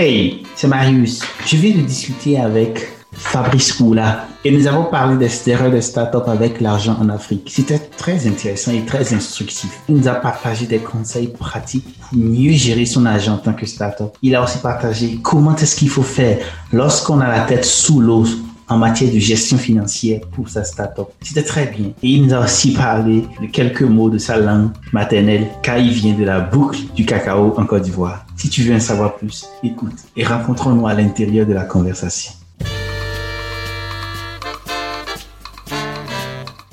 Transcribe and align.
Hey, 0.00 0.44
c'est 0.54 0.68
Marius. 0.68 1.24
Je 1.44 1.56
viens 1.56 1.74
de 1.74 1.80
discuter 1.80 2.38
avec 2.38 2.86
Fabrice 3.10 3.80
Moula 3.80 4.26
et 4.44 4.52
nous 4.52 4.68
avons 4.68 4.84
parlé 4.84 5.16
des 5.16 5.50
erreurs 5.50 5.72
de 5.72 5.80
start-up 5.80 6.28
avec 6.28 6.60
l'argent 6.60 6.96
en 7.00 7.08
Afrique. 7.08 7.50
C'était 7.52 7.80
très 7.80 8.28
intéressant 8.28 8.70
et 8.70 8.84
très 8.84 9.12
instructif. 9.12 9.80
Il 9.88 9.96
nous 9.96 10.06
a 10.06 10.14
partagé 10.14 10.66
des 10.66 10.78
conseils 10.78 11.26
pratiques 11.26 11.98
pour 11.98 12.16
mieux 12.16 12.52
gérer 12.52 12.86
son 12.86 13.06
argent 13.06 13.34
en 13.34 13.38
tant 13.38 13.54
que 13.54 13.66
start-up. 13.66 14.16
Il 14.22 14.36
a 14.36 14.44
aussi 14.44 14.58
partagé 14.58 15.18
comment 15.20 15.56
est-ce 15.56 15.74
qu'il 15.74 15.90
faut 15.90 16.04
faire 16.04 16.38
lorsqu'on 16.72 17.18
a 17.18 17.26
la 17.26 17.40
tête 17.40 17.64
sous 17.64 18.00
l'eau 18.00 18.24
en 18.68 18.78
matière 18.78 19.12
de 19.12 19.18
gestion 19.18 19.58
financière 19.58 20.20
pour 20.32 20.48
sa 20.48 20.64
start-up. 20.64 21.08
C'était 21.22 21.42
très 21.42 21.66
bien. 21.66 21.88
Et 22.02 22.08
il 22.08 22.26
nous 22.26 22.34
a 22.34 22.44
aussi 22.44 22.72
parlé 22.72 23.24
de 23.40 23.46
quelques 23.46 23.82
mots 23.82 24.10
de 24.10 24.18
sa 24.18 24.38
langue 24.38 24.70
maternelle 24.92 25.46
car 25.62 25.78
il 25.78 25.90
vient 25.90 26.14
de 26.14 26.24
la 26.24 26.40
boucle 26.40 26.80
du 26.94 27.04
cacao 27.04 27.54
en 27.56 27.64
Côte 27.66 27.82
d'Ivoire. 27.82 28.26
Si 28.36 28.48
tu 28.48 28.62
veux 28.62 28.74
en 28.74 28.80
savoir 28.80 29.16
plus, 29.16 29.48
écoute 29.62 29.94
et 30.16 30.24
rencontrons-nous 30.24 30.86
à 30.86 30.94
l'intérieur 30.94 31.46
de 31.46 31.52
la 31.52 31.64
conversation. 31.64 32.32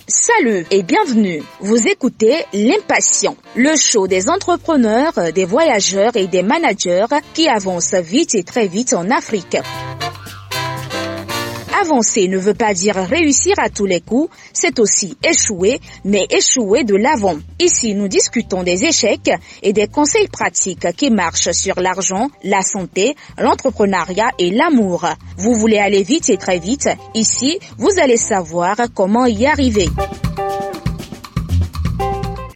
Salut 0.07 0.65
et 0.69 0.83
bienvenue. 0.83 1.43
Vous 1.61 1.87
écoutez 1.87 2.33
L'Impatient, 2.51 3.37
le 3.55 3.75
show 3.77 4.07
des 4.07 4.27
entrepreneurs, 4.29 5.13
des 5.33 5.45
voyageurs 5.45 6.15
et 6.15 6.27
des 6.27 6.43
managers 6.43 7.05
qui 7.33 7.47
avancent 7.47 7.93
vite 7.93 8.35
et 8.35 8.43
très 8.43 8.67
vite 8.67 8.93
en 8.93 9.09
Afrique. 9.11 9.57
Avancer 11.81 12.27
ne 12.29 12.37
veut 12.37 12.53
pas 12.53 12.73
dire 12.73 12.95
réussir 12.95 13.53
à 13.57 13.69
tous 13.69 13.85
les 13.85 13.99
coups, 13.99 14.29
c'est 14.53 14.79
aussi 14.79 15.17
échouer, 15.23 15.81
mais 16.05 16.25
échouer 16.29 16.83
de 16.83 16.95
l'avant. 16.95 17.35
Ici, 17.59 17.95
nous 17.95 18.07
discutons 18.07 18.63
des 18.63 18.85
échecs 18.85 19.31
et 19.61 19.73
des 19.73 19.87
conseils 19.87 20.29
pratiques 20.29 20.87
qui 20.95 21.09
marchent 21.09 21.51
sur 21.51 21.79
l'argent, 21.81 22.29
la 22.43 22.61
santé, 22.61 23.15
l'entrepreneuriat 23.37 24.29
et 24.39 24.51
l'amour. 24.51 25.05
Vous 25.37 25.55
voulez 25.55 25.77
aller 25.77 26.03
vite 26.03 26.29
et 26.29 26.37
très 26.37 26.59
vite, 26.59 26.89
ici, 27.13 27.59
vous 27.77 27.91
allez 28.01 28.17
savoir 28.17 28.77
comment 28.93 29.25
y 29.25 29.45
arriver. 29.45 29.89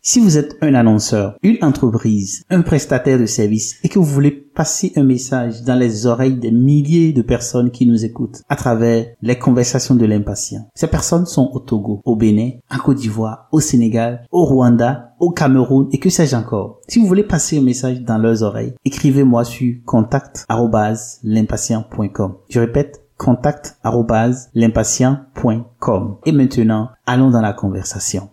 Si 0.02 0.20
vous 0.20 0.40
êtes 0.40 0.58
un 0.62 0.74
annonceur, 0.74 1.36
une 1.44 1.58
entreprise, 1.62 2.44
un 2.50 2.62
prestataire 2.62 3.20
de 3.20 3.28
services 3.28 3.76
et 3.84 3.90
que 3.90 4.00
vous 4.00 4.06
voulez 4.06 4.49
passer 4.60 4.92
un 4.98 5.04
message 5.04 5.64
dans 5.64 5.80
les 5.80 6.06
oreilles 6.06 6.36
des 6.36 6.52
milliers 6.52 7.14
de 7.14 7.22
personnes 7.22 7.72
qui 7.72 7.86
nous 7.86 8.04
écoutent 8.04 8.42
à 8.50 8.58
travers 8.58 9.06
les 9.22 9.40
conversations 9.40 9.96
de 9.96 10.06
l'impatient. 10.06 10.68
Ces 10.76 10.88
personnes 10.88 11.26
sont 11.26 11.50
au 11.54 11.60
Togo, 11.60 12.02
au 12.04 12.18
Bénin, 12.18 12.50
en 12.70 12.78
Côte 12.80 12.98
d'Ivoire, 12.98 13.48
au 13.54 13.62
Sénégal, 13.62 14.26
au 14.32 14.44
Rwanda, 14.44 15.14
au 15.22 15.32
Cameroun 15.32 15.88
et 15.94 15.98
que 15.98 16.10
sais-je 16.10 16.36
encore. 16.36 16.82
Si 16.90 17.00
vous 17.00 17.08
voulez 17.08 17.24
passer 17.24 17.60
un 17.60 17.62
message 17.62 18.02
dans 18.02 18.18
leurs 18.18 18.44
oreilles, 18.44 18.74
écrivez-moi 18.84 19.46
sur 19.46 19.76
contact@l'impatient.com. 19.86 22.34
Je 22.50 22.60
répète 22.60 23.06
contact@l'impatient.com. 23.18 26.18
Et 26.26 26.34
maintenant, 26.34 26.90
allons 27.06 27.32
dans 27.32 27.40
la 27.40 27.54
conversation. 27.54 28.28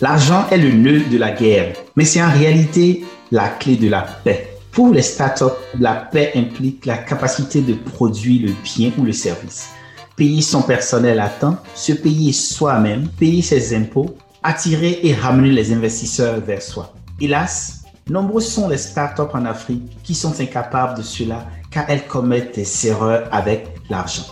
L'argent 0.00 0.46
est 0.52 0.58
le 0.58 0.70
nœud 0.70 1.00
de 1.10 1.18
la 1.18 1.32
guerre, 1.32 1.74
mais 1.96 2.04
c'est 2.04 2.22
en 2.22 2.30
réalité 2.30 3.04
la 3.32 3.48
clé 3.48 3.74
de 3.74 3.88
la 3.88 4.02
paix. 4.02 4.56
Pour 4.70 4.94
les 4.94 5.02
startups, 5.02 5.58
la 5.80 5.94
paix 5.94 6.30
implique 6.36 6.86
la 6.86 6.98
capacité 6.98 7.62
de 7.62 7.74
produire 7.74 8.46
le 8.46 8.54
bien 8.62 8.92
ou 8.96 9.02
le 9.02 9.10
service, 9.10 9.70
payer 10.14 10.40
son 10.40 10.62
personnel 10.62 11.18
à 11.18 11.28
temps, 11.28 11.56
se 11.74 11.92
payer 11.92 12.32
soi-même, 12.32 13.08
payer 13.18 13.42
ses 13.42 13.74
impôts, 13.74 14.14
attirer 14.40 15.00
et 15.02 15.14
ramener 15.14 15.50
les 15.50 15.72
investisseurs 15.72 16.38
vers 16.42 16.62
soi. 16.62 16.94
Hélas, 17.20 17.82
nombreux 18.08 18.40
sont 18.40 18.68
les 18.68 18.78
startups 18.78 19.34
en 19.34 19.46
Afrique 19.46 20.00
qui 20.04 20.14
sont 20.14 20.40
incapables 20.40 20.98
de 20.98 21.02
cela 21.02 21.44
car 21.72 21.86
elles 21.88 22.06
commettent 22.06 22.54
des 22.54 22.86
erreurs 22.86 23.28
avec 23.32 23.66
l'argent. 23.90 24.26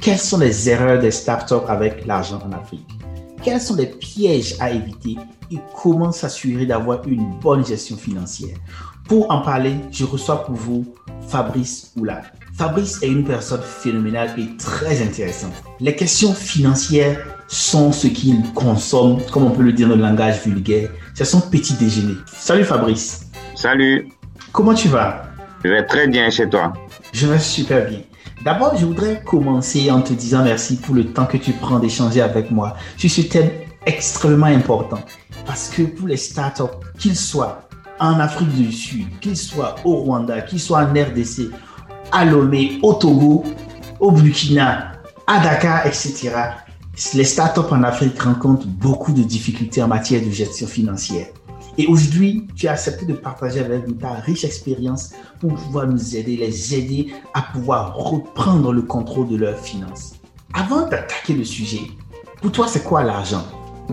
Quelles 0.00 0.18
sont 0.18 0.38
les 0.38 0.70
erreurs 0.70 0.98
des 0.98 1.10
startups 1.10 1.68
avec 1.68 2.06
l'argent 2.06 2.40
en 2.42 2.52
Afrique? 2.52 2.88
Quels 3.42 3.60
sont 3.60 3.76
les 3.76 3.86
pièges 3.86 4.56
à 4.60 4.70
éviter 4.70 5.16
et 5.50 5.58
comment 5.80 6.12
s'assurer 6.12 6.66
d'avoir 6.66 7.06
une 7.06 7.38
bonne 7.40 7.64
gestion 7.64 7.96
financière? 7.96 8.56
Pour 9.08 9.30
en 9.30 9.40
parler, 9.40 9.74
je 9.90 10.04
reçois 10.04 10.44
pour 10.44 10.54
vous 10.54 10.94
Fabrice 11.26 11.92
Oula. 11.96 12.22
Fabrice 12.54 13.02
est 13.02 13.08
une 13.08 13.24
personne 13.24 13.62
phénoménale 13.62 14.34
et 14.38 14.56
très 14.56 15.02
intéressante. 15.02 15.52
Les 15.80 15.96
questions 15.96 16.34
financières 16.34 17.18
sont 17.48 17.90
ce 17.90 18.06
qu'il 18.06 18.42
consomme, 18.52 19.18
comme 19.32 19.44
on 19.44 19.50
peut 19.50 19.62
le 19.62 19.72
dire 19.72 19.88
dans 19.88 19.96
le 19.96 20.02
langage 20.02 20.42
vulgaire. 20.44 20.90
C'est 21.14 21.24
son 21.24 21.40
petit 21.40 21.74
déjeuner. 21.74 22.14
Salut 22.26 22.64
Fabrice. 22.64 23.30
Salut. 23.56 24.08
Comment 24.52 24.74
tu 24.74 24.88
vas? 24.88 25.22
Je 25.64 25.70
vais 25.70 25.84
très 25.84 26.06
bien 26.06 26.30
chez 26.30 26.48
toi. 26.48 26.72
Je 27.12 27.26
vais 27.26 27.38
super 27.38 27.88
bien. 27.88 28.00
D'abord, 28.42 28.74
je 28.74 28.86
voudrais 28.86 29.22
commencer 29.22 29.90
en 29.90 30.00
te 30.00 30.14
disant 30.14 30.42
merci 30.42 30.76
pour 30.76 30.94
le 30.94 31.04
temps 31.04 31.26
que 31.26 31.36
tu 31.36 31.52
prends 31.52 31.78
d'échanger 31.78 32.22
avec 32.22 32.50
moi 32.50 32.74
sur 32.96 33.10
ce 33.10 33.20
thème 33.20 33.50
extrêmement 33.84 34.46
important. 34.46 35.00
Parce 35.44 35.68
que 35.68 35.82
pour 35.82 36.08
les 36.08 36.16
startups, 36.16 36.62
qu'ils 36.98 37.16
soient 37.16 37.68
en 37.98 38.18
Afrique 38.18 38.48
du 38.54 38.72
Sud, 38.72 39.06
qu'ils 39.20 39.36
soient 39.36 39.74
au 39.84 39.96
Rwanda, 39.96 40.40
qu'ils 40.40 40.60
soient 40.60 40.84
en 40.84 40.90
RDC, 40.90 41.50
à 42.12 42.24
Lomé, 42.24 42.78
au 42.82 42.94
Togo, 42.94 43.44
au 43.98 44.10
Burkina, 44.10 44.92
à 45.26 45.40
Dakar, 45.40 45.86
etc., 45.86 46.30
les 47.14 47.24
startups 47.24 47.70
en 47.70 47.82
Afrique 47.82 48.20
rencontrent 48.22 48.66
beaucoup 48.66 49.12
de 49.12 49.22
difficultés 49.22 49.82
en 49.82 49.88
matière 49.88 50.22
de 50.22 50.30
gestion 50.30 50.66
financière. 50.66 51.26
Et 51.78 51.86
aujourd'hui, 51.86 52.46
tu 52.56 52.68
as 52.68 52.72
accepté 52.72 53.06
de 53.06 53.14
partager 53.14 53.60
avec 53.60 53.86
nous 53.86 53.94
ta 53.94 54.12
riche 54.14 54.44
expérience 54.44 55.12
pour 55.38 55.54
pouvoir 55.54 55.86
nous 55.86 56.16
aider, 56.16 56.36
les 56.36 56.74
aider 56.74 57.12
à 57.34 57.42
pouvoir 57.42 57.96
reprendre 57.96 58.72
le 58.72 58.82
contrôle 58.82 59.28
de 59.28 59.36
leurs 59.36 59.58
finances. 59.58 60.14
Avant 60.52 60.88
d'attaquer 60.88 61.34
le 61.34 61.44
sujet, 61.44 61.82
pour 62.42 62.52
toi, 62.52 62.66
c'est 62.66 62.82
quoi 62.82 63.02
l'argent? 63.02 63.44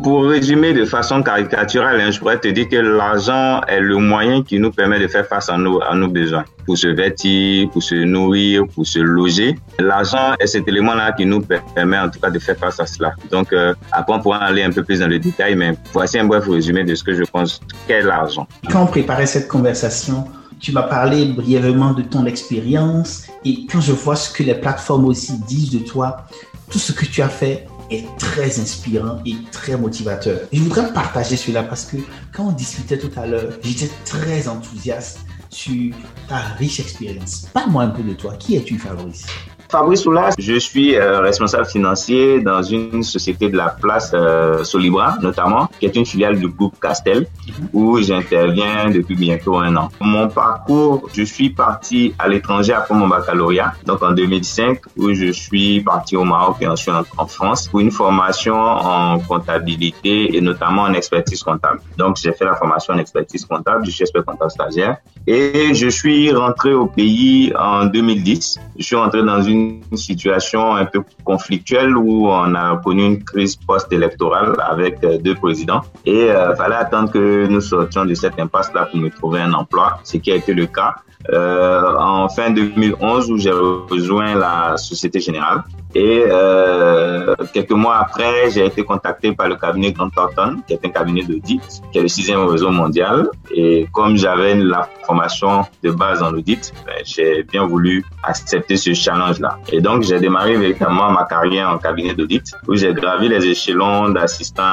Pour 0.02 0.26
résumer 0.26 0.74
de 0.74 0.86
façon 0.86 1.24
caricaturale, 1.24 2.00
hein, 2.02 2.12
je 2.12 2.20
pourrais 2.20 2.40
te 2.40 2.48
dire 2.48 2.68
que 2.70 2.76
l'argent 2.76 3.62
est 3.68 3.80
le 3.80 3.98
moyen 3.98 4.44
qui 4.44 4.60
nous 4.60 4.72
permet 4.72 5.00
de 5.00 5.08
faire 5.08 5.26
face 5.26 5.50
à 5.50 5.58
nos, 5.58 6.08
besoins. 6.08 6.46
Pour 6.66 6.78
se 6.78 6.88
vêtir, 6.88 7.70
pour 7.70 7.82
se 7.82 7.96
nourrir, 7.96 8.64
pour 8.74 8.86
se 8.86 9.00
loger. 9.00 9.58
L'argent 9.80 10.36
est 10.40 10.48
cet 10.48 10.68
élément-là 10.68 11.14
qui 11.14 11.26
nous 11.26 11.42
permet 11.42 11.98
en 11.98 12.10
tout 12.10 12.20
cas 12.20 12.30
de 12.30 12.40
faire 12.40 12.58
face 12.58 12.80
à 12.80 12.86
cela. 12.86 13.14
Donc, 13.32 13.54
euh, 13.54 13.74
après, 13.92 14.14
on 14.14 14.20
pourra 14.20 14.40
aller 14.40 14.64
un 14.64 14.72
peu 14.72 14.84
plus 14.84 15.00
dans 15.00 15.08
le 15.08 15.20
détail, 15.20 15.56
mais 15.56 15.74
voici 15.94 16.20
un 16.20 16.26
bref 16.26 16.46
résumé 16.48 16.84
de 16.84 16.94
ce 16.94 17.04
que 17.04 17.14
je 17.14 17.24
pense 17.24 17.62
qu'est 17.88 18.02
l'argent. 18.02 18.48
Quand 18.70 18.84
on 18.84 18.88
préparait 18.88 19.28
cette 19.28 19.48
conversation, 19.48 20.26
tu 20.60 20.72
m'as 20.72 20.84
parlé 20.84 21.26
brièvement 21.26 21.94
de 21.94 22.02
ton 22.02 22.26
expérience 22.26 23.28
et 23.46 23.66
quand 23.72 23.80
je 23.80 23.94
vois 23.94 24.16
ce 24.16 24.32
que 24.32 24.44
les 24.44 24.56
plateformes 24.56 25.06
aussi 25.06 25.40
disent 25.48 25.72
de 25.72 25.80
toi, 25.80 26.26
tout 26.70 26.80
ce 26.80 26.92
que 26.92 27.06
tu 27.06 27.22
as 27.22 27.30
fait 27.30 27.68
est 27.90 28.06
très 28.18 28.60
inspirant 28.60 29.20
et 29.26 29.36
très 29.52 29.78
motivateur. 29.78 30.40
Je 30.52 30.62
voudrais 30.62 30.92
partager 30.94 31.38
cela 31.38 31.64
parce 31.64 31.86
que 31.86 31.98
quand 32.34 32.48
on 32.48 32.52
discutait 32.52 32.98
tout 32.98 33.12
à 33.18 33.26
l'heure, 33.26 33.54
j'étais 33.62 33.90
très 34.06 34.48
enthousiaste 34.48 35.20
sur 35.50 35.94
ta 36.28 36.38
riche 36.38 36.80
expérience. 36.80 37.48
Parle-moi 37.54 37.84
un 37.84 37.90
peu 37.90 38.04
de 38.04 38.14
toi. 38.14 38.36
Qui 38.36 38.56
es-tu, 38.56 38.78
Fabrice? 38.78 39.26
Fabrice 39.70 40.02
Soulas, 40.02 40.34
je 40.40 40.58
suis 40.58 40.96
euh, 40.96 41.20
responsable 41.20 41.66
financier 41.66 42.40
dans 42.40 42.62
une 42.62 43.04
société 43.04 43.50
de 43.50 43.58
la 43.58 43.70
place 43.70 44.12
euh, 44.14 44.64
Solibra, 44.64 45.18
notamment, 45.22 45.70
qui 45.80 45.86
est 45.86 45.96
une 45.96 46.06
filiale 46.06 46.40
du 46.40 46.48
groupe 46.48 46.80
Castel, 46.80 47.28
où 47.74 48.00
j'interviens 48.00 48.90
depuis 48.90 49.16
bientôt 49.16 49.58
un 49.58 49.76
an. 49.76 49.90
Mon 50.00 50.30
parcours, 50.30 51.10
je 51.14 51.24
suis 51.24 51.50
parti 51.50 52.14
à 52.18 52.30
l'étranger 52.30 52.74
après 52.74 52.96
mon 52.96 53.08
baccalauréat, 53.08 53.74
donc 53.86 54.02
en 54.04 54.12
2005, 54.12 54.80
où 54.96 55.14
je 55.14 55.32
suis 55.34 55.82
parti 55.82 56.16
au 56.16 56.24
Maroc 56.24 56.58
et 56.62 56.68
ensuite 56.68 56.96
en, 57.18 57.28
France 57.28 57.68
pour 57.68 57.82
une 57.82 57.92
formation 57.92 58.56
en 58.56 59.20
comptabilité 59.20 60.38
et 60.38 60.40
notamment 60.40 60.84
en 60.84 60.94
expertise 60.94 61.44
comptable. 61.44 61.82
Donc 61.98 62.16
j'ai 62.16 62.32
fait 62.32 62.46
la 62.46 62.56
formation 62.56 62.94
en 62.94 63.00
expertise 63.00 63.44
comptable, 63.44 63.86
je 63.86 63.92
suis 63.92 64.04
expert 64.04 64.24
comptable 64.24 64.50
stagiaire 64.52 64.98
et 65.28 65.74
je 65.74 65.90
suis 65.90 66.32
rentré 66.32 66.74
au 66.74 66.86
pays 66.86 67.52
en 67.60 67.86
2010. 67.86 68.60
Je 68.78 68.84
suis 68.84 68.96
rentré 68.96 69.24
dans 69.24 69.42
une 69.42 69.57
une 69.92 69.98
situation 69.98 70.76
un 70.76 70.86
peu 70.86 71.02
conflictuelle 71.24 71.96
où 71.96 72.28
on 72.28 72.56
a 72.56 72.78
connu 72.84 73.04
une 73.06 73.24
crise 73.24 73.56
post-électorale 73.56 74.56
avec 74.60 75.04
euh, 75.04 75.18
deux 75.18 75.36
présidents 75.36 75.82
et 76.06 76.30
euh, 76.30 76.56
fallait 76.56 76.76
attendre 76.76 77.12
que 77.12 77.48
nous 77.48 77.62
sortions 77.62 78.06
de 78.06 78.14
cette 78.14 78.40
impasse-là 78.40 78.86
pour 78.86 79.00
me 79.00 79.10
trouver 79.10 79.42
un 79.42 79.54
emploi, 79.54 80.00
ce 80.04 80.18
qui 80.18 80.32
a 80.32 80.36
été 80.36 80.54
le 80.54 80.68
cas. 80.68 80.96
Euh, 81.34 81.96
en 81.98 82.30
fin 82.30 82.52
2011 82.52 83.32
où 83.32 83.38
j'ai 83.38 83.52
rejoint 83.52 84.36
la 84.36 84.78
Société 84.78 85.20
Générale 85.20 85.64
Et 85.98 86.24
euh, 86.30 87.34
quelques 87.54 87.72
mois 87.72 87.98
après, 87.98 88.52
j'ai 88.52 88.68
été 88.68 88.84
contacté 88.84 89.32
par 89.32 89.48
le 89.48 89.56
cabinet 89.56 89.92
Grant 89.94 90.12
Thornton, 90.12 90.58
qui 90.68 90.74
est 90.74 90.86
un 90.86 90.90
cabinet 90.90 91.24
d'audit, 91.24 91.64
qui 91.92 91.98
est 91.98 92.04
le 92.04 92.08
sixième 92.08 92.46
réseau 92.46 92.70
mondial. 92.70 93.30
Et 93.50 93.88
comme 93.92 94.16
j'avais 94.16 94.54
la 94.54 94.88
formation 95.08 95.66
de 95.84 95.90
base 95.90 96.22
en 96.22 96.32
audit, 96.36 96.72
ben, 96.86 97.02
j'ai 97.04 97.42
bien 97.42 97.66
voulu 97.66 98.06
accepter 98.22 98.78
ce 98.78 98.94
challenge-là. 98.94 99.58
Et 99.72 99.82
donc, 99.82 100.04
j'ai 100.04 100.20
démarré 100.20 100.56
véritablement 100.56 101.10
ma 101.10 101.26
carrière 101.26 101.68
en 101.72 101.80
cabinet 101.80 102.14
d'audit, 102.14 102.46
où 102.68 102.76
j'ai 102.76 102.94
gravi 102.94 103.28
les 103.28 103.44
échelons 103.48 104.10
d'assistant 104.10 104.64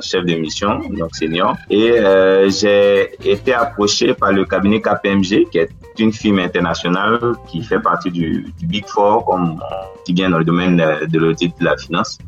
chef 0.00 0.24
de 0.24 0.36
mission, 0.36 0.80
donc 0.88 1.14
senior. 1.14 1.54
Et 1.68 1.90
euh, 1.90 2.48
j'ai 2.48 3.10
été 3.30 3.52
approché 3.52 4.14
par 4.14 4.32
le 4.32 4.46
cabinet 4.46 4.80
KPMG, 4.80 5.50
qui 5.50 5.58
est 5.58 5.68
une 5.98 6.14
firme 6.14 6.38
internationale 6.38 7.18
qui 7.46 7.62
fait 7.62 7.78
partie 7.78 8.10
du, 8.10 8.46
du 8.58 8.66
Big 8.66 8.86
Four, 8.86 9.26
comme 9.26 9.60
qui 10.04 10.12
vient 10.12 10.30
dans 10.30 10.38
le 10.38 10.44
domaine 10.44 10.61
de 10.70 11.18
l'audit 11.18 11.52
de 11.58 11.64
la 11.64 11.76
finance. 11.76 12.18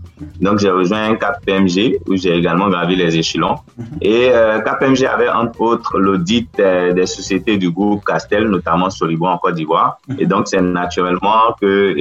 Donc, 0.40 0.58
j'ai 0.58 0.70
rejoint 0.70 1.16
KPMG 1.16 1.98
où 2.06 2.16
j'ai 2.16 2.36
également 2.36 2.68
gravi 2.68 2.94
les 2.96 3.16
échelons. 3.16 3.56
Mhm. 3.76 3.86
Et 4.00 4.28
euh, 4.30 4.60
KPMG 4.60 5.06
avait 5.06 5.28
entre 5.28 5.60
autres 5.60 5.98
l'audit 5.98 6.48
euh, 6.60 6.92
des 6.92 7.06
sociétés 7.06 7.56
du 7.56 7.70
groupe 7.70 8.04
Castel, 8.04 8.48
notamment 8.48 8.90
sur 8.90 9.06
Liban 9.06 9.32
en 9.32 9.38
Côte 9.38 9.56
d'Ivoire. 9.56 9.98
Mhm. 10.08 10.16
Et 10.20 10.26
donc, 10.26 10.48
c'est 10.48 10.60
naturellement 10.60 11.54
que, 11.60 11.94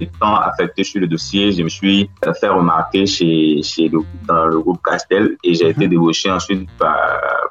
étant 0.00 0.36
affecté 0.36 0.84
sur 0.84 1.00
le 1.00 1.08
dossier, 1.08 1.52
je 1.52 1.62
me 1.62 1.68
suis 1.68 2.08
fait 2.40 2.48
remarquer 2.48 3.06
chez, 3.06 3.62
chez 3.62 3.88
le, 3.88 4.00
dans 4.28 4.46
le 4.46 4.60
groupe 4.60 4.80
Castel 4.84 5.36
et 5.42 5.54
j'ai 5.54 5.70
été 5.70 5.84
mhm. 5.84 5.90
débauché 5.90 6.30
ensuite 6.30 6.68
par 6.78 6.96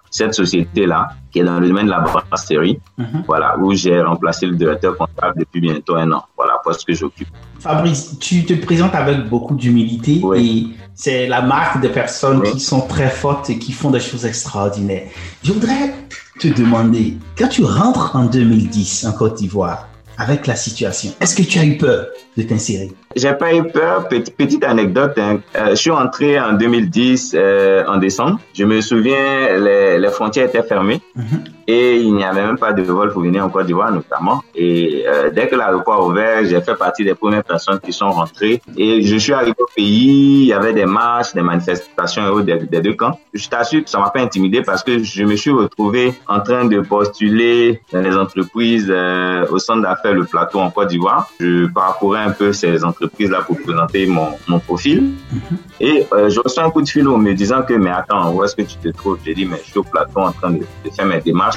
cette 0.09 0.33
société-là, 0.33 1.09
qui 1.35 1.41
est 1.41 1.43
dans 1.43 1.59
le 1.59 1.67
domaine 1.67 1.87
de 1.87 1.91
la 1.91 1.99
brasserie, 1.99 2.79
voilà, 3.27 3.57
où 3.59 3.73
j'ai 3.73 3.99
remplacé 3.99 4.45
le 4.45 4.55
directeur 4.55 4.95
comptable 4.95 5.39
depuis 5.39 5.59
bientôt 5.59 5.95
un 5.95 6.09
an. 6.13 6.23
Voilà, 6.37 6.61
ce 6.71 6.85
que 6.85 6.93
j'occupe. 6.93 7.27
Fabrice, 7.59 8.17
tu 8.19 8.45
te 8.45 8.53
présentes 8.53 8.95
avec 8.95 9.27
beaucoup 9.27 9.53
d'humilité 9.53 10.21
et 10.37 10.67
c'est 10.93 11.27
la 11.27 11.41
marque 11.41 11.81
des 11.81 11.89
personnes 11.89 12.41
qui 12.41 12.61
sont 12.61 12.87
très 12.87 13.09
fortes 13.09 13.49
et 13.49 13.59
qui 13.59 13.73
font 13.73 13.91
des 13.91 13.99
choses 13.99 14.25
extraordinaires. 14.25 15.09
Je 15.43 15.51
voudrais 15.51 15.93
te 16.39 16.47
demander, 16.47 17.17
quand 17.37 17.49
tu 17.49 17.65
rentres 17.65 18.15
en 18.15 18.27
2010 18.27 19.05
en 19.05 19.11
Côte 19.11 19.35
d'Ivoire, 19.35 19.89
avec 20.17 20.47
la 20.47 20.56
situation, 20.56 21.12
est-ce 21.19 21.35
que 21.35 21.44
tu 21.44 21.59
as 21.59 21.65
eu 21.65 21.77
peur 21.77 22.07
de 22.38 22.44
t'insérer? 22.44 22.91
J'ai 23.15 23.33
pas 23.33 23.53
eu 23.53 23.63
peur. 23.67 24.07
Petite, 24.09 24.63
anecdote, 24.63 25.13
hein. 25.17 25.39
euh, 25.56 25.69
je 25.71 25.75
suis 25.75 25.91
entré 25.91 26.39
en 26.39 26.53
2010 26.53 27.33
euh, 27.33 27.83
en 27.88 27.97
décembre. 27.97 28.39
Je 28.53 28.65
me 28.65 28.81
souviens, 28.81 29.57
les, 29.57 29.97
les 29.97 30.09
frontières 30.09 30.47
étaient 30.47 30.63
fermées. 30.63 31.01
Mhm 31.15 31.44
et 31.67 31.97
il 31.97 32.13
n'y 32.13 32.23
avait 32.23 32.45
même 32.45 32.57
pas 32.57 32.73
de 32.73 32.83
vol 32.83 33.12
pour 33.12 33.21
venir 33.23 33.44
en 33.45 33.50
Côte 33.50 33.65
d'Ivoire 33.65 33.91
notamment. 33.91 34.44
Et 34.53 35.03
euh, 35.07 35.29
dès 35.31 35.47
que 35.47 35.56
l'aéroport 35.56 35.95
a 35.95 36.06
ouvert, 36.06 36.45
j'ai 36.45 36.62
fait 36.62 36.75
partie 36.75 37.03
des 37.03 37.15
premières 37.15 37.44
personnes 37.44 37.79
qui 37.79 37.91
sont 37.91 38.12
rentrées. 38.12 38.62
Et 38.77 39.01
je 39.01 39.15
suis 39.15 39.33
arrivé 39.33 39.56
au 39.59 39.67
pays, 39.75 40.41
il 40.44 40.45
y 40.47 40.53
avait 40.53 40.73
des 40.73 40.85
marches, 40.85 41.33
des 41.33 41.41
manifestations 41.41 42.39
des, 42.39 42.57
des 42.57 42.81
deux 42.81 42.94
camps. 42.94 43.19
Je 43.33 43.47
t'assure 43.47 43.83
que 43.83 43.89
ça 43.89 44.00
m'a 44.00 44.09
pas 44.09 44.21
intimidé 44.21 44.62
parce 44.62 44.83
que 44.83 45.03
je 45.03 45.23
me 45.23 45.35
suis 45.35 45.51
retrouvé 45.51 46.13
en 46.27 46.39
train 46.39 46.65
de 46.65 46.79
postuler 46.81 47.81
dans 47.91 48.01
les 48.01 48.15
entreprises 48.15 48.88
euh, 48.89 49.45
au 49.50 49.59
centre 49.59 49.81
d'affaires 49.81 50.13
Le 50.13 50.25
Plateau 50.25 50.59
en 50.59 50.69
Côte 50.69 50.89
d'Ivoire. 50.89 51.29
Je 51.39 51.65
parcourais 51.68 52.21
un 52.21 52.31
peu 52.31 52.53
ces 52.53 52.83
entreprises-là 52.83 53.41
pour 53.41 53.59
présenter 53.61 54.06
mon, 54.06 54.29
mon 54.47 54.59
profil. 54.59 55.11
Mm-hmm. 55.33 55.38
Et 55.81 56.07
euh, 56.13 56.29
je 56.29 56.39
reçois 56.39 56.63
un 56.63 56.69
coup 56.69 56.81
de 56.81 56.88
fil 56.89 57.07
en 57.07 57.18
me 57.18 57.33
disant 57.33 57.63
que, 57.63 57.73
mais 57.73 57.89
attends, 57.89 58.31
où 58.31 58.44
est-ce 58.44 58.56
que 58.56 58.61
tu 58.61 58.77
te 58.77 58.89
trouves? 58.89 59.18
J'ai 59.25 59.33
dit, 59.33 59.45
mais 59.45 59.57
je 59.63 59.71
suis 59.71 59.79
au 59.79 59.83
plateau 59.83 60.19
en 60.19 60.31
train 60.31 60.51
de, 60.51 60.59
de 60.59 60.89
faire 60.95 61.06
mes 61.06 61.19
démarches 61.19 61.55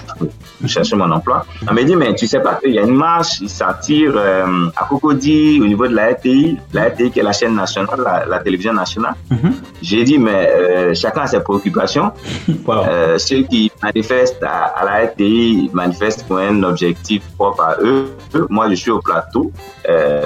pour 0.60 0.68
chercher 0.68 0.96
mon 0.96 1.10
emploi. 1.10 1.44
Elle 1.66 1.74
m'a 1.74 1.82
dit, 1.82 1.96
mais 1.96 2.14
tu 2.14 2.26
sais 2.26 2.40
pas 2.40 2.54
qu'il 2.54 2.72
y 2.72 2.78
a 2.78 2.82
une 2.82 2.94
marche, 2.94 3.40
il 3.40 3.48
s'attire 3.48 4.12
euh, 4.16 4.68
à 4.76 4.84
Cocody 4.84 5.60
au 5.62 5.66
niveau 5.66 5.86
de 5.86 5.94
la 5.94 6.12
RTI, 6.12 6.58
la 6.72 6.88
RTI 6.88 7.10
qui 7.10 7.20
est 7.20 7.22
la 7.22 7.32
chaîne 7.32 7.54
nationale, 7.54 8.26
la, 8.28 8.38
télévision 8.40 8.72
nationale. 8.72 9.14
Mhm. 9.30 9.52
J'ai 9.82 10.04
dit, 10.04 10.18
mais 10.18 10.50
euh, 10.50 10.94
chacun 10.94 11.22
a 11.22 11.26
ses 11.26 11.40
préoccupations. 11.40 12.12
Euh, 12.68 13.18
ceux 13.18 13.42
qui 13.42 13.72
manifestent 13.82 14.42
à, 14.42 14.84
la 14.84 15.06
RTI 15.06 15.70
manifestent 15.72 16.26
pour 16.26 16.38
un 16.38 16.62
objectif 16.62 17.22
propre 17.36 17.62
à 17.62 17.76
eux. 17.82 18.16
Moi, 18.50 18.68
je 18.70 18.74
suis 18.74 18.90
au 18.90 19.00
plateau. 19.00 19.50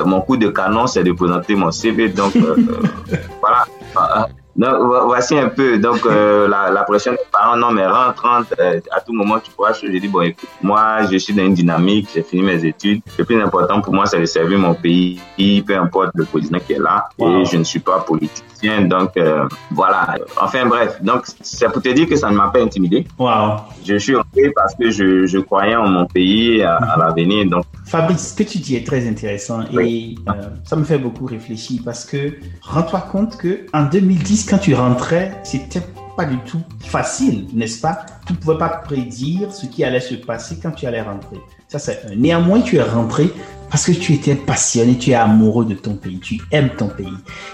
mon 0.05 0.21
coup 0.21 0.37
de 0.37 0.49
canon, 0.49 0.87
c'est 0.87 1.05
de 1.05 1.13
présenter 1.13 1.55
mon 1.55 1.71
CV. 1.71 2.09
Donc, 2.09 2.33
voilà. 3.41 4.29
Donc, 4.55 4.75
voici 5.07 5.39
un 5.39 5.49
peu 5.49 5.79
donc 5.79 6.05
euh, 6.05 6.47
la, 6.55 6.71
la, 6.71 6.83
pression 6.83 7.13
des 7.13 7.19
parents. 7.31 7.57
Non, 7.57 7.71
mais 7.71 7.87
rentre, 7.87 8.23
rentre, 8.23 8.55
euh, 8.61 8.81
à 8.91 9.01
tout 9.01 9.13
moment 9.13 9.39
tu 9.39 9.51
pourras. 9.51 9.73
Je 9.73 9.87
dis, 9.87 10.09
bon, 10.09 10.23
écoute, 10.23 10.49
moi, 10.63 11.07
je 11.11 11.17
suis 11.17 11.33
dans 11.35 11.45
une 11.45 11.55
dynamique, 11.55 12.09
j'ai 12.15 12.23
fini 12.23 12.43
mes 12.43 12.65
études. 12.65 13.01
Le 13.19 13.25
plus 13.25 13.41
important 13.41 13.81
pour 13.81 13.95
moi, 13.95 14.07
c'est 14.07 14.21
de 14.21 14.27
servir 14.27 14.59
mon 14.59 14.75
pays, 14.75 15.21
peu 15.67 15.77
importe 15.77 16.11
le 16.15 16.25
président 16.25 16.59
qui 16.59 16.75
est 16.75 16.79
là. 16.79 17.09
Et 17.19 17.45
je 17.45 17.57
ne 17.57 17.65
suis 17.65 17.81
pas 17.81 18.01
politicien. 18.01 18.83
Donc, 18.83 19.17
euh, 19.17 19.49
voilà. 19.71 20.17
Enfin, 20.41 20.67
bref. 20.67 20.99
Donc, 21.03 21.25
c'est 21.41 21.71
pour 21.73 21.83
te 21.83 21.89
dire 21.89 22.09
que 22.09 22.17
ça 22.17 22.31
ne 22.31 22.37
m'a 22.37 22.49
pas 22.49 22.61
intimidé. 22.61 23.07
Wow. 23.19 23.57
Je 23.85 23.97
suis 23.97 24.17
parce 24.55 24.75
que 24.75 24.91
je, 24.91 25.27
je 25.27 25.39
croyais 25.39 25.77
en 25.77 25.89
mon 25.89 26.07
pays, 26.07 26.63
à, 26.63 26.77
à 26.77 26.99
l'avenir. 26.99 27.47
Donc, 27.49 27.65
Fabrice, 27.87 28.31
ce 28.31 28.35
que 28.43 28.49
tu 28.49 28.59
dis 28.59 28.77
est 28.77 28.87
très 28.87 29.07
intéressant 29.09 29.61
et 29.79 30.15
euh, 30.29 30.33
ça 30.65 30.77
me 30.77 30.85
fait 30.85 30.99
beaucoup 30.99 31.27
réfléchir 31.27 31.83
parce 31.85 32.05
que 32.05 32.35
rends-toi 32.63 33.01
compte 33.13 33.37
que 33.37 33.67
en 33.73 33.85
2010, 33.85 34.47
quand 34.49 34.59
tu 34.59 34.75
rentrais, 34.75 35.33
c'était 35.43 35.83
pas 36.17 36.25
du 36.25 36.39
tout 36.39 36.63
facile, 36.81 37.47
n'est-ce 37.55 37.81
pas? 37.81 38.05
Tu 38.27 38.35
ne 38.35 38.39
pouvais 38.39 38.59
pas 38.59 38.69
prédire 38.69 39.53
ce 39.53 39.67
qui 39.67 39.83
allait 39.85 40.01
se 40.01 40.15
passer 40.15 40.59
quand 40.63 40.71
tu 40.71 40.87
allais 40.87 41.03
rentrer. 41.03 41.39
Ça, 41.69 41.79
c'est 41.79 42.15
Néanmoins, 42.17 42.61
tu 42.61 42.77
es 42.77 42.83
rentré 42.83 43.31
parce 43.71 43.87
que 43.87 43.93
tu 43.93 44.13
étais 44.13 44.35
passionné, 44.35 44.99
tu 44.99 45.11
es 45.11 45.15
amoureux 45.15 45.65
de 45.65 45.75
ton 45.75 45.95
pays, 45.95 46.19
tu 46.19 46.41
aimes 46.51 46.71
ton 46.77 46.89
pays. 46.89 47.07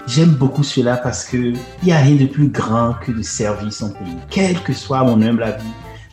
J'aime 0.07 0.31
beaucoup 0.31 0.63
cela 0.63 0.97
parce 0.97 1.23
que 1.23 1.37
il 1.37 1.85
n'y 1.85 1.93
a 1.93 1.97
rien 1.97 2.15
de 2.15 2.25
plus 2.25 2.49
grand 2.49 2.95
que 3.01 3.11
de 3.13 3.21
servir 3.21 3.71
son 3.71 3.91
pays, 3.91 4.17
quel 4.29 4.59
que 4.61 4.73
soit 4.73 5.03
mon 5.03 5.21
humble 5.21 5.43
avis 5.43 5.63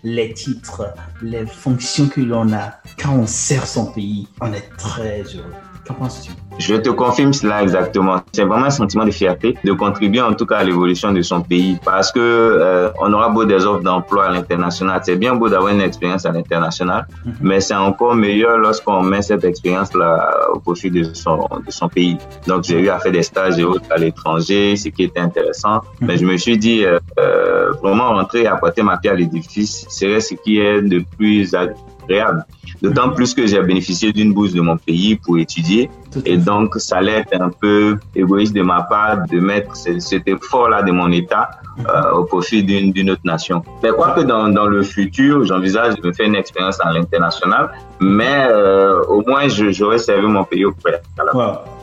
les 0.06 0.32
titres, 0.32 0.94
les 1.20 1.44
fonctions 1.46 2.06
que 2.08 2.20
l'on 2.20 2.52
a 2.52 2.80
quand 2.96 3.12
on 3.12 3.26
sert 3.26 3.66
son 3.66 3.86
pays, 3.86 4.28
on 4.40 4.52
est 4.52 4.68
très 4.78 5.22
heureux. 5.22 5.52
Qu'en 5.84 5.94
penses-tu? 5.94 6.30
Je 6.58 6.74
te 6.74 6.88
confirme 6.88 7.32
cela 7.32 7.62
exactement. 7.62 8.22
C'est 8.32 8.44
vraiment 8.44 8.66
un 8.66 8.70
sentiment 8.70 9.04
de 9.04 9.10
fierté 9.10 9.56
de 9.62 9.72
contribuer 9.72 10.22
en 10.22 10.32
tout 10.32 10.46
cas 10.46 10.58
à 10.58 10.64
l'évolution 10.64 11.12
de 11.12 11.20
son 11.22 11.42
pays 11.42 11.78
parce 11.84 12.10
que 12.10 12.18
euh, 12.20 12.90
on 12.98 13.12
aura 13.12 13.28
beau 13.28 13.44
des 13.44 13.66
offres 13.66 13.82
d'emploi 13.82 14.26
à 14.26 14.32
l'international, 14.32 15.00
c'est 15.04 15.16
bien 15.16 15.34
beau 15.34 15.48
d'avoir 15.48 15.72
une 15.72 15.80
expérience 15.80 16.24
à 16.24 16.32
l'international, 16.32 17.06
mhm. 17.24 17.34
mais 17.42 17.60
c'est 17.60 17.74
encore 17.74 18.14
meilleur 18.14 18.58
lorsqu'on 18.58 19.02
met 19.02 19.22
cette 19.22 19.44
expérience-là 19.44 20.48
au 20.52 20.58
profit 20.60 20.90
de 20.90 21.04
son, 21.12 21.46
de 21.64 21.70
son 21.70 21.88
pays. 21.88 22.16
Donc 22.46 22.64
j'ai 22.64 22.80
eu 22.80 22.88
à 22.88 22.98
faire 22.98 23.12
des 23.12 23.22
stages 23.22 23.58
et 23.58 23.64
autres 23.64 23.90
à 23.90 23.98
l'étranger, 23.98 24.76
ce 24.76 24.88
qui 24.88 25.04
était 25.04 25.20
intéressant, 25.20 25.82
mhm. 26.00 26.08
mais 26.08 26.16
je 26.16 26.24
me 26.24 26.36
suis 26.36 26.56
dit 26.56 26.84
euh, 26.84 26.98
euh, 27.18 27.72
vraiment 27.82 28.08
rentrer 28.08 28.42
et 28.42 28.46
apporter 28.46 28.82
ma 28.82 28.96
pierre 28.96 29.14
à 29.14 29.16
l'édifice 29.16 29.86
serait 29.88 30.20
ce 30.20 30.34
qui 30.34 30.58
est 30.58 30.80
le 30.80 31.02
plus 31.16 31.54
agréable. 31.54 32.44
D'autant 32.82 33.10
plus 33.10 33.34
que 33.34 33.46
j'ai 33.46 33.60
bénéficié 33.62 34.12
d'une 34.12 34.32
bourse 34.32 34.52
de 34.52 34.60
mon 34.60 34.76
pays 34.76 35.16
pour 35.16 35.38
étudier. 35.38 35.90
Et 36.24 36.36
donc, 36.46 36.76
ça 36.76 36.98
allait 36.98 37.18
être 37.22 37.34
un 37.40 37.50
peu 37.50 37.98
égoïste 38.14 38.54
de 38.54 38.62
ma 38.62 38.82
part 38.82 39.26
de 39.26 39.38
mettre 39.40 39.76
cet 39.76 40.24
effort-là 40.28 40.82
de 40.82 40.92
mon 40.92 41.10
État 41.10 41.50
euh, 41.78 42.18
au 42.18 42.24
profit 42.24 42.62
d'une 42.62 43.10
autre 43.10 43.26
nation. 43.34 43.62
Mais 43.82 43.90
quoi 43.90 44.10
que 44.16 44.20
dans, 44.20 44.66
le 44.76 44.82
futur, 44.82 45.44
j'envisage 45.44 45.96
de 45.96 46.06
me 46.06 46.12
faire 46.12 46.26
une 46.26 46.36
expérience 46.36 46.78
à 46.80 46.92
l'international, 46.92 47.64
mais 48.00 48.46
euh, 48.48 49.02
au 49.14 49.20
moins, 49.26 49.48
j'aurais 49.48 49.98
servi 49.98 50.26
mon 50.26 50.44
pays 50.44 50.64
auprès. 50.64 51.02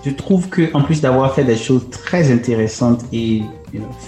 Je 0.06 0.12
trouve 0.12 0.50
que 0.50 0.64
en 0.74 0.82
plus 0.82 1.02
d'avoir 1.02 1.34
fait 1.36 1.44
des 1.44 1.58
choses 1.68 1.90
très 1.90 2.32
intéressantes 2.32 3.02
et 3.12 3.42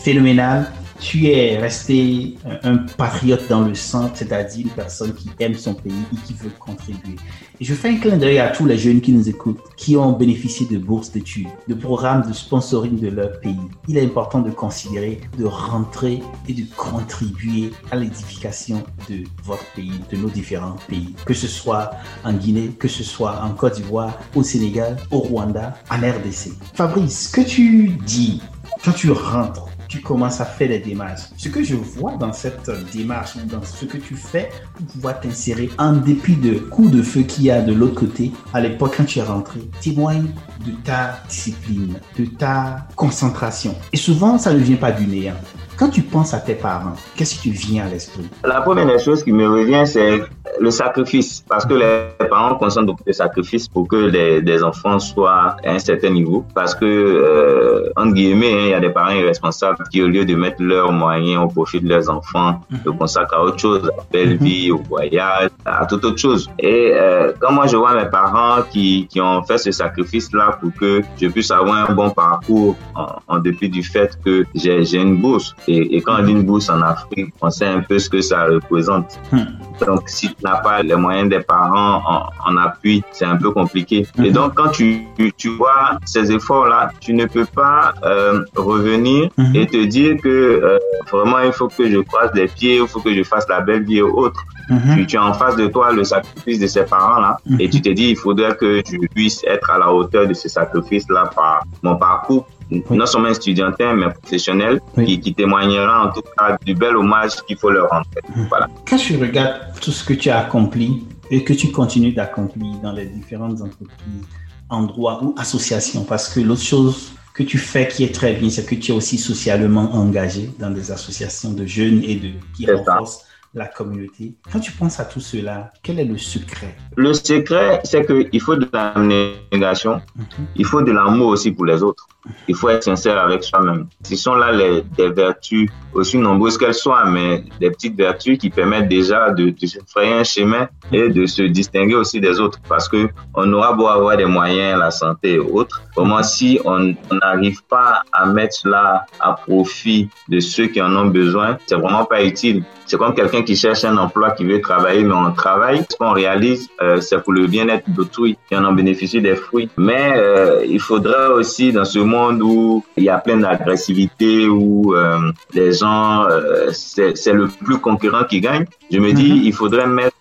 phénoménales, 0.03 0.71
tu 0.99 1.27
es 1.27 1.57
resté 1.57 2.37
un 2.63 2.77
patriote 2.77 3.47
dans 3.49 3.61
le 3.61 3.75
sang, 3.75 4.11
c'est-à-dire 4.13 4.65
une 4.65 4.71
personne 4.71 5.13
qui 5.13 5.29
aime 5.39 5.55
son 5.55 5.73
pays 5.73 5.93
et 6.13 6.15
qui 6.25 6.33
veut 6.33 6.51
contribuer. 6.59 7.15
Et 7.59 7.65
je 7.65 7.73
fais 7.73 7.89
un 7.89 7.97
clin 7.97 8.17
d'œil 8.17 8.39
à 8.39 8.49
tous 8.49 8.65
les 8.65 8.77
jeunes 8.77 9.01
qui 9.01 9.11
nous 9.11 9.29
écoutent, 9.29 9.59
qui 9.77 9.95
ont 9.95 10.11
bénéficié 10.11 10.67
de 10.67 10.77
bourses 10.77 11.11
d'études, 11.11 11.47
de 11.67 11.73
programmes 11.73 12.27
de 12.27 12.33
sponsoring 12.33 12.99
de 12.99 13.09
leur 13.09 13.39
pays. 13.39 13.55
Il 13.87 13.97
est 13.97 14.03
important 14.03 14.39
de 14.39 14.51
considérer, 14.51 15.21
de 15.37 15.45
rentrer 15.45 16.21
et 16.47 16.53
de 16.53 16.63
contribuer 16.75 17.71
à 17.91 17.95
l'édification 17.95 18.83
de 19.09 19.23
votre 19.43 19.65
pays, 19.73 19.99
de 20.11 20.17
nos 20.17 20.29
différents 20.29 20.75
pays, 20.87 21.15
que 21.25 21.33
ce 21.33 21.47
soit 21.47 21.91
en 22.23 22.33
Guinée, 22.33 22.71
que 22.77 22.87
ce 22.87 23.03
soit 23.03 23.41
en 23.43 23.51
Côte 23.51 23.75
d'Ivoire, 23.75 24.19
au 24.35 24.43
Sénégal, 24.43 24.97
au 25.11 25.19
Rwanda, 25.19 25.77
en 25.89 25.97
RDC. 25.97 26.51
Fabrice, 26.73 27.29
que 27.29 27.41
tu 27.41 27.89
dis 28.05 28.41
quand 28.83 28.91
tu 28.91 29.11
rentres 29.11 29.67
tu 29.95 30.01
commences 30.01 30.41
à 30.41 30.45
faire 30.45 30.67
des 30.67 30.79
démarches. 30.79 31.21
Ce 31.37 31.47
que 31.47 31.63
je 31.63 31.75
vois 31.75 32.17
dans 32.17 32.33
cette 32.33 32.69
démarche, 32.93 33.37
dans 33.45 33.63
ce 33.63 33.85
que 33.85 33.97
tu 33.97 34.15
fais 34.15 34.49
pour 34.73 34.85
pouvoir 34.87 35.21
t'insérer, 35.21 35.69
en 35.77 35.93
dépit 35.93 36.35
de 36.35 36.55
coups 36.55 36.91
de 36.91 37.01
feu 37.01 37.21
qu'il 37.21 37.45
y 37.45 37.51
a 37.51 37.61
de 37.61 37.71
l'autre 37.71 37.95
côté, 37.95 38.33
à 38.53 38.59
l'époque 38.59 38.95
quand 38.97 39.05
tu 39.05 39.19
es 39.19 39.21
rentré, 39.21 39.61
témoigne 39.79 40.27
de 40.65 40.71
ta 40.83 41.21
discipline, 41.29 41.93
de 42.17 42.25
ta 42.25 42.87
concentration. 42.97 43.73
Et 43.93 43.97
souvent, 43.97 44.37
ça 44.37 44.53
ne 44.53 44.59
vient 44.59 44.75
pas 44.75 44.91
du 44.91 45.07
néant. 45.07 45.35
Quand 45.77 45.89
tu 45.89 46.03
penses 46.03 46.33
à 46.33 46.39
tes 46.39 46.55
parents, 46.55 46.95
qu'est-ce 47.17 47.35
qui 47.41 47.51
te 47.51 47.57
vient 47.57 47.85
à 47.85 47.89
l'esprit? 47.89 48.23
La 48.45 48.61
première 48.61 48.87
des 48.87 48.97
choses 48.97 49.23
qui 49.25 49.33
me 49.33 49.45
revient, 49.45 49.83
c'est 49.85 50.21
le 50.59 50.71
sacrifice. 50.71 51.43
Parce 51.49 51.65
que 51.65 51.73
les 51.73 52.27
parents 52.29 52.55
consomment 52.55 52.85
beaucoup 52.85 53.03
de 53.03 53.11
sacrifices 53.11 53.67
pour 53.67 53.85
que 53.87 53.97
les, 53.97 54.39
les, 54.39 54.63
enfants 54.63 54.99
soient 54.99 55.57
à 55.65 55.71
un 55.71 55.79
certain 55.79 56.11
niveau. 56.11 56.45
Parce 56.53 56.73
que, 56.73 56.85
euh, 56.85 57.91
entre 57.97 58.13
guillemets, 58.13 58.53
hein, 58.53 58.63
il 58.63 58.69
y 58.69 58.73
a 58.73 58.79
des 58.79 58.89
parents 58.89 59.11
irresponsables 59.11 59.83
qui, 59.91 60.01
au 60.01 60.07
lieu 60.07 60.23
de 60.23 60.33
mettre 60.35 60.61
leurs 60.63 60.93
moyens 60.93 61.43
au 61.43 61.47
profit 61.47 61.81
de 61.81 61.89
leurs 61.89 62.09
enfants, 62.09 62.61
mm 62.69 62.77
-hmm. 62.77 62.97
consacrent 62.97 63.35
à 63.35 63.43
autre 63.43 63.59
chose, 63.59 63.83
à 63.83 63.97
la 63.97 64.03
belle 64.13 64.35
mhm. 64.35 64.45
vie, 64.45 64.71
au 64.71 64.81
voyage, 64.93 65.49
à 65.65 65.85
toute 65.89 66.03
autre 66.05 66.21
chose. 66.25 66.43
Et 66.59 66.83
euh, 66.93 67.33
quand 67.39 67.51
moi 67.57 67.65
je 67.71 67.77
vois 67.81 67.93
mes 68.01 68.09
parents 68.19 68.57
qui, 68.71 68.87
qui 69.11 69.19
ont 69.29 69.41
fait 69.47 69.59
ce 69.67 69.71
sacrifice-là 69.81 70.47
pour 70.59 70.71
que 70.79 70.91
je 71.19 71.27
puisse 71.35 71.51
avoir 71.51 71.77
un 71.89 71.93
bon 71.99 72.09
parcours 72.23 72.73
en, 73.01 73.07
en 73.33 73.37
dépit 73.47 73.69
du 73.77 73.83
fait 73.93 74.09
que 74.23 74.33
j'ai 74.61 75.01
une 75.07 75.15
bourse, 75.23 75.47
et, 75.67 75.95
et, 75.95 76.01
quand 76.01 76.19
on 76.19 76.23
dit 76.23 76.31
une 76.31 76.43
bourse 76.43 76.69
en 76.69 76.81
Afrique, 76.81 77.33
on 77.41 77.49
sait 77.49 77.67
un 77.67 77.81
peu 77.81 77.99
ce 77.99 78.09
que 78.09 78.21
ça 78.21 78.45
représente. 78.45 79.19
Mmh. 79.31 79.39
Donc, 79.85 80.03
si 80.07 80.27
tu 80.29 80.43
n'as 80.43 80.57
pas 80.57 80.83
les 80.83 80.95
moyens 80.95 81.29
des 81.29 81.39
parents 81.39 82.01
en, 82.05 82.51
en 82.51 82.57
appui, 82.57 83.03
c'est 83.11 83.25
un 83.25 83.37
peu 83.37 83.51
compliqué. 83.51 84.07
Et 84.23 84.31
donc, 84.31 84.55
quand 84.55 84.69
tu, 84.69 85.05
tu 85.37 85.49
vois 85.49 85.99
ces 86.05 86.31
efforts-là, 86.31 86.91
tu 86.99 87.13
ne 87.13 87.25
peux 87.25 87.45
pas 87.45 87.93
euh, 88.03 88.43
revenir 88.55 89.29
mmh. 89.37 89.55
et 89.55 89.67
te 89.67 89.85
dire 89.85 90.17
que 90.21 90.29
euh, 90.29 90.79
vraiment, 91.11 91.39
il 91.39 91.51
faut 91.51 91.67
que 91.67 91.89
je 91.89 91.99
croise 91.99 92.31
les 92.33 92.47
pieds, 92.47 92.77
il 92.77 92.87
faut 92.87 92.99
que 92.99 93.13
je 93.13 93.23
fasse 93.23 93.47
la 93.49 93.61
belle 93.61 93.83
vie 93.83 94.01
aux 94.01 94.31
autres. 94.71 94.95
Tu, 94.95 95.05
tu, 95.05 95.17
as 95.17 95.25
en 95.25 95.33
face 95.33 95.55
de 95.55 95.67
toi 95.67 95.91
le 95.91 96.03
sacrifice 96.03 96.59
de 96.59 96.67
ces 96.67 96.83
parents-là 96.85 97.37
et 97.59 97.69
tu 97.69 97.81
te 97.81 97.89
dis, 97.89 98.09
il 98.11 98.15
faudrait 98.15 98.55
que 98.55 98.81
je 98.85 99.07
puisse 99.13 99.43
être 99.45 99.69
à 99.69 99.77
la 99.77 99.91
hauteur 99.91 100.27
de 100.27 100.33
ce 100.33 100.49
sacrifice-là 100.49 101.29
par 101.35 101.63
mon 101.83 101.95
parcours 101.95 102.47
oui. 102.71 102.83
non 102.89 103.05
seulement 103.05 103.29
étudiantin, 103.29 103.93
mais 103.93 104.09
professionnel, 104.09 104.81
oui. 104.97 105.05
qui, 105.05 105.19
qui, 105.19 105.33
témoignera 105.33 106.07
en 106.07 106.11
tout 106.11 106.23
cas 106.37 106.57
du 106.65 106.73
bel 106.73 106.95
hommage 106.97 107.35
qu'il 107.47 107.57
faut 107.57 107.69
leur 107.69 107.89
rendre. 107.89 108.05
Mmh. 108.35 108.45
Voilà. 108.49 108.67
Quand 108.87 108.97
je 108.97 109.17
regarde 109.17 109.73
tout 109.81 109.91
ce 109.91 110.03
que 110.03 110.13
tu 110.13 110.29
as 110.29 110.39
accompli 110.39 111.03
et 111.29 111.43
que 111.43 111.53
tu 111.53 111.71
continues 111.71 112.13
d'accomplir 112.13 112.73
dans 112.81 112.91
les 112.91 113.05
différentes 113.05 113.61
entreprises, 113.61 114.25
endroits 114.69 115.23
ou 115.23 115.35
associations, 115.37 116.03
parce 116.03 116.27
que 116.29 116.39
l'autre 116.39 116.63
chose 116.63 117.13
que 117.33 117.43
tu 117.43 117.57
fais 117.57 117.87
qui 117.87 118.03
est 118.03 118.15
très 118.15 118.33
bien, 118.33 118.49
c'est 118.49 118.65
que 118.65 118.75
tu 118.75 118.91
es 118.91 118.95
aussi 118.95 119.17
socialement 119.17 119.93
engagé 119.93 120.49
dans 120.57 120.71
des 120.71 120.91
associations 120.91 121.51
de 121.51 121.65
jeunes 121.65 122.01
et 122.03 122.15
de 122.15 122.29
qui 122.55 122.71
renforcent 122.71 123.25
la 123.55 123.67
communauté. 123.67 124.33
Quand 124.51 124.59
tu 124.59 124.71
penses 124.73 124.99
à 124.99 125.05
tout 125.05 125.21
cela, 125.21 125.71
quel 125.81 125.99
est 125.99 126.05
le 126.05 126.17
secret? 126.17 126.75
Le 126.95 127.13
secret, 127.13 127.81
c'est 127.85 128.05
qu'il 128.05 128.41
faut 128.41 128.55
de 128.55 128.67
l'abnégation, 128.71 129.95
mm 129.95 130.23
-hmm. 130.23 130.45
il 130.61 130.65
faut 130.65 130.81
de 130.81 130.91
l'amour 130.91 131.27
aussi 131.29 131.51
pour 131.51 131.65
les 131.65 131.81
autres. 131.81 132.05
Il 132.47 132.55
faut 132.55 132.69
être 132.69 132.83
sincère 132.83 133.19
avec 133.19 133.43
soi-même. 133.43 133.87
Ce 134.03 134.15
sont 134.15 134.35
là 134.35 134.51
des 134.97 135.09
vertus, 135.09 135.69
aussi 135.93 136.17
nombreuses 136.17 136.57
qu'elles 136.57 136.73
soient, 136.73 137.05
mais 137.05 137.43
des 137.59 137.71
petites 137.71 137.95
vertus 137.95 138.37
qui 138.37 138.49
permettent 138.49 138.87
déjà 138.87 139.31
de, 139.31 139.49
de 139.49 139.65
se 139.67 139.79
frayer 139.87 140.13
un 140.13 140.23
chemin 140.23 140.67
et 140.91 141.09
de 141.09 141.25
se 141.25 141.43
distinguer 141.43 141.95
aussi 141.95 142.19
des 142.19 142.39
autres. 142.39 142.59
Parce 142.67 142.87
que 142.87 143.09
on 143.33 143.51
aura 143.53 143.73
beau 143.73 143.87
avoir 143.87 144.17
des 144.17 144.25
moyens, 144.25 144.79
la 144.79 144.91
santé 144.91 145.33
et 145.33 145.39
autres, 145.39 145.81
comment 145.95 146.23
si 146.23 146.59
on 146.65 146.95
n'arrive 147.11 147.63
pas 147.65 148.01
à 148.11 148.25
mettre 148.25 148.55
cela 148.55 149.05
à 149.19 149.33
profit 149.33 150.09
de 150.29 150.39
ceux 150.39 150.67
qui 150.67 150.81
en 150.81 150.95
ont 150.95 151.07
besoin, 151.07 151.57
c'est 151.65 151.75
vraiment 151.75 152.05
pas 152.05 152.23
utile. 152.23 152.63
C'est 152.87 152.97
comme 152.97 153.15
quelqu'un 153.15 153.41
qui 153.41 153.55
cherche 153.55 153.83
un 153.83 153.97
emploi, 153.97 154.31
qui 154.31 154.45
veut 154.45 154.61
travailler, 154.61 155.03
mais 155.03 155.15
on 155.15 155.31
travaille. 155.31 155.83
Ce 155.89 155.97
qu'on 155.97 156.11
réalise, 156.11 156.69
euh, 156.81 157.01
c'est 157.01 157.19
pour 157.23 157.33
le 157.33 157.47
bien-être 157.47 157.89
d'autrui, 157.89 158.37
qui 158.47 158.55
en 158.55 158.63
ont 158.63 158.73
bénéficié 158.73 159.21
des 159.21 159.35
fruits. 159.35 159.69
Mais 159.75 160.13
euh, 160.15 160.63
il 160.67 160.79
faudrait 160.79 161.29
aussi, 161.29 161.73
dans 161.73 161.85
ce 161.85 161.97
monde 161.97 162.14
où 162.49 162.83
il 162.97 163.03
y 163.03 163.09
a 163.09 163.19
plein 163.25 163.37
d'agressivité, 163.37 164.47
où 164.47 164.95
euh, 164.95 165.31
les 165.53 165.71
gens, 165.73 166.25
c'est 166.71 167.33
le 167.41 167.47
plus 167.65 167.79
concurrent 167.87 168.25
qui 168.31 168.39
gagne, 168.47 168.65
je 168.91 168.99
me 169.05 169.11
dis, 169.19 169.31
mm 169.31 169.37
-hmm. 169.37 169.47
il 169.49 169.53
faudrait 169.59 169.87
mettre 170.01 170.17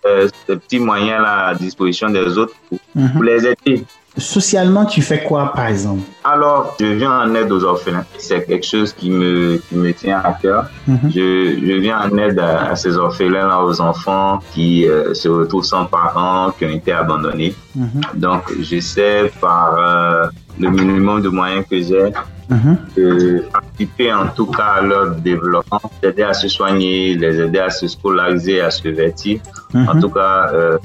ces 0.46 0.56
petits 0.62 0.82
moyens-là 0.90 1.34
à 1.50 1.54
disposition 1.66 2.08
des 2.18 2.28
autres 2.40 2.56
pour, 2.68 2.78
mm 2.94 3.00
-hmm. 3.02 3.12
pour 3.12 3.22
les 3.30 3.40
aider. 3.50 3.76
Socialement, 4.16 4.84
tu 4.84 5.02
fais 5.02 5.24
quoi, 5.24 5.52
par 5.52 5.66
exemple? 5.66 6.02
Alors, 6.22 6.76
je 6.78 6.86
viens 6.86 7.20
en 7.22 7.34
aide 7.34 7.50
aux 7.50 7.64
orphelins. 7.64 8.04
C'est 8.16 8.44
quelque 8.46 8.64
chose 8.64 8.92
qui 8.92 9.10
me, 9.10 9.56
qui 9.56 9.74
me 9.74 9.92
tient 9.92 10.20
à 10.30 10.32
cœur. 10.40 10.62
Mm 10.86 10.94
-hmm. 10.94 11.10
je, 11.16 11.26
je 11.68 11.74
viens 11.84 11.98
en 12.06 12.16
aide 12.24 12.38
à, 12.38 12.70
à 12.72 12.76
ces 12.76 12.96
orphelins-là, 12.96 13.56
aux 13.68 13.80
enfants 13.80 14.30
qui 14.52 14.70
euh, 14.86 15.14
se 15.14 15.28
retrouvent 15.28 15.68
sans 15.74 15.84
parents, 15.98 16.52
qui 16.56 16.62
ont 16.68 16.74
été 16.80 16.92
abandonnés. 17.02 17.52
Mm 17.74 17.84
-hmm. 17.84 18.02
Donc, 18.24 18.42
j'essaie 18.68 19.20
par 19.46 19.66
euh, 19.74 20.62
le 20.62 20.68
minimum 20.78 21.18
de 21.26 21.30
moyens 21.38 21.64
que 21.70 21.78
j'ai 21.88 22.08
Mm 22.48 22.56
-hmm. 22.60 22.76
de 22.98 23.08
participer 23.56 24.08
en 24.22 24.26
tout 24.36 24.48
cas 24.58 24.70
à 24.78 24.80
leur 24.90 25.06
développement, 25.30 25.80
d'aider 26.02 26.26
à 26.32 26.34
se 26.42 26.48
soigner, 26.56 26.98
les 27.22 27.34
aider 27.44 27.62
à 27.68 27.70
se 27.78 27.86
scolariser, 27.94 28.56
à 28.68 28.70
se 28.78 28.88
vêtir. 29.00 29.36
Mm 29.40 29.46
-hmm. 29.80 29.90
En 29.90 29.94
tout 30.02 30.12
cas, 30.18 30.36
euh, 30.58 30.76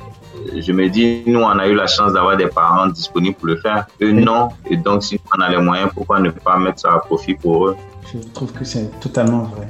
je 0.56 0.72
me 0.72 0.90
dis, 0.90 1.24
nous, 1.26 1.40
on 1.40 1.60
a 1.60 1.68
eu 1.68 1.76
la 1.76 1.88
chance 1.88 2.14
d'avoir 2.14 2.38
des 2.38 2.48
parents 2.48 2.88
disponibles 2.88 3.36
pour 3.36 3.48
le 3.48 3.58
faire. 3.58 3.88
Eux, 4.02 4.12
non. 4.12 4.50
Et 4.70 4.78
donc, 4.78 5.04
si 5.04 5.20
on 5.36 5.42
a 5.42 5.50
les 5.50 5.58
moyens, 5.58 5.90
pourquoi 5.94 6.20
ne 6.20 6.30
pas 6.30 6.58
mettre 6.58 6.80
ça 6.80 6.94
à 6.94 7.00
profit 7.00 7.34
pour 7.34 7.68
eux? 7.68 7.78
Je 8.14 8.20
trouve 8.34 8.52
que 8.52 8.66
c'est 8.66 9.00
totalement 9.00 9.44
vrai. 9.44 9.68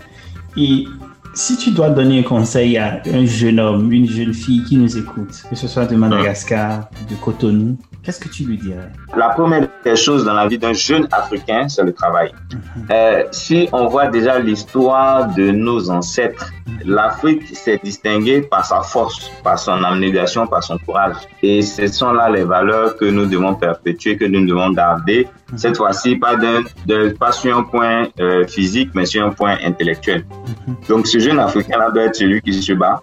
Et 0.58 0.86
si 1.34 1.58
tu 1.58 1.72
dois 1.72 1.90
donner 1.90 2.20
un 2.20 2.24
conseil 2.24 2.78
à 2.78 3.02
un 3.06 3.26
jeune 3.26 3.60
homme, 3.60 3.92
une 3.92 4.08
jeune 4.08 4.34
fille 4.34 4.64
qui 4.64 4.78
nous 4.78 4.98
écoute, 4.98 5.44
que 5.50 5.56
ce 5.56 5.68
soit 5.68 5.86
de 5.86 5.96
Madagascar, 5.96 6.90
de 7.10 7.16
Cotonou, 7.16 7.78
qu'est-ce 8.04 8.20
que 8.20 8.30
tu 8.30 8.44
lui 8.50 8.58
dirais? 8.58 8.90
La 9.16 9.30
première 9.30 9.68
des 9.84 9.96
choses 9.96 10.24
dans 10.26 10.34
la 10.42 10.48
vie 10.48 10.58
d'un 10.58 10.74
jeune 10.74 11.06
Africain, 11.12 11.68
c'est 11.74 11.84
le 11.90 11.94
travail. 12.02 12.30
-hmm. 12.32 12.92
euh, 12.92 13.24
si 13.32 13.58
on 13.80 13.84
voit 13.94 14.08
déjà 14.18 14.34
l'histoire 14.48 15.18
de 15.40 15.46
nos 15.68 15.82
ancêtres, 15.98 16.48
-hmm. 16.50 16.96
l'Afrique 16.98 17.44
s'est 17.64 17.80
distinguée 17.90 18.40
par 18.54 18.64
sa 18.72 18.80
force, 18.94 19.18
par 19.48 19.58
son 19.66 19.78
abnégation, 19.92 20.42
par 20.54 20.64
son 20.70 20.78
courage. 20.86 21.18
Et 21.50 21.58
ce 21.76 21.86
sont 22.00 22.14
là 22.20 22.26
les 22.38 22.46
valeurs 22.56 22.90
que 23.00 23.08
nous 23.16 23.26
devons 23.34 23.54
perpétuer, 23.66 24.14
que 24.22 24.28
nous 24.34 24.44
devons 24.52 24.72
garder. 24.82 25.20
-hmm. 25.26 25.58
Cette 25.64 25.78
fois-ci, 25.82 26.10
pas, 26.26 26.36
de, 26.90 27.00
pas 27.24 27.34
sur 27.40 27.52
un 27.62 27.66
point 27.74 27.98
euh, 28.26 28.44
physique, 28.56 28.90
mais 28.96 29.06
sur 29.12 29.22
un 29.28 29.34
point 29.40 29.56
intellectuel. 29.70 30.22
Donc 30.90 31.02
ce 31.12 31.18
jeune 31.26 31.40
Africain-là 31.48 31.88
doit 31.94 32.06
être 32.10 32.18
celui 32.24 32.40
qui 32.46 32.54
se 32.68 32.74
bat, 32.84 32.98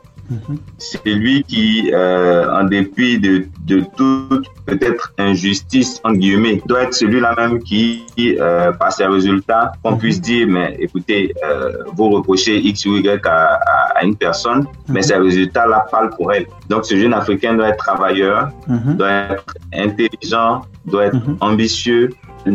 C'est 0.78 1.14
lui 1.22 1.42
qui, 1.50 1.90
euh, 1.92 2.58
en 2.58 2.64
dépit 2.64 3.18
de, 3.26 3.46
de 3.72 3.78
toute 3.96 4.46
peut-être 4.66 5.12
injustice, 5.18 6.00
entre 6.04 6.18
guillemets, 6.18 6.60
doit 6.66 6.82
être 6.84 6.94
celui-là 6.94 7.34
même 7.36 7.62
qui, 7.68 8.04
euh, 8.20 8.72
par 8.80 8.90
ses 8.92 9.06
résultats, 9.06 9.66
qu'on 9.82 9.92
-hmm. 9.92 9.98
puisse 10.02 10.20
dire, 10.20 10.46
mais 10.54 10.68
écoutez, 10.86 11.22
euh, 11.44 11.94
vous 11.96 12.08
reprochez 12.16 12.56
X 12.70 12.76
ou 12.86 12.96
Y 12.96 13.24
à, 13.26 13.38
à, 13.72 13.76
à 13.98 14.04
une 14.08 14.16
personne, 14.26 14.60
mm 14.62 14.66
-hmm. 14.66 14.92
mais 14.92 15.02
ces 15.08 15.18
résultats-là 15.28 15.78
parlent 15.92 16.14
pour 16.18 16.28
elle. 16.34 16.46
Donc 16.70 16.80
ce 16.90 16.94
jeune 17.00 17.14
Africain 17.22 17.52
doit 17.58 17.68
être 17.72 17.82
travailleur, 17.88 18.40
doit 19.00 19.14
être 19.34 19.50
intelligent, 19.86 20.52
doit 20.92 21.04
être 21.10 21.20
ambitieux, 21.50 22.04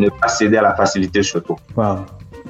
ne 0.03 0.09
pas 0.19 0.29
céder 0.37 0.57
à 0.61 0.63
la 0.69 0.75
facilité 0.81 1.19
surtout. 1.33 1.57
Wow. 1.77 1.97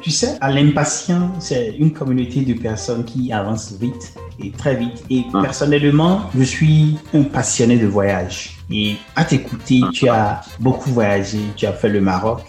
Tu 0.02 0.10
sais, 0.20 0.32
à 0.46 0.48
l'impatient, 0.56 1.24
c'est 1.48 1.66
une 1.84 1.92
communauté 2.00 2.40
de 2.50 2.54
personnes 2.70 3.04
qui 3.12 3.22
avancent 3.40 3.74
vite 3.86 4.06
et 4.40 4.52
très 4.52 4.76
vite. 4.76 5.04
Et 5.10 5.26
personnellement, 5.32 6.30
je 6.36 6.44
suis 6.44 6.98
un 7.14 7.24
passionné 7.24 7.78
de 7.78 7.88
voyage. 7.88 8.58
Et 8.70 8.96
à 9.16 9.26
t'écouter, 9.26 9.82
tu 9.94 10.08
as 10.10 10.42
beaucoup 10.60 10.90
voyagé. 10.92 11.40
Tu 11.56 11.66
as 11.66 11.74
fait 11.74 11.90
le 11.90 12.02
Maroc, 12.02 12.44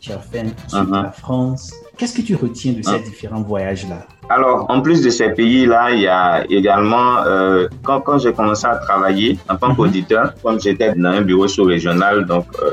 tu 0.00 0.12
as 0.12 0.18
fait 0.18 0.44
uh 0.44 0.52
-huh. 0.72 1.02
la 1.02 1.12
France. 1.12 1.72
Qu'est-ce 1.96 2.14
que 2.14 2.22
tu 2.22 2.34
retiens 2.34 2.72
de 2.72 2.82
ces 2.82 2.90
ah. 2.90 2.98
différents 2.98 3.42
voyages-là? 3.42 4.06
Alors, 4.28 4.66
en 4.68 4.80
plus 4.80 5.02
de 5.02 5.10
ces 5.10 5.30
pays-là, 5.30 5.92
il 5.92 6.00
y 6.00 6.06
a 6.06 6.44
également, 6.48 7.18
euh, 7.26 7.68
quand, 7.82 8.00
quand 8.00 8.18
j'ai 8.18 8.32
commencé 8.32 8.66
à 8.66 8.76
travailler 8.76 9.38
en 9.48 9.56
tant 9.56 9.74
qu'auditeur, 9.74 10.34
comme 10.42 10.60
j'étais 10.60 10.94
dans 10.94 11.10
un 11.10 11.20
bureau 11.20 11.46
sous-régional, 11.46 12.24
donc 12.24 12.46
euh, 12.62 12.70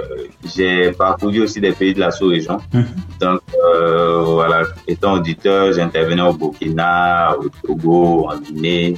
j'ai 0.56 0.92
parcouru 0.92 1.42
aussi 1.42 1.60
des 1.60 1.72
pays 1.72 1.94
de 1.94 2.00
la 2.00 2.12
sous-région. 2.12 2.60
Donc, 3.20 3.42
euh, 3.76 4.22
voilà, 4.24 4.64
étant 4.88 5.14
auditeur, 5.14 5.74
j'intervenais 5.74 6.22
au 6.22 6.34
Burkina, 6.34 7.36
au 7.38 7.50
Togo, 7.66 8.30
en 8.30 8.38
Guinée, 8.38 8.98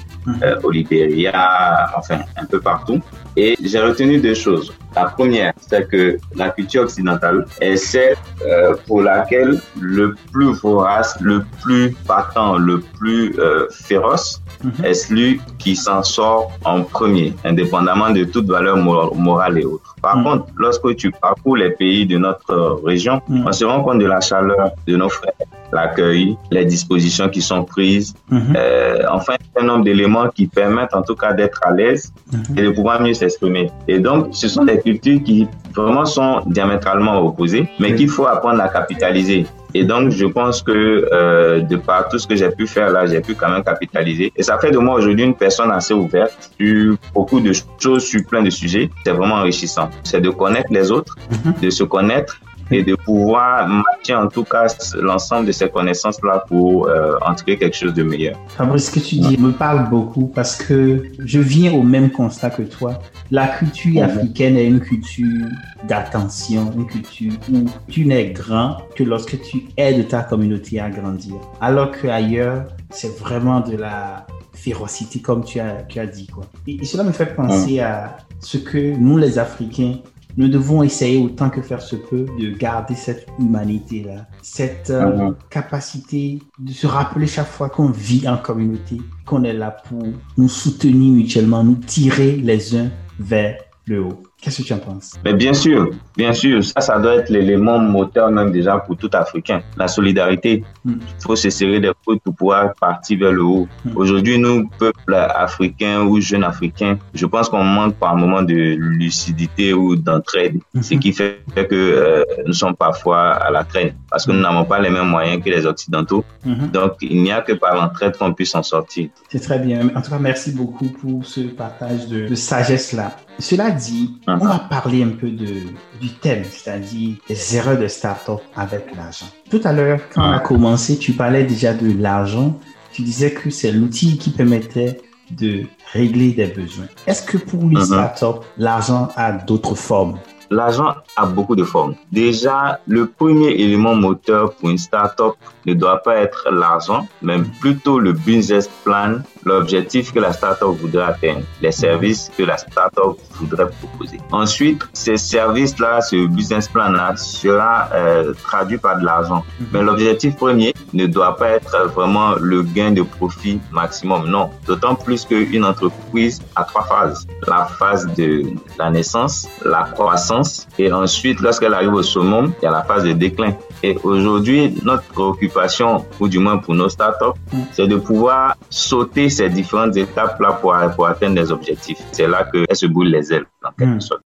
au 0.64 0.70
Libéria, 0.70 1.90
enfin, 1.98 2.20
un 2.38 2.46
peu 2.46 2.60
partout. 2.60 3.02
Et 3.36 3.58
j'ai 3.64 3.80
retenu 3.80 4.20
deux 4.20 4.36
choses. 4.36 4.72
La 4.96 5.06
première, 5.06 5.54
c'est 5.68 5.88
que 5.90 6.18
la 6.36 6.50
culture 6.50 6.84
occidentale 6.84 7.46
est 7.62 7.78
celle 7.78 8.16
euh, 8.46 8.76
pour 8.86 9.02
laquelle 9.02 9.60
le 9.80 10.16
plus 10.32 10.52
vorace, 10.54 11.18
le 11.20 11.44
plus 11.64 11.92
partant, 12.08 12.58
le 12.58 12.80
plus 12.80 13.34
euh, 13.40 13.68
féroce 13.72 14.42
mm 14.64 14.70
-hmm. 14.70 14.86
est 14.86 14.94
celui 14.94 15.42
qui 15.58 15.76
s'en 15.76 16.04
sort 16.04 16.52
en 16.64 16.84
premier, 16.84 17.34
indépendamment 17.44 18.12
de 18.20 18.24
toute 18.34 18.48
valeur 18.58 18.78
mor 18.78 19.16
morale 19.16 19.58
et 19.62 19.66
autre. 19.74 19.90
Par 20.02 20.16
mm 20.16 20.20
-hmm. 20.20 20.24
contre, 20.26 20.46
lorsque 20.64 20.90
tu 21.02 21.08
parcours 21.26 21.58
les 21.64 21.72
pays 21.82 22.04
de 22.14 22.18
notre 22.28 22.56
région, 22.90 23.16
mm 23.18 23.24
-hmm. 23.24 23.48
on 23.50 23.54
se 23.60 23.64
rend 23.72 23.82
compte 23.86 24.00
de 24.06 24.10
la 24.16 24.22
chaleur 24.30 24.64
de 24.88 24.94
nos 25.02 25.12
frères, 25.18 25.40
l'accueil, 25.74 26.38
les 26.52 26.66
dispositions 26.66 27.30
qui 27.30 27.42
sont 27.42 27.64
prises, 27.64 28.14
euh, 28.32 29.00
enfin 29.12 29.36
un 29.56 29.66
nombre 29.66 29.84
d'éléments 29.84 30.30
qui 30.30 30.48
permettent 30.48 30.94
en 30.94 31.02
tout 31.02 31.16
cas 31.16 31.34
d'être 31.34 31.60
à 31.64 31.72
l'aise 31.72 32.14
et 32.56 32.62
de 32.62 32.70
pouvoir 32.70 33.02
mieux 33.02 33.14
s'exprimer. 33.14 33.72
Et 33.88 34.00
donc, 34.00 34.30
ce 34.32 34.48
sont 34.48 34.66
des 34.66 34.80
cultures 34.80 35.22
qui 35.24 35.48
vraiment 35.76 36.06
sont 36.06 36.42
diamétralement 36.48 37.20
opposées, 37.22 37.68
mais 37.80 37.96
qu'il 37.96 38.10
faut 38.10 38.28
apprendre 38.28 38.62
à 38.62 38.70
capitaliser. 38.70 39.46
Et 39.76 39.84
donc, 39.84 40.12
je 40.12 40.26
pense 40.26 40.62
que 40.62 41.10
euh, 41.12 41.62
de 41.62 41.78
par 41.78 42.08
tout 42.10 42.20
ce 42.20 42.28
que 42.28 42.36
j'ai 42.36 42.50
pu 42.50 42.68
faire 42.68 42.92
là, 42.92 43.06
j'ai 43.08 43.22
pu 43.22 43.34
quand 43.34 43.50
même 43.50 43.64
capitaliser. 43.64 44.32
Et 44.36 44.44
ça 44.44 44.60
fait 44.60 44.72
de 44.72 44.78
moi 44.78 44.96
aujourd'hui 44.96 45.24
une 45.24 45.36
personne 45.36 45.72
assez 45.72 45.94
ouverte 45.94 46.52
sur 46.60 46.96
beaucoup 47.14 47.40
de 47.40 47.52
choses, 47.80 48.04
sur 48.04 48.22
plein 48.26 48.44
de 48.44 48.52
sujets. 48.52 48.90
C'est 49.04 49.12
vraiment 49.12 49.36
enrichissant. 49.36 49.90
C'est 50.04 50.22
de 50.22 50.30
connaître 50.30 50.72
les 50.72 50.92
autres, 50.92 51.16
mhm. 51.32 51.54
de 51.62 51.70
se 51.70 51.84
connaître 51.84 52.40
et 52.72 52.84
de 52.84 52.96
pouvoir 52.96 53.68
matcher 53.68 54.16
en 54.16 54.28
tout 54.28 54.44
cas 54.44 54.68
l'ensemble 55.00 55.48
de 55.48 55.52
ces 55.52 55.70
connaissances-là 55.70 56.46
pour 56.48 56.88
euh, 56.88 57.16
entrer 57.26 57.58
quelque 57.58 57.76
chose 57.76 57.94
de 57.94 58.04
meilleur. 58.04 58.38
Fabrice, 58.50 58.88
ce 58.88 58.92
que 58.92 59.00
tu 59.00 59.16
dis 59.16 59.38
me 59.38 59.52
parle 59.52 59.90
beaucoup 59.90 60.28
parce 60.28 60.56
que 60.56 61.04
je 61.20 61.40
viens 61.40 61.74
au 61.74 61.84
même 61.84 62.12
constat 62.12 62.50
que 62.50 62.64
toi. 62.64 63.00
La 63.32 63.48
culture 63.48 64.02
mhm. 64.02 64.10
africaine 64.10 64.58
est 64.58 64.68
une 64.68 64.80
culture 64.80 65.48
d'attention, 65.88 66.72
une 66.76 66.86
culture 66.86 67.34
où 67.52 67.66
tu 67.90 68.06
n'es 68.06 68.32
grand 68.32 68.78
que 68.96 69.04
lorsque 69.04 69.42
tu 69.42 69.64
aides 69.78 70.08
ta 70.08 70.22
communauté 70.22 70.80
à 70.80 70.90
grandir. 70.90 71.36
Alors 71.62 71.92
qu'ailleurs, 71.92 72.66
c'est 72.90 73.18
vraiment 73.18 73.60
de 73.60 73.76
la 73.76 74.26
férocité, 74.54 75.20
comme 75.20 75.44
tu 75.44 75.60
as, 75.60 75.84
tu 75.84 76.00
as 76.00 76.06
dit. 76.06 76.28
Quoi. 76.28 76.46
Et, 76.68 76.86
cela 76.86 77.04
me 77.04 77.12
fait 77.12 77.36
penser 77.36 77.80
à 77.80 78.18
ce 78.40 78.58
que 78.58 78.96
nous, 78.96 79.18
les 79.18 79.38
Africains, 79.40 79.96
nous 80.38 80.48
devons 80.48 80.84
essayer 80.84 81.20
autant 81.20 81.50
que 81.50 81.62
faire 81.62 81.82
se 81.82 81.96
peut 81.96 82.26
de 82.40 82.50
garder 82.52 82.96
cette 82.96 83.28
humanité-là, 83.40 84.28
cette 84.42 84.90
euh, 84.90 85.30
mhm. 85.30 85.36
capacité 85.50 86.40
de 86.60 86.72
se 86.72 86.88
rappeler 86.88 87.28
chaque 87.28 87.48
fois 87.48 87.70
qu'on 87.70 87.90
vit 87.90 88.28
en 88.28 88.38
communauté, 88.38 89.00
qu'on 89.26 89.44
est 89.44 89.54
là 89.54 89.72
pour 89.72 90.04
nous 90.38 90.50
soutenir 90.50 91.14
mutuellement, 91.14 91.64
nous 91.64 91.76
tirer 91.76 92.36
les 92.36 92.76
uns 92.76 92.90
vers 93.20 93.58
le 93.86 94.04
haut. 94.04 94.24
Qu'est-ce 94.44 94.62
que 94.62 94.68
tu 94.68 94.74
en 94.74 94.80
penses? 94.80 95.14
Mais 95.24 95.34
bien 95.34 95.54
sûr, 95.54 95.92
bien 96.18 96.34
sûr, 96.34 96.62
ça, 96.66 96.82
ça 96.82 97.00
doit 97.00 97.16
être 97.16 97.30
l'élément 97.30 97.80
moteur 97.80 98.30
même 98.30 98.52
déjà 98.52 98.78
pour 98.78 98.98
tout 98.98 99.10
Africain. 99.14 99.62
La 99.78 99.88
solidarité. 99.88 100.66
Hmm. 100.84 100.96
Il 101.00 101.24
faut 101.24 101.38
se 101.38 101.50
serrer 101.50 101.80
des 101.80 101.92
coudes 102.06 102.20
pour 102.20 102.36
pouvoir 102.36 102.74
partir 102.74 103.20
vers 103.20 103.32
le 103.32 103.42
haut. 103.42 103.70
Hmm. 103.86 103.96
Aujourd'hui, 103.96 104.38
nous, 104.38 104.68
peuple 104.78 105.16
africain 105.16 106.02
ou 106.02 106.20
jeunes 106.20 106.44
africains, 106.44 106.98
je 107.14 107.26
pense 107.26 107.48
qu'on 107.48 107.64
manque 107.64 107.96
par 107.96 108.18
moment 108.18 108.42
de 108.42 108.76
lucidité 108.78 109.74
ou 109.74 109.96
d'entraide, 109.96 110.60
hmm. 110.74 110.82
ce 110.82 110.96
qui 110.96 111.14
fait 111.14 111.40
que 111.56 111.66
euh, 111.72 112.24
nous 112.46 112.54
sommes 112.54 112.76
parfois 112.76 113.30
à 113.36 113.50
la 113.50 113.64
traîne 113.64 113.94
parce 114.14 114.28
que 114.28 114.32
nous 114.32 114.42
n'avons 114.42 114.64
pas 114.64 114.80
les 114.80 114.92
mêmes 114.92 115.08
moyens 115.08 115.44
que 115.44 115.50
les 115.50 115.66
Occidentaux. 115.66 116.24
Donc, 116.46 116.92
il 117.02 117.24
n'y 117.24 117.32
a 117.32 117.42
que 117.42 117.54
par 117.54 117.74
l'entraide 117.74 118.16
qu'on 118.16 118.32
puisse 118.32 118.54
en 118.54 118.62
sortir. 118.62 119.10
C'est 119.28 119.40
très 119.40 119.58
bien. 119.58 119.90
En 119.96 120.02
tout 120.04 120.12
cas, 120.12 120.20
merci 120.20 120.52
beaucoup 120.52 120.86
pour 120.86 121.26
ce 121.26 121.40
partage 121.42 122.08
de, 122.08 122.28
de 122.28 122.36
sagesse-là. 122.36 123.18
Cela 123.40 123.72
dit, 123.72 124.22
on 124.28 124.38
va 124.38 124.60
parler 124.70 125.02
un 125.02 125.14
peu 125.22 125.32
de, 125.32 125.54
du 126.00 126.10
thème, 126.22 126.44
c'est-à-dire 126.48 127.16
les 127.28 127.56
erreurs 127.56 127.80
de 127.80 127.88
start-up 127.88 128.42
avec 128.56 128.96
l'argent. 128.96 129.26
Tout 129.50 129.62
à 129.64 129.74
l'heure, 129.74 130.00
quand 130.14 130.22
on 130.22 130.32
a 130.32 130.40
commencé, 130.40 131.00
tu 131.00 131.14
parlais 131.14 131.44
déjà 131.44 131.74
de 131.74 131.92
l'argent. 132.00 132.60
Tu 132.92 133.02
disais 133.02 133.32
que 133.32 133.50
c'est 133.50 133.72
l'outil 133.72 134.20
qui 134.20 134.30
permettait 134.30 135.02
de 135.32 135.64
régler 135.92 136.34
des 136.34 136.46
besoins. 136.46 136.86
Est-ce 137.08 137.24
que 137.24 137.38
pour 137.38 137.64
une 137.64 137.80
uh-huh. 137.80 137.86
start-up, 137.86 138.44
l'argent 138.60 139.10
a 139.16 139.32
d'autres 139.32 139.74
formes? 139.74 140.20
L'argent 140.54 140.94
a 141.16 141.26
beaucoup 141.26 141.56
de 141.56 141.64
formes. 141.64 141.96
Déjà, 142.12 142.80
le 142.86 143.08
premier 143.08 143.50
élément 143.54 143.96
moteur 143.96 144.54
pour 144.54 144.70
une 144.70 144.78
start-up 144.78 145.34
ne 145.66 145.74
doit 145.74 146.04
pas 146.04 146.18
être 146.18 146.48
l'argent, 146.52 147.08
mais 147.24 147.40
plutôt 147.60 147.98
le 147.98 148.14
business 148.14 148.70
plan, 148.84 149.16
l'objectif 149.46 150.14
que 150.14 150.20
la 150.20 150.34
start-up 150.34 150.76
voudrait 150.80 151.04
atteindre, 151.04 151.44
les 151.62 151.72
services 151.72 152.32
que 152.38 152.44
la 152.44 152.58
start-up 152.58 153.18
voudrait 153.36 153.70
proposer. 153.70 154.20
Ensuite, 154.32 154.82
ces 154.94 155.18
services-là, 155.18 156.02
ce 156.02 156.28
business 156.28 156.68
plan-là 156.68 157.16
sera 157.16 157.90
euh, 157.94 158.34
traduit 158.44 158.78
par 158.78 159.00
de 159.00 159.06
l'argent. 159.06 159.44
Mhm. 159.60 159.68
Mais 159.74 159.82
l'objectif 159.82 160.36
premier 160.36 160.74
ne 160.94 161.06
doit 161.06 161.36
pas 161.38 161.50
être 161.50 161.88
vraiment 161.96 162.36
le 162.36 162.64
gain 162.64 162.92
de 162.92 163.02
profit 163.02 163.60
maximum. 163.72 164.30
Non, 164.30 164.50
d'autant 164.68 164.96
plus 164.96 165.26
qu'une 165.26 165.66
entreprise 165.66 166.42
a 166.56 166.64
trois 166.64 166.84
phases. 166.84 167.28
La 167.48 167.66
phase 167.66 168.08
de 168.16 168.44
la 168.78 168.90
naissance, 168.90 169.48
la 169.66 169.84
croissance 169.94 170.68
et 170.78 170.92
ensuite, 170.92 171.40
lorsqu'elle 171.40 171.74
arrive 171.74 171.94
au 171.94 172.04
summum, 172.04 172.54
il 172.62 172.66
y 172.66 172.68
a 172.68 172.72
la 172.72 172.84
phase 172.84 173.04
de 173.04 173.14
déclin. 173.14 173.54
Et 173.86 173.98
aujourd'hui, 174.04 174.74
notre 174.84 175.04
préoccupation, 175.04 176.06
ou 176.22 176.30
du 176.30 176.40
moins 176.40 176.58
pour 176.58 176.74
nos 176.74 176.88
startups, 176.88 177.38
mm. 177.52 177.58
c'est 177.74 177.88
de 177.88 177.98
pouvoir 177.98 178.56
sauter 178.70 179.30
ces 179.30 179.50
différentes 179.50 179.98
étapes-là 179.98 180.54
pour, 180.54 180.74
pour, 180.96 181.08
atteindre 181.08 181.36
des 181.36 181.52
objectifs. 181.52 182.00
C'est 182.14 182.28
là 182.28 182.46
qu'elles 182.50 182.78
se 182.78 182.86
boulent 182.86 183.10
les 183.10 183.34
ailes, 183.34 183.46
en 183.62 183.72
quelque 183.78 183.96
mm. 183.96 184.02
sorte. 184.02 184.22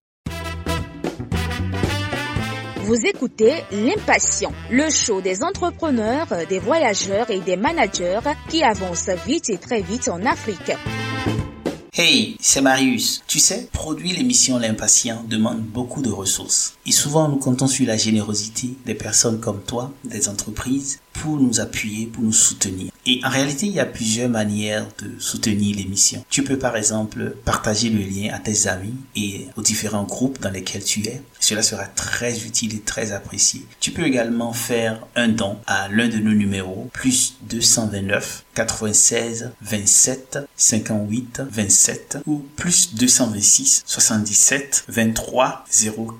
Vous 2.83 3.05
écoutez 3.05 3.53
L'Impatient, 3.71 4.53
le 4.71 4.89
show 4.89 5.19
des 5.19 5.43
entrepreneurs, 5.43 6.27
des 6.47 6.59
voyageurs 6.59 7.29
et 7.29 7.41
des 7.41 7.57
managers 7.57 8.19
qui 8.47 8.63
avancent 8.63 9.09
vite 9.25 9.49
et 9.49 9.57
très 9.57 9.81
vite 9.81 10.07
en 10.07 10.23
Afrique. 10.23 10.71
Hey, 11.99 12.37
c'est 12.39 12.61
Marius. 12.61 13.23
Tu 13.25 13.39
sais, 13.39 13.69
produire 13.73 14.15
l'émission 14.15 14.59
L'Impatient 14.59 15.25
demande 15.27 15.61
beaucoup 15.61 16.03
de 16.03 16.11
ressources. 16.11 16.75
Et 16.85 16.91
souvent, 16.91 17.27
nous 17.27 17.37
comptons 17.37 17.65
sur 17.65 17.87
la 17.87 17.97
générosité 17.97 18.75
des 18.85 18.93
personnes 18.93 19.39
comme 19.39 19.63
toi, 19.63 19.91
des 20.03 20.29
entreprises, 20.29 20.99
pour 21.13 21.39
nous 21.39 21.59
appuyer, 21.59 22.05
pour 22.05 22.21
nous 22.21 22.33
soutenir. 22.33 22.91
Et 23.07 23.19
en 23.23 23.29
réalité, 23.29 23.65
il 23.65 23.71
y 23.71 23.79
a 23.79 23.85
plusieurs 23.87 24.29
manières 24.29 24.85
de 24.99 25.19
soutenir 25.19 25.75
l'émission. 25.75 26.23
Tu 26.29 26.43
peux 26.43 26.59
par 26.59 26.75
exemple 26.77 27.35
partager 27.45 27.89
le 27.89 28.03
lien 28.03 28.31
à 28.31 28.37
tes 28.37 28.67
amis 28.67 28.93
et 29.15 29.47
aux 29.55 29.63
différents 29.63 30.03
groupes 30.03 30.39
dans 30.39 30.51
lesquels 30.51 30.83
tu 30.83 31.01
es. 31.07 31.21
Cela 31.39 31.63
sera 31.63 31.85
très 31.85 32.45
utile 32.45 32.75
et 32.75 32.81
très 32.81 33.11
apprécié. 33.11 33.65
Tu 33.79 33.89
peux 33.89 34.05
également 34.05 34.53
faire 34.53 35.01
un 35.15 35.29
don 35.29 35.57
à 35.65 35.87
l'un 35.87 36.09
de 36.09 36.17
nos 36.17 36.33
numéros, 36.33 36.89
plus 36.93 37.37
229 37.49 38.43
96 38.53 39.51
27 39.61 40.39
58 40.55 41.41
27 41.49 41.86
ou 42.25 42.45
plus 42.55 42.95
226 42.95 43.83
77 43.85 44.85
23 44.87 45.65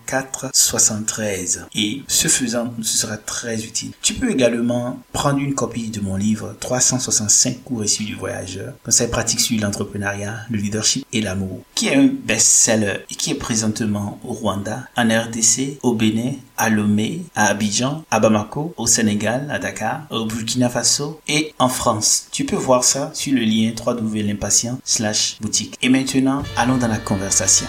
04 0.06 0.50
73. 0.54 1.66
Et 1.76 2.02
ce 2.08 2.28
faisant, 2.28 2.74
ce 2.82 2.98
sera 2.98 3.18
très 3.18 3.64
utile. 3.64 3.92
Tu 4.02 4.14
peux 4.14 4.32
également 4.32 5.00
prendre 5.14 5.40
une 5.40 5.56
copie 5.56 5.90
de 5.90 6.00
mon 6.00 6.16
livre 6.16 6.56
365 6.60 7.64
cours 7.64 7.84
issus 7.84 8.04
du 8.04 8.16
voyageur, 8.16 8.74
conseils 8.84 9.10
pratiques 9.10 9.40
sur 9.40 9.60
l'entrepreneuriat, 9.60 10.42
le 10.50 10.58
leadership 10.58 11.06
et 11.14 11.22
l'amour, 11.22 11.62
qui 11.78 11.90
est 11.90 11.96
un 11.96 12.08
best-seller 12.08 13.06
et 13.12 13.14
qui 13.14 13.30
est 13.30 13.36
présentement 13.36 14.20
au 14.28 14.34
Rwanda, 14.34 14.88
en 14.98 15.08
RDC, 15.10 15.78
au 15.84 15.94
Bénin, 15.94 16.32
à 16.58 16.72
Lomé, 16.72 17.22
à 17.36 17.46
Abidjan, 17.46 18.04
à 18.10 18.20
Bamako, 18.20 18.74
au 18.78 18.88
Sénégal, 18.88 19.48
à 19.52 19.60
Dakar, 19.60 20.08
au 20.10 20.26
Burkina 20.26 20.70
Faso 20.70 21.22
et 21.28 21.54
en 21.60 21.70
France. 21.70 22.30
Tu 22.32 22.46
peux 22.46 22.56
voir 22.56 22.84
ça 22.84 23.12
sur 23.14 23.32
le 23.36 23.42
lien 23.42 23.74
www.l'impatient 23.78 24.80
slash 24.84 25.38
boutique. 25.40 25.78
Et 25.84 25.90
maintenant, 25.90 26.42
allons 26.56 26.78
dans 26.78 26.88
la 26.88 26.98
conversation. 26.98 27.68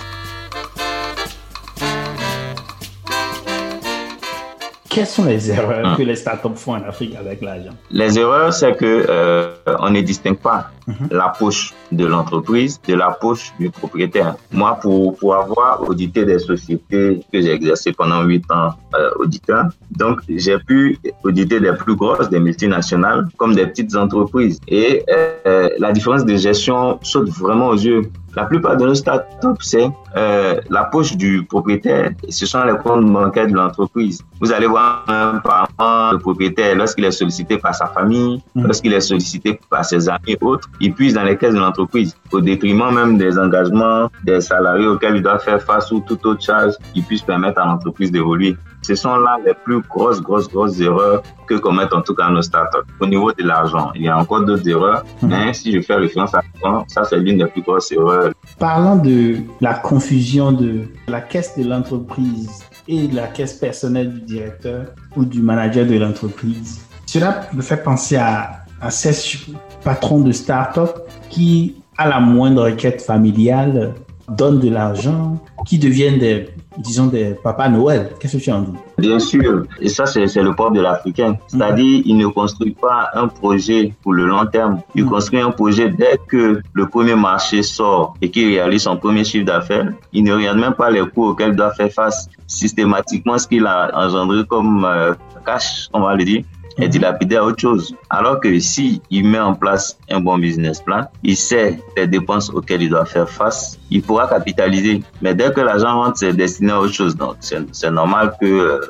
Quelles 4.99 5.07
sont 5.07 5.25
les 5.25 5.51
erreurs 5.51 5.87
ah. 5.93 5.95
que 5.97 6.03
les 6.03 6.17
startups 6.17 6.57
font 6.57 6.73
en 6.73 6.83
Afrique 6.83 7.15
avec 7.15 7.41
l'argent? 7.41 7.75
Les 7.93 8.19
erreurs, 8.19 8.53
c'est 8.53 8.75
que 8.77 9.07
euh, 9.09 9.55
on 9.79 9.91
ne 9.91 10.01
distingue 10.01 10.39
pas 10.39 10.73
mhm. 10.89 11.09
la 11.13 11.29
poche 11.39 11.73
de 11.93 12.05
l'entreprise 12.05 12.81
de 12.89 12.95
la 12.95 13.11
poche 13.11 13.53
du 13.61 13.71
propriétaire. 13.71 14.35
Moi, 14.51 14.77
pour, 14.83 15.17
pour 15.17 15.37
avoir 15.37 15.89
audité 15.89 16.25
des 16.25 16.41
sociétés 16.41 17.21
que 17.33 17.41
j'ai 17.41 17.53
exercées 17.53 17.93
pendant 17.93 18.23
huit 18.25 18.45
ans 18.51 18.71
euh, 18.95 19.11
auditeur, 19.21 19.67
donc 19.93 20.21
j'ai 20.29 20.59
pu 20.59 20.99
auditer 21.23 21.61
des 21.61 21.73
plus 21.73 21.95
grosses, 21.95 22.29
des 22.29 22.41
multinationales, 22.41 23.29
comme 23.37 23.55
des 23.55 23.67
petites 23.67 23.95
entreprises. 23.95 24.59
Et 24.67 25.05
euh, 25.11 25.69
la 25.79 25.93
différence 25.93 26.25
de 26.25 26.35
gestion 26.37 26.99
saute 27.03 27.29
vraiment 27.29 27.69
aux 27.69 27.81
yeux. 27.91 28.03
La 28.37 28.45
plupart 28.45 28.77
de 28.77 28.87
nos 28.87 28.95
startups, 28.95 29.61
c'est 29.61 29.89
euh, 30.17 30.61
la 30.71 30.85
poche 30.85 31.17
du 31.17 31.45
propriétaire. 31.45 32.11
ce 32.29 32.47
sont 32.47 32.63
les 32.65 32.77
comptes 32.77 33.07
bancaires 33.07 33.47
de 33.47 33.55
l'entreprise. 33.55 34.23
Vous 34.41 34.53
allez 34.53 34.67
voir 34.67 35.05
un 35.09 35.39
parent, 35.39 36.13
le 36.13 36.19
propriétaire, 36.19 36.77
lorsqu'il 36.77 37.05
est 37.05 37.11
sollicité 37.11 37.59
par 37.59 37.75
sa 37.75 37.87
famille, 37.87 38.43
mm. 38.55 38.67
lorsqu'il 38.67 38.93
est 38.93 39.01
sollicité 39.01 39.59
par 39.71 39.85
ses 39.85 40.09
amis 40.09 40.33
et 40.33 40.39
autres, 40.41 40.69
il 40.81 40.93
puise 40.93 41.15
dans 41.15 41.25
les 41.25 41.37
caisses 41.37 41.55
de 41.55 41.59
l'entreprise, 41.59 42.15
au 42.33 42.41
détriment 42.41 42.95
même 42.95 43.19
des 43.19 43.39
engagements 43.39 44.11
des 44.25 44.41
salariés 44.41 44.87
auxquels 44.87 45.17
il 45.17 45.23
doit 45.23 45.39
faire 45.39 45.63
face 45.63 45.91
ou 45.91 46.01
toute 46.01 46.25
autre 46.27 46.43
charge 46.43 46.75
qui 46.95 47.03
puisse 47.03 47.23
permettre 47.23 47.61
à 47.61 47.67
l'entreprise 47.67 48.13
d'évoluer. 48.13 48.57
Ce 48.89 48.95
sont 48.95 49.17
là 49.17 49.37
les 49.45 49.53
plus 49.53 49.83
grosses, 49.83 50.23
grosses, 50.23 50.49
grosses 50.49 50.81
erreurs 50.81 51.23
que 51.47 51.57
commettent 51.57 51.93
en 51.93 52.01
tout 52.01 52.15
cas 52.15 52.31
nos 52.31 52.41
startups. 52.41 52.91
Au 53.01 53.07
niveau 53.07 53.31
de 53.33 53.43
l'argent, 53.43 53.91
il 53.95 54.05
y 54.05 54.09
a 54.09 54.17
encore 54.17 54.47
d'autres 54.47 54.67
erreurs, 54.67 55.05
mhm. 55.21 55.29
mais 55.29 55.53
si 55.53 55.73
je 55.73 55.83
fais 55.83 55.97
référence 55.97 56.35
à 56.35 56.41
ça, 56.63 56.85
ça 56.89 57.05
c'est 57.05 57.19
l'une 57.19 57.37
des 57.37 57.45
plus 57.45 57.61
grosses 57.61 57.93
erreurs. 57.93 58.33
Parlant 58.59 58.97
de 58.97 59.41
la 59.61 59.75
confusion 59.75 60.53
de 60.53 60.85
la 61.07 61.21
caisse 61.21 61.59
de 61.59 61.69
l'entreprise 61.69 62.65
et 62.89 63.09
la 63.09 63.27
caisse 63.27 63.53
personnelle 63.53 64.11
du 64.11 64.21
directeur 64.23 64.87
ou 65.15 65.27
du 65.27 65.43
manager 65.43 65.85
de 65.85 65.99
l'entreprise, 65.99 66.81
cela 67.05 67.43
me 67.53 67.61
fait 67.61 67.83
penser 67.83 68.17
à, 68.17 68.65
à 68.81 68.91
ces 68.91 69.39
patrons 69.85 70.21
de 70.21 70.33
start-up 70.33 70.97
qui, 71.29 71.77
à 71.99 72.09
la 72.09 72.21
moindre 72.21 72.63
requête 72.63 73.03
familiale, 73.03 73.93
donnent 74.31 74.61
de 74.61 74.71
l'argent, 74.71 75.39
qui 75.67 75.79
deviennent 75.79 76.19
des 76.19 76.49
disons, 76.79 77.07
des 77.07 77.35
Papa 77.43 77.69
Noël. 77.69 78.11
Qu'est-ce 78.19 78.37
que 78.37 78.43
tu 78.43 78.51
en 78.51 78.63
dis? 78.63 78.73
Bien 78.99 79.19
sûr, 79.19 79.65
et 79.81 79.89
ça 79.89 80.07
c'est 80.07 80.43
le 80.43 80.55
propre 80.55 80.73
de 80.73 80.81
l'Africain. 80.81 81.37
C'est-à-dire, 81.47 82.03
il 82.05 82.17
ne 82.17 82.27
construit 82.27 82.73
pas 82.73 83.11
un 83.15 83.29
projet 83.29 83.93
pour 84.03 84.13
le 84.13 84.27
long 84.27 84.47
terme. 84.47 84.81
Il 84.95 85.05
mm. 85.05 85.09
construit 85.09 85.41
un 85.41 85.51
projet 85.51 85.89
dès 85.89 86.19
que 86.29 86.61
le 86.73 86.87
premier 86.89 87.15
marché 87.15 87.63
sort 87.63 88.15
et 88.23 88.31
qu'il 88.31 88.49
réalise 88.49 88.83
son 88.83 88.97
premier 88.97 89.25
chiffre 89.25 89.45
d'affaires. 89.45 89.93
Il 90.13 90.25
ne 90.25 90.35
regarde 90.35 90.59
même 90.59 90.75
pas 90.75 90.91
les 90.91 91.05
coûts 91.07 91.27
auxquels 91.27 91.51
il 91.51 91.57
doit 91.57 91.73
faire 91.75 91.91
face 91.91 92.29
systématiquement, 92.47 93.39
ce 93.39 93.47
qu'il 93.47 93.67
a 93.67 93.91
engendré 93.95 94.45
comme 94.47 94.85
euh, 94.85 95.15
cash, 95.45 95.89
on 95.93 96.01
va 96.01 96.15
le 96.15 96.25
dire 96.25 96.45
et 96.79 96.89
dilapidé 96.89 97.37
à 97.37 97.45
autre 97.45 97.61
chose. 97.61 97.95
Alors 98.11 98.41
que 98.41 98.59
si 98.61 99.03
il 99.11 99.27
met 99.27 99.41
en 99.41 99.55
place 99.55 99.99
un 100.11 100.21
bon 100.21 100.39
business 100.39 100.81
plan, 100.81 101.07
il 101.23 101.37
sait 101.37 101.79
les 101.97 102.07
dépenses 102.07 102.51
auxquelles 102.51 102.83
il 102.83 102.91
doit 102.91 103.05
faire 103.05 103.29
face, 103.29 103.79
il 103.91 104.03
pourra 104.03 104.29
capitaliser. 104.29 105.03
Mais 105.23 105.35
dès 105.35 105.53
que 105.53 105.61
l'argent 105.61 106.01
rentre, 106.01 106.19
c'est 106.19 106.33
destiné 106.33 106.73
à 106.73 106.81
autre 106.81 106.93
chose. 106.93 107.17
Donc, 107.17 107.37
c'est 107.41 107.91
normal 107.91 108.35
que 108.41 108.47
euh, 108.47 108.81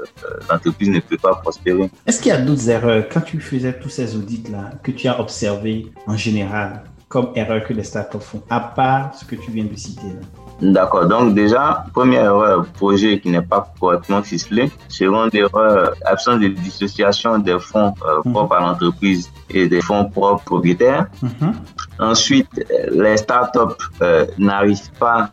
l'entreprise 0.50 0.90
ne 0.90 1.00
peut 1.00 1.16
pas 1.16 1.34
prospérer. 1.36 1.90
Est-ce 2.06 2.20
qu'il 2.20 2.30
y 2.30 2.34
a 2.34 2.40
d'autres 2.40 2.68
erreurs? 2.68 3.04
Quand 3.12 3.20
tu 3.20 3.40
faisais 3.40 3.78
tous 3.78 3.88
ces 3.88 4.16
audits-là 4.16 4.72
que 4.82 4.90
tu 4.90 5.08
as 5.08 5.18
observés 5.20 5.86
en 6.06 6.16
général 6.16 6.82
comme 7.08 7.30
erreur 7.34 7.64
que 7.64 7.72
les 7.72 7.84
startups 7.84 8.20
font, 8.20 8.42
à 8.50 8.60
part 8.60 9.14
ce 9.14 9.24
que 9.24 9.34
tu 9.34 9.50
viens 9.50 9.64
de 9.64 9.74
citer 9.76 10.08
là? 10.08 10.20
D'accord. 10.60 11.06
Donc 11.06 11.34
déjà, 11.34 11.84
première 11.92 12.24
erreur, 12.24 12.66
projet 12.66 13.20
qui 13.20 13.30
n'est 13.30 13.42
pas 13.42 13.72
correctement 13.80 14.22
ficelé. 14.22 14.70
Seconde 14.88 15.34
erreur, 15.34 15.94
absence 16.04 16.40
de 16.40 16.48
dissociation 16.48 17.38
des 17.38 17.58
fonds 17.60 17.94
euh, 18.04 18.20
mhm. 18.24 18.32
propres 18.32 18.56
à 18.56 18.60
l'entreprise 18.60 19.30
et 19.50 19.68
des 19.68 19.80
fonds 19.80 20.06
propres 20.06 20.44
propriétaires. 20.44 21.06
Mhm. 21.22 21.52
Ensuite, 22.00 22.48
les 22.90 23.16
startups 23.16 23.84
euh, 24.02 24.26
n'arrivent 24.38 24.90
pas 24.98 25.30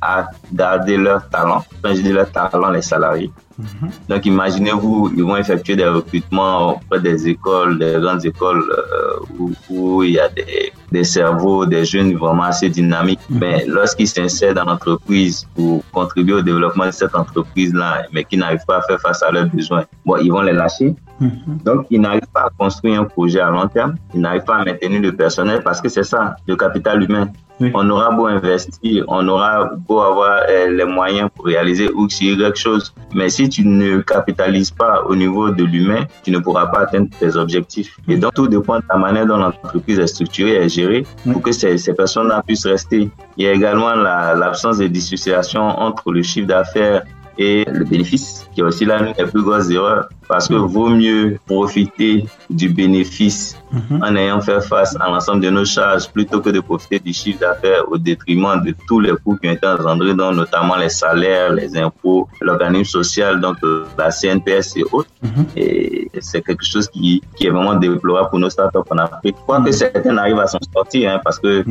à 0.00 0.28
garder 0.52 0.96
leur 0.96 1.28
talent. 1.28 1.64
Quand 1.82 1.94
je 1.94 2.02
dis 2.02 2.12
leur 2.12 2.30
talent, 2.30 2.70
les 2.70 2.82
salariés. 2.82 3.30
Mhm. 3.58 3.90
Donc, 4.08 4.24
imaginez-vous, 4.24 5.12
ils 5.16 5.24
vont 5.24 5.36
effectuer 5.36 5.74
des 5.74 5.86
recrutements 5.86 6.76
auprès 6.76 7.00
des 7.00 7.28
écoles, 7.28 7.78
des 7.78 7.96
grandes 8.00 8.24
écoles 8.24 8.62
euh, 8.70 9.52
où, 9.68 10.02
il 10.04 10.12
y 10.12 10.20
a 10.20 10.28
des, 10.28 10.72
des, 10.92 11.04
cerveaux, 11.04 11.66
des 11.66 11.84
jeunes 11.84 12.14
vraiment 12.14 12.44
assez 12.44 12.68
dynamiques. 12.68 13.20
Mhm. 13.28 13.38
Mais 13.40 13.64
lorsqu'ils 13.66 14.06
s'insèrent 14.08 14.54
dans 14.54 14.64
l'entreprise 14.64 15.46
pour 15.56 15.82
contribuer 15.90 16.34
au 16.34 16.42
développement 16.42 16.86
de 16.86 16.92
cette 16.92 17.14
entreprise-là, 17.14 18.04
mais 18.12 18.22
qui 18.24 18.36
n'arrivent 18.36 18.66
pas 18.66 18.78
à 18.78 18.82
faire 18.82 19.00
face 19.00 19.22
à 19.24 19.32
leurs 19.32 19.48
besoins, 19.48 19.84
bon, 20.06 20.16
ils 20.18 20.30
vont 20.30 20.42
les 20.42 20.52
lâcher. 20.52 20.94
Mhm. 21.20 21.58
Donc, 21.64 21.86
ils 21.90 22.00
n'arrivent 22.00 22.32
pas 22.32 22.42
à 22.42 22.50
construire 22.56 23.00
un 23.00 23.04
projet 23.04 23.40
à 23.40 23.50
long 23.50 23.66
terme, 23.66 23.96
ils 24.14 24.20
n'arrivent 24.20 24.44
pas 24.44 24.58
à 24.58 24.64
maintenir 24.64 25.00
le 25.00 25.12
personnel 25.12 25.62
parce 25.64 25.80
que 25.80 25.88
c'est 25.88 26.04
ça, 26.04 26.36
le 26.46 26.54
capital 26.54 27.02
humain. 27.02 27.28
On 27.60 27.90
aura 27.90 28.10
beau 28.10 28.26
investir, 28.26 29.04
on 29.08 29.26
aura 29.26 29.70
beau 29.86 30.00
avoir 30.00 30.42
euh, 30.48 30.70
les 30.70 30.84
moyens 30.84 31.28
pour 31.34 31.46
réaliser 31.46 31.90
ou 31.90 32.08
si 32.08 32.36
quelque 32.36 32.58
chose, 32.58 32.94
mais 33.14 33.28
si 33.28 33.48
tu 33.48 33.66
ne 33.66 33.98
capitalises 33.98 34.70
pas 34.70 35.02
au 35.08 35.16
niveau 35.16 35.50
de 35.50 35.64
l'humain, 35.64 36.04
tu 36.22 36.30
ne 36.30 36.38
pourras 36.38 36.66
pas 36.66 36.80
atteindre 36.80 37.08
tes 37.18 37.36
objectifs. 37.36 37.96
Et 38.06 38.16
donc, 38.16 38.32
tout 38.34 38.46
dépend 38.46 38.76
de 38.76 38.84
la 38.88 38.96
manière 38.96 39.26
dont 39.26 39.38
l'entreprise 39.38 39.98
est 39.98 40.06
structurée 40.06 40.62
et 40.62 40.68
gérée 40.68 41.04
pour 41.30 41.42
que 41.42 41.52
ces, 41.52 41.78
ces 41.78 41.94
personnes-là 41.94 42.42
puissent 42.46 42.66
rester. 42.66 43.10
Il 43.36 43.44
y 43.44 43.48
a 43.48 43.52
également 43.52 43.94
l'absence 43.94 44.78
de 44.78 44.86
dissociation 44.86 45.62
entre 45.62 46.12
le 46.12 46.22
chiffre 46.22 46.46
d'affaires 46.46 47.02
et 47.38 47.64
le 47.70 47.84
bénéfice, 47.84 48.48
qui 48.52 48.60
est 48.60 48.64
aussi 48.64 48.84
l'une 48.84 49.12
des 49.16 49.24
plus 49.24 49.42
grosses 49.42 49.70
erreurs, 49.70 50.08
parce 50.28 50.48
que 50.48 50.54
vaut 50.54 50.88
mieux 50.88 51.38
profiter 51.46 52.24
du 52.50 52.68
bénéfice 52.68 53.56
mhm. 53.72 54.02
en 54.02 54.16
ayant 54.16 54.40
fait 54.40 54.60
face 54.60 54.96
à 55.00 55.08
l'ensemble 55.08 55.42
de 55.42 55.50
nos 55.50 55.64
charges 55.64 56.08
plutôt 56.10 56.40
que 56.40 56.50
de 56.50 56.60
profiter 56.60 56.98
du 56.98 57.12
chiffre 57.12 57.40
d'affaires 57.40 57.84
au 57.90 57.98
détriment 57.98 58.60
de 58.64 58.74
tous 58.86 59.00
les 59.00 59.12
coûts 59.12 59.36
qui 59.36 59.48
ont 59.48 59.52
été 59.52 59.66
engendrés, 59.66 60.14
notamment 60.14 60.76
les 60.76 60.88
salaires, 60.88 61.52
les 61.52 61.76
impôts, 61.76 62.28
l'organisme 62.40 62.90
social, 62.90 63.40
donc 63.40 63.56
euh, 63.62 63.84
la 63.96 64.10
CNPS 64.10 64.76
et 64.76 64.84
autres. 64.92 65.10
Mhm. 65.22 65.46
Et 65.56 66.10
c'est 66.20 66.42
quelque 66.42 66.64
chose 66.64 66.88
qui, 66.88 67.22
qui, 67.36 67.46
est 67.46 67.50
vraiment 67.50 67.74
déplorable 67.74 68.30
pour 68.30 68.38
nos 68.38 68.50
startups 68.50 68.78
en 68.90 68.98
Afrique. 68.98 69.36
Je 69.38 69.42
crois 69.42 69.60
que 69.60 69.72
certains 69.72 70.16
arrivent 70.16 70.40
à 70.40 70.46
s'en 70.46 70.58
sortir, 70.72 71.12
hein, 71.12 71.20
parce 71.24 71.38
que 71.38 71.64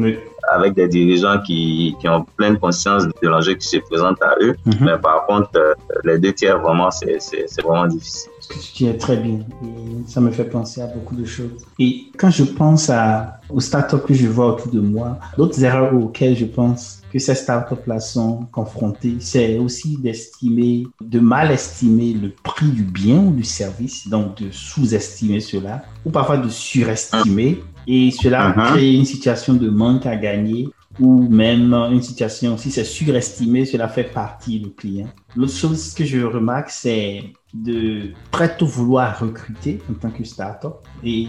avec 0.50 0.74
des 0.76 0.88
dirigeants 0.88 1.40
qui, 1.40 1.96
qui 2.00 2.08
ont 2.08 2.26
pleine 2.38 2.58
conscience 2.58 3.06
de 3.06 3.28
l'enjeu 3.28 3.54
qui 3.56 3.68
se 3.68 3.78
présente 3.78 4.22
à 4.22 4.36
eux, 4.42 4.56
mhm. 4.66 4.76
mais 4.82 4.98
par 4.98 5.26
contre, 5.26 5.50
euh, 5.56 5.74
les 6.04 6.18
deux 6.20 6.34
tiers, 6.34 6.60
vraiment, 6.60 6.92
c'est 6.92 7.62
vraiment 7.64 7.88
difficile. 7.88 8.32
Ce 8.48 8.54
que 8.54 8.60
tu 8.64 8.84
dis 8.86 8.98
très 8.98 9.18
bien. 9.18 9.40
Et 9.64 10.08
ça 10.08 10.22
me 10.22 10.32
fait 10.32 10.46
penser 10.46 10.82
à 10.82 10.88
beaucoup 10.88 11.16
de 11.16 11.26
choses. 11.26 11.66
Et 11.80 12.06
quand 12.18 12.30
je 12.30 12.44
pense 12.44 12.90
à, 12.90 13.42
aux 13.50 13.60
startups 13.60 14.06
que 14.08 14.14
je 14.14 14.28
vois 14.28 14.54
autour 14.54 14.72
de 14.72 14.80
moi, 14.80 15.20
d'autres 15.38 15.62
erreurs 15.64 15.94
auxquelles 15.94 16.38
je 16.38 16.46
pense 16.46 17.02
que 17.12 17.20
ces 17.20 17.36
startups-là 17.36 18.00
sont 18.00 18.48
confrontées, 18.52 19.18
c'est 19.20 19.58
aussi 19.58 19.98
d'estimer, 19.98 20.88
de 21.02 21.20
mal 21.20 21.52
estimer 21.52 22.14
le 22.14 22.32
prix 22.44 22.68
du 22.68 22.84
bien 22.84 23.18
ou 23.18 23.32
du 23.32 23.44
service, 23.44 24.08
donc 24.08 24.42
de 24.42 24.50
sous-estimer 24.52 25.42
cela, 25.42 25.84
ou 26.06 26.10
parfois 26.10 26.38
de 26.38 26.50
surestimer. 26.50 27.62
Et 27.86 28.12
cela 28.12 28.52
uh-huh. 28.52 28.72
crée 28.72 28.94
une 28.94 29.06
situation 29.06 29.54
de 29.56 29.70
manque 29.70 30.06
à 30.06 30.16
gagner 30.16 30.70
ou 31.00 31.28
même 31.28 31.74
une 31.74 32.02
situation, 32.02 32.58
si 32.58 32.72
c'est 32.72 32.84
surestimé, 32.84 33.66
cela 33.66 33.88
fait 33.88 34.04
partie 34.04 34.60
du 34.60 34.72
client. 34.72 35.08
L'autre 35.36 35.54
chose 35.54 35.94
que 35.94 36.04
je 36.04 36.20
remarque, 36.20 36.70
c'est 36.70 37.24
de 37.64 38.14
très 38.32 38.56
tôt 38.56 38.66
vouloir 38.66 39.20
recruter 39.20 39.82
en 39.90 39.94
tant 39.94 40.12
que 40.12 40.24
startup. 40.24 40.76
Et, 41.04 41.28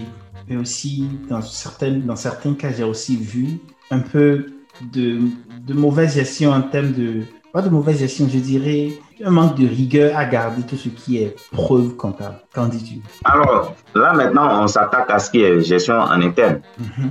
et 0.49 0.57
aussi, 0.57 1.09
dans, 1.29 1.43
certaines, 1.43 2.03
dans 2.03 2.17
certains 2.17 2.55
cas, 2.55 2.73
j'ai 2.73 2.85
aussi 2.85 3.17
vu 3.17 3.59
un 3.91 4.01
peu 4.01 4.47
de, 4.93 5.21
de 5.67 5.75
mauvaise 5.75 6.15
gestion 6.15 6.53
en 6.53 6.63
termes 6.63 6.93
de, 6.93 7.23
pas 7.53 7.63
de 7.63 7.71
mauvaise 7.71 7.99
gestion, 7.99 8.29
je 8.31 8.39
dirais, 8.39 8.93
un 9.25 9.31
manque 9.31 9.57
de 9.57 9.67
rigueur 9.67 10.17
à 10.17 10.25
garder 10.25 10.63
tout 10.63 10.77
ce 10.77 10.89
qui 10.89 11.19
est 11.19 11.35
preuve 11.51 11.97
comptable. 11.97 12.41
Qu'en 12.55 12.67
dis-tu 12.67 13.01
Alors, 13.25 13.75
là 13.95 14.13
maintenant, 14.13 14.63
on 14.63 14.67
s'attaque 14.67 15.11
à 15.11 15.19
ce 15.19 15.31
qui 15.31 15.41
est 15.41 15.63
gestion 15.63 15.95
en 15.95 16.21
interne. 16.21 16.61
Mm-hmm. 16.81 17.11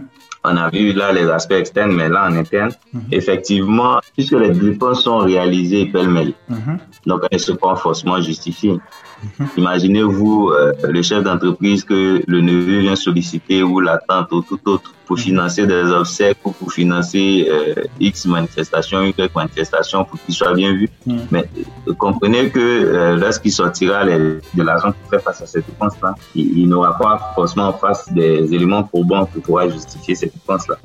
On 0.49 0.55
a 0.55 0.69
vu 0.69 0.93
là 0.93 1.11
les 1.11 1.27
aspects 1.29 1.59
externes, 1.63 1.91
mais 1.91 2.07
là 2.07 2.27
en 2.29 2.35
interne, 2.35 2.71
mhm. 2.93 3.01
effectivement, 3.11 3.99
puisque 4.13 4.31
les 4.31 4.51
dépenses 4.51 5.03
sont 5.03 5.17
réalisées 5.17 5.87
pêle-mêle, 5.87 6.33
mhm. 6.47 6.77
donc 7.05 7.21
elles 7.29 7.37
ne 7.37 7.45
sont 7.49 7.55
pas 7.57 7.75
forcément 7.75 8.21
justifiées. 8.21 8.77
Mhm. 9.23 9.47
Imaginez-vous 9.57 10.49
euh, 10.49 10.73
le 10.87 11.01
chef 11.01 11.23
d'entreprise 11.23 11.83
que 11.83 12.21
le 12.25 12.41
neveu 12.41 12.79
vient 12.79 12.95
solliciter 12.95 13.63
ou 13.63 13.79
la 13.79 13.97
tante 13.97 14.31
ou 14.31 14.41
tout 14.41 14.59
autre 14.69 14.93
pour 15.05 15.17
financer 15.17 15.65
des 15.65 15.83
obsèques 16.01 16.39
ou 16.43 16.51
pour 16.51 16.71
financer 16.71 17.47
euh, 17.49 17.83
X 17.99 18.25
manifestations, 18.25 19.01
Y 19.03 19.31
manifestations 19.35 20.03
pour 20.03 20.19
qu'il 20.21 20.35
soit 20.35 20.53
bien 20.53 20.73
vu. 20.73 20.89
Mais 21.31 21.49
euh, 21.87 21.93
comprenez 21.93 22.49
que 22.49 23.15
lorsqu'il 23.15 23.51
sortira 23.51 24.05
de 24.05 24.41
l'argent 24.61 24.91
pour 24.91 25.09
faire 25.09 25.21
face 25.21 25.41
à 25.41 25.47
cette 25.47 25.65
dépense-là, 25.65 26.13
il, 26.35 26.67
n'aura 26.67 26.97
pas 26.97 27.31
forcément 27.35 27.69
en 27.69 27.73
face 27.73 28.11
des 28.11 28.53
éléments 28.53 28.83
probants 28.83 29.25
pour 29.25 29.41
pouvoir 29.41 29.69
justifier 29.69 30.13
cette 30.15 30.33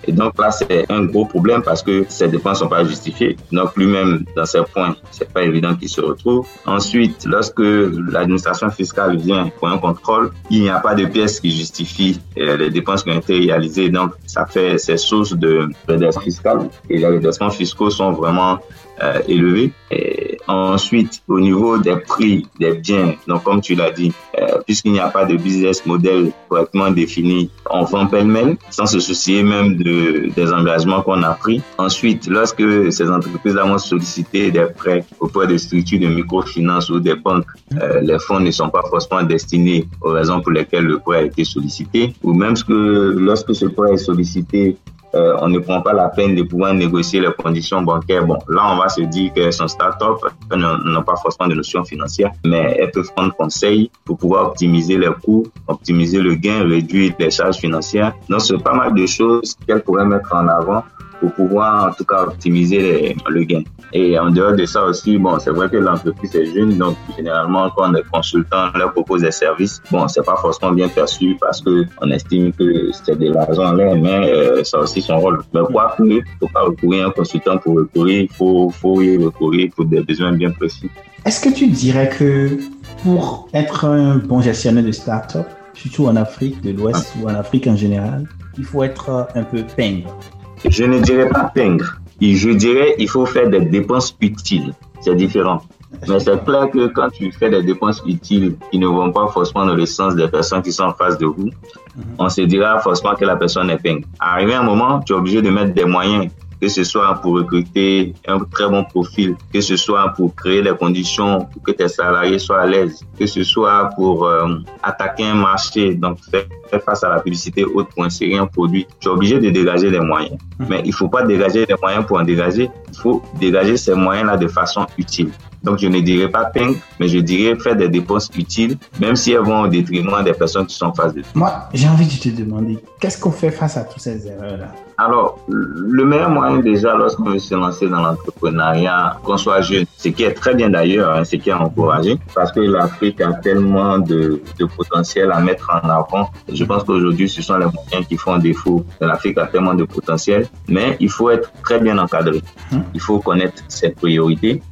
Et 0.06 0.12
donc 0.12 0.38
là, 0.38 0.50
c'est 0.50 0.90
un 0.90 1.04
gros 1.04 1.24
problème 1.24 1.62
parce 1.62 1.82
que 1.82 2.04
ces 2.08 2.28
dépenses 2.28 2.58
ne 2.58 2.64
sont 2.64 2.68
pas 2.68 2.84
justifiées. 2.84 3.36
Donc 3.50 3.76
lui-même, 3.76 4.24
dans 4.36 4.46
ces 4.46 4.62
points, 4.62 4.96
c'est 5.10 5.32
pas 5.32 5.42
évident 5.42 5.74
qu'il 5.74 5.88
se 5.88 6.00
retrouve. 6.00 6.46
Ensuite, 6.66 7.24
lorsque 7.26 7.60
l'administration 7.60 8.70
fiscale 8.70 9.16
vient 9.16 9.50
pour 9.58 9.68
un 9.68 9.78
contrôle, 9.78 10.32
il 10.50 10.62
n'y 10.62 10.70
a 10.70 10.80
pas 10.80 10.94
de 10.94 11.06
pièces 11.06 11.40
qui 11.40 11.50
justifient 11.50 12.20
les 12.36 12.70
dépenses 12.70 13.02
qui 13.02 13.10
ont 13.10 13.18
été 13.18 13.38
réalisées. 13.38 13.88
Donc 13.88 14.12
ça 14.26 14.46
fait 14.46 14.78
ces 14.78 14.96
sources 14.96 15.34
de 15.34 15.68
redressement 15.88 16.22
fiscal 16.22 16.68
et 16.88 16.98
les 16.98 17.06
redressements 17.06 17.50
fiscaux 17.50 17.90
sont 17.90 18.12
vraiment 18.12 18.58
euh, 19.00 19.20
élevés. 19.28 19.72
Et 19.90 20.38
ensuite, 20.48 21.22
au 21.28 21.40
niveau 21.40 21.78
des 21.78 21.96
prix 21.96 22.46
des 22.58 22.74
biens, 22.74 23.14
donc 23.26 23.42
comme 23.44 23.60
tu 23.60 23.74
l'as 23.74 23.90
dit, 23.90 24.12
euh, 24.38 24.58
puisqu'il 24.66 24.92
n'y 24.92 25.00
a 25.00 25.08
pas 25.08 25.24
de 25.24 25.36
business 25.36 25.84
model 25.86 26.32
correctement 26.48 26.90
défini, 26.90 27.50
on 27.70 27.84
vend 27.84 28.06
pêle-mêle 28.06 28.56
sans 28.70 28.86
se 28.86 29.00
soucier 29.00 29.42
même 29.42 29.76
de, 29.76 30.30
des 30.34 30.52
engagements 30.52 31.02
qu'on 31.02 31.22
a 31.22 31.34
pris. 31.34 31.62
Ensuite, 31.78 32.26
lorsque 32.26 32.92
ces 32.92 33.10
entreprises-là 33.10 33.64
vont 33.64 33.78
solliciter 33.78 34.50
des 34.50 34.66
prêts 34.76 35.04
auprès 35.20 35.46
de 35.46 35.56
structures 35.56 36.00
de 36.00 36.08
microfinance 36.08 36.90
ou 36.90 37.00
des 37.00 37.14
banques, 37.14 37.46
euh, 37.80 38.00
les 38.00 38.18
fonds 38.18 38.40
ne 38.40 38.50
sont 38.50 38.70
pas 38.70 38.82
forcément 38.88 39.22
destinés 39.22 39.86
aux 40.00 40.10
raisons 40.10 40.40
pour 40.40 40.52
lesquelles 40.52 40.84
le 40.84 40.98
prêt 40.98 41.18
a 41.18 41.22
été 41.22 41.44
sollicité, 41.44 42.14
ou 42.22 42.32
même 42.34 42.54
que 42.54 43.14
lorsque 43.18 43.54
ce 43.54 43.66
prêt 43.66 43.94
est 43.94 43.98
sollicité 43.98 44.76
euh, 45.14 45.36
on 45.40 45.48
ne 45.48 45.58
prend 45.58 45.82
pas 45.82 45.92
la 45.92 46.08
peine 46.08 46.34
de 46.34 46.42
pouvoir 46.42 46.74
négocier 46.74 47.20
les 47.20 47.32
conditions 47.32 47.82
bancaires. 47.82 48.24
Bon, 48.24 48.38
là, 48.48 48.72
on 48.72 48.76
va 48.78 48.88
se 48.88 49.02
dire 49.02 49.32
qu'elles 49.32 49.52
sont 49.52 49.68
start-up, 49.68 50.18
n'ont 50.54 51.02
pas 51.02 51.16
forcément 51.16 51.48
de 51.48 51.54
notions 51.54 51.84
financières, 51.84 52.32
mais 52.44 52.76
elles 52.78 52.90
peuvent 52.90 53.12
prendre 53.14 53.34
conseil 53.34 53.90
pour 54.04 54.18
pouvoir 54.18 54.48
optimiser 54.48 54.96
les 54.96 55.10
coûts, 55.22 55.46
optimiser 55.68 56.20
le 56.20 56.34
gain, 56.34 56.64
réduire 56.64 57.14
les 57.18 57.30
charges 57.30 57.56
financières. 57.56 58.14
Donc, 58.28 58.40
c'est 58.40 58.62
pas 58.62 58.74
mal 58.74 58.94
de 58.94 59.06
choses 59.06 59.56
qu'elles 59.66 59.82
pourraient 59.82 60.06
mettre 60.06 60.34
en 60.34 60.48
avant 60.48 60.82
pour 61.22 61.32
pouvoir 61.34 61.90
en 61.90 61.94
tout 61.94 62.04
cas 62.04 62.24
optimiser 62.24 63.16
le 63.28 63.44
gain. 63.44 63.62
Et 63.92 64.18
en 64.18 64.30
dehors 64.30 64.56
de 64.56 64.66
ça 64.66 64.84
aussi, 64.84 65.18
bon, 65.18 65.38
c'est 65.38 65.50
vrai 65.50 65.68
que 65.68 65.76
l'entreprise 65.76 66.34
est 66.34 66.46
jeune, 66.46 66.76
donc 66.76 66.96
généralement 67.16 67.70
quand 67.76 67.92
les 67.92 68.02
consultants 68.12 68.68
leur 68.74 68.92
proposent 68.92 69.22
des 69.22 69.30
services, 69.30 69.80
bon, 69.92 70.08
c'est 70.08 70.24
pas 70.24 70.36
forcément 70.36 70.72
bien 70.72 70.88
perçu 70.88 71.36
parce 71.40 71.60
que 71.60 71.84
on 72.00 72.10
estime 72.10 72.52
que 72.52 72.90
c'est 72.92 73.18
de 73.18 73.32
l'argent 73.32 73.68
en 73.68 73.74
l'air, 73.74 73.94
mais 73.94 74.32
euh, 74.32 74.64
ça 74.64 74.80
aussi 74.80 75.00
son 75.00 75.18
rôle. 75.20 75.38
Mais 75.54 75.60
quoi 75.72 75.94
que, 75.96 76.20
faut 76.40 76.48
pas 76.48 76.64
recourir 76.64 77.04
à 77.04 77.08
un 77.08 77.10
consultant 77.12 77.58
pour 77.58 77.76
recourir, 77.76 78.22
il 78.22 78.32
faut, 78.32 78.70
faut 78.70 79.00
y 79.00 79.16
recourir 79.16 79.70
pour 79.76 79.84
des 79.84 80.00
besoins 80.02 80.32
bien 80.32 80.50
précis. 80.50 80.90
Est-ce 81.24 81.40
que 81.40 81.54
tu 81.54 81.68
dirais 81.68 82.10
que 82.18 82.58
pour 83.04 83.48
être 83.54 83.84
un 83.84 84.16
bon 84.16 84.40
gestionnaire 84.40 84.84
de 84.84 84.90
start-up, 84.90 85.46
surtout 85.74 86.06
en 86.06 86.16
Afrique 86.16 86.60
de 86.62 86.72
l'Ouest 86.72 87.14
ou 87.20 87.28
en 87.28 87.34
Afrique 87.34 87.68
en 87.68 87.76
général, 87.76 88.26
il 88.58 88.64
faut 88.64 88.82
être 88.82 89.28
un 89.34 89.44
peu 89.44 89.62
pingre? 89.76 90.18
Je 90.68 90.84
ne 90.84 90.98
dirais 91.00 91.28
pas 91.28 91.44
pingre. 91.54 92.00
Je 92.20 92.50
dirais 92.50 92.94
il 92.98 93.08
faut 93.08 93.26
faire 93.26 93.48
des 93.50 93.60
dépenses 93.60 94.16
utiles. 94.20 94.72
C'est 95.00 95.14
différent. 95.16 95.62
Mais 96.08 96.20
c'est 96.20 96.44
clair 96.44 96.70
que 96.70 96.86
quand 96.88 97.10
tu 97.10 97.30
fais 97.32 97.50
des 97.50 97.62
dépenses 97.62 98.02
utiles 98.06 98.56
qui 98.70 98.78
ne 98.78 98.86
vont 98.86 99.12
pas 99.12 99.28
forcément 99.28 99.66
dans 99.66 99.74
le 99.74 99.86
sens 99.86 100.14
des 100.14 100.28
personnes 100.28 100.62
qui 100.62 100.72
sont 100.72 100.84
en 100.84 100.94
face 100.94 101.18
de 101.18 101.26
vous, 101.26 101.46
mhm. 101.46 102.04
on 102.18 102.28
se 102.28 102.40
dira 102.42 102.78
forcément 102.80 103.14
que 103.14 103.24
la 103.24 103.36
personne 103.36 103.70
est 103.70 103.76
pingre. 103.76 104.06
Arrivé 104.18 104.54
un 104.54 104.62
moment, 104.62 105.00
tu 105.00 105.12
es 105.12 105.16
obligé 105.16 105.42
de 105.42 105.50
mettre 105.50 105.74
des 105.74 105.84
moyens 105.84 106.28
que 106.62 106.68
ce 106.68 106.84
soit 106.84 107.14
pour 107.20 107.34
recruter 107.34 108.14
un 108.28 108.38
très 108.38 108.68
bon 108.68 108.84
profil, 108.84 109.34
que 109.52 109.60
ce 109.60 109.76
soit 109.76 110.10
pour 110.16 110.32
créer 110.36 110.62
les 110.62 110.76
conditions 110.76 111.46
pour 111.46 111.60
que 111.60 111.72
tes 111.72 111.88
salariés 111.88 112.38
soient 112.38 112.60
à 112.60 112.66
l'aise, 112.66 113.04
que 113.18 113.26
ce 113.26 113.42
soit 113.42 113.90
pour 113.96 114.24
euh, 114.24 114.60
attaquer 114.80 115.24
un 115.24 115.34
marché, 115.34 115.96
donc 115.96 116.18
faire 116.30 116.46
face 116.84 117.02
à 117.02 117.08
la 117.08 117.20
publicité 117.20 117.64
haute 117.64 117.88
pour 117.92 118.04
insérer 118.04 118.36
un 118.36 118.46
produit, 118.46 118.86
tu 119.00 119.08
es 119.08 119.10
obligé 119.10 119.40
de 119.40 119.50
dégager 119.50 119.90
des 119.90 119.98
moyens. 119.98 120.38
Mmh. 120.60 120.64
Mais 120.68 120.80
il 120.84 120.90
ne 120.90 120.94
faut 120.94 121.08
pas 121.08 121.24
dégager 121.24 121.66
des 121.66 121.74
moyens 121.82 122.06
pour 122.06 122.18
en 122.18 122.22
dégager, 122.22 122.70
il 122.92 122.96
faut 122.96 123.20
dégager 123.40 123.76
ces 123.76 123.94
moyens-là 123.94 124.36
de 124.36 124.46
façon 124.46 124.86
utile. 124.96 125.32
Donc, 125.64 125.78
je 125.78 125.86
ne 125.86 126.00
dirais 126.00 126.28
pas 126.28 126.46
ping, 126.46 126.76
mais 126.98 127.08
je 127.08 127.18
dirais 127.18 127.56
faire 127.58 127.76
des 127.76 127.88
dépenses 127.88 128.28
utiles, 128.36 128.76
même 129.00 129.16
si 129.16 129.32
elles 129.32 129.40
vont 129.40 129.62
au 129.62 129.68
détriment 129.68 130.22
des 130.24 130.32
personnes 130.32 130.66
qui 130.66 130.74
sont 130.74 130.86
en 130.86 130.94
face 130.94 131.14
de 131.14 131.22
Moi, 131.34 131.68
j'ai 131.72 131.88
envie 131.88 132.06
de 132.06 132.20
te 132.20 132.28
demander, 132.28 132.78
qu'est-ce 133.00 133.18
qu'on 133.18 133.32
fait 133.32 133.50
face 133.50 133.76
à 133.76 133.84
toutes 133.84 134.02
ces 134.02 134.26
erreurs-là? 134.26 134.68
Alors, 134.98 135.38
le 135.48 136.04
meilleur 136.04 136.30
moyen 136.30 136.58
déjà 136.58 136.94
lorsqu'on 136.94 137.30
veut 137.30 137.38
se 137.38 137.54
lancer 137.54 137.88
dans 137.88 138.02
l'entrepreneuriat, 138.02 139.18
qu'on 139.24 139.36
soit 139.36 139.60
jeune, 139.62 139.84
ce 139.96 140.08
qui 140.08 140.22
est 140.22 140.34
très 140.34 140.54
bien 140.54 140.70
d'ailleurs, 140.70 141.16
hein, 141.16 141.24
ce 141.24 141.36
qui 141.36 141.50
est 141.50 141.54
encouragé, 141.54 142.18
parce 142.34 142.52
que 142.52 142.60
l'Afrique 142.60 143.20
a 143.20 143.32
tellement 143.34 143.98
de, 143.98 144.40
de, 144.58 144.64
potentiel 144.64 145.32
à 145.32 145.40
mettre 145.40 145.70
en 145.72 145.88
avant. 145.88 146.30
Je 146.52 146.64
pense 146.64 146.84
qu'aujourd'hui, 146.84 147.28
ce 147.28 147.42
sont 147.42 147.56
les 147.56 147.66
moyens 147.66 148.06
qui 148.08 148.16
font 148.16 148.38
défaut. 148.38 148.84
L'Afrique 149.00 149.38
a 149.38 149.46
tellement 149.46 149.74
de 149.74 149.84
potentiel, 149.84 150.46
mais 150.68 150.96
il 151.00 151.08
faut 151.08 151.30
être 151.30 151.50
très 151.64 151.80
bien 151.80 151.98
encadré. 151.98 152.42
Hum. 152.72 152.82
Il 152.94 153.00
faut 153.00 153.18
connaître 153.18 153.62
ses 153.68 153.90
priorités. 153.90 154.62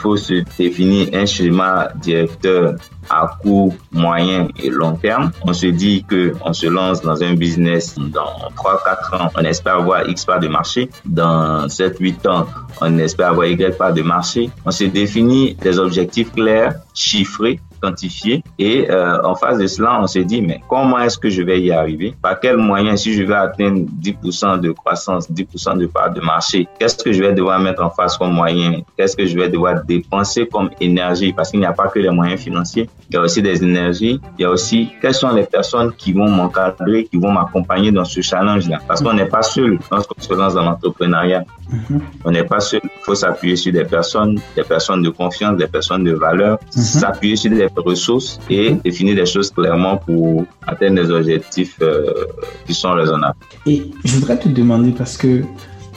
Faut 0.00 0.16
se 0.16 0.42
définir 0.56 1.08
un 1.12 1.26
schéma 1.26 1.90
directeur 1.96 2.76
à 3.10 3.36
court, 3.42 3.74
moyen 3.92 4.48
et 4.62 4.70
long 4.70 4.94
terme. 4.94 5.30
On 5.42 5.52
se 5.52 5.66
dit 5.66 6.04
que 6.08 6.32
on 6.44 6.52
se 6.52 6.66
lance 6.66 7.02
dans 7.02 7.22
un 7.22 7.34
business 7.34 7.96
dans 7.98 8.48
3-4 8.56 9.22
ans, 9.22 9.30
on 9.36 9.44
espère 9.44 9.76
avoir 9.76 10.08
X 10.08 10.24
parts 10.24 10.40
de 10.40 10.48
marché. 10.48 10.88
Dans 11.04 11.66
7-8 11.66 12.28
ans, 12.28 12.46
on 12.80 12.98
espère 12.98 13.28
avoir 13.28 13.46
Y 13.46 13.76
parts 13.76 13.92
de 13.92 14.02
marché. 14.02 14.50
On 14.64 14.70
se 14.70 14.84
définit 14.84 15.54
des 15.54 15.78
objectifs 15.78 16.32
clairs, 16.32 16.76
chiffrés 16.94 17.60
quantifié. 17.80 18.42
Et 18.58 18.90
euh, 18.90 19.22
en 19.22 19.34
face 19.34 19.58
de 19.58 19.66
cela, 19.66 20.00
on 20.00 20.06
se 20.06 20.18
dit, 20.20 20.42
mais 20.42 20.60
comment 20.68 20.98
est-ce 20.98 21.18
que 21.18 21.28
je 21.28 21.42
vais 21.42 21.60
y 21.60 21.72
arriver? 21.72 22.14
Par 22.20 22.38
quel 22.40 22.56
moyen, 22.56 22.96
si 22.96 23.12
je 23.12 23.22
vais 23.22 23.34
atteindre 23.34 23.86
10% 24.02 24.60
de 24.60 24.72
croissance, 24.72 25.30
10% 25.30 25.78
de 25.78 25.86
part 25.86 26.12
de 26.12 26.20
marché, 26.20 26.68
qu'est-ce 26.78 27.02
que 27.02 27.12
je 27.12 27.22
vais 27.22 27.32
devoir 27.32 27.58
mettre 27.60 27.82
en 27.82 27.90
face 27.90 28.16
comme 28.16 28.32
moyen? 28.32 28.82
Qu'est-ce 28.96 29.16
que 29.16 29.26
je 29.26 29.36
vais 29.36 29.48
devoir 29.48 29.84
dépenser 29.84 30.46
comme 30.46 30.70
énergie? 30.80 31.32
Parce 31.32 31.50
qu'il 31.50 31.60
n'y 31.60 31.66
a 31.66 31.72
pas 31.72 31.88
que 31.88 31.98
les 31.98 32.10
moyens 32.10 32.40
financiers, 32.40 32.88
il 33.08 33.14
y 33.14 33.16
a 33.16 33.22
aussi 33.22 33.42
des 33.42 33.62
énergies, 33.62 34.20
il 34.38 34.42
y 34.42 34.44
a 34.44 34.50
aussi 34.50 34.90
quelles 35.00 35.14
sont 35.14 35.30
les 35.30 35.44
personnes 35.44 35.92
qui 35.92 36.12
vont 36.12 36.28
m'encadrer, 36.28 37.04
qui 37.04 37.16
vont 37.16 37.32
m'accompagner 37.32 37.90
dans 37.90 38.04
ce 38.04 38.20
challenge-là. 38.20 38.78
Parce 38.86 39.02
qu'on 39.02 39.14
n'est 39.14 39.26
pas 39.26 39.42
seul 39.42 39.78
lorsqu'on 39.90 40.20
se 40.20 40.32
lance 40.34 40.54
dans 40.54 40.64
l'entrepreneuriat. 40.64 41.44
Mm-hmm. 41.70 42.00
On 42.24 42.30
n'est 42.30 42.44
pas 42.44 42.60
seul. 42.60 42.80
Il 42.84 43.02
faut 43.02 43.14
s'appuyer 43.14 43.56
sur 43.56 43.72
des 43.72 43.84
personnes, 43.84 44.38
des 44.54 44.64
personnes 44.64 45.02
de 45.02 45.10
confiance, 45.10 45.56
des 45.56 45.66
personnes 45.66 46.04
de 46.04 46.12
valeur, 46.12 46.58
mm-hmm. 46.58 47.00
s'appuyer 47.00 47.36
sur 47.36 47.50
des 47.50 47.68
ressources 47.76 48.40
et 48.48 48.72
définir 48.84 49.16
des 49.16 49.26
choses 49.26 49.50
clairement 49.50 49.96
pour 49.96 50.44
atteindre 50.66 51.02
des 51.02 51.10
objectifs 51.10 51.76
euh, 51.82 52.26
qui 52.66 52.74
sont 52.74 52.92
raisonnables. 52.92 53.38
Et 53.66 53.90
je 54.04 54.14
voudrais 54.14 54.38
te 54.38 54.48
demander 54.48 54.92
parce 54.92 55.16
que 55.16 55.42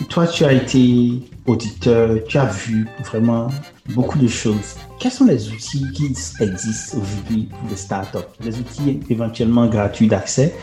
toi, 0.10 0.28
tu 0.28 0.44
as 0.46 0.54
été 0.54 1.20
auditeur, 1.46 2.18
tu 2.28 2.38
as 2.38 2.46
vu 2.46 2.88
vraiment 3.06 3.48
beaucoup 3.90 4.18
de 4.18 4.28
choses. 4.28 4.76
Quels 5.00 5.12
sont 5.12 5.26
les 5.26 5.50
outils 5.50 5.86
qui 5.94 6.06
existent 6.06 6.98
aujourd'hui 6.98 7.50
pour 7.50 7.70
les 7.70 7.76
startups? 7.76 8.18
Les 8.44 8.58
outils 8.58 9.00
éventuellement 9.10 9.68
gratuits 9.68 10.08
d'accès 10.08 10.54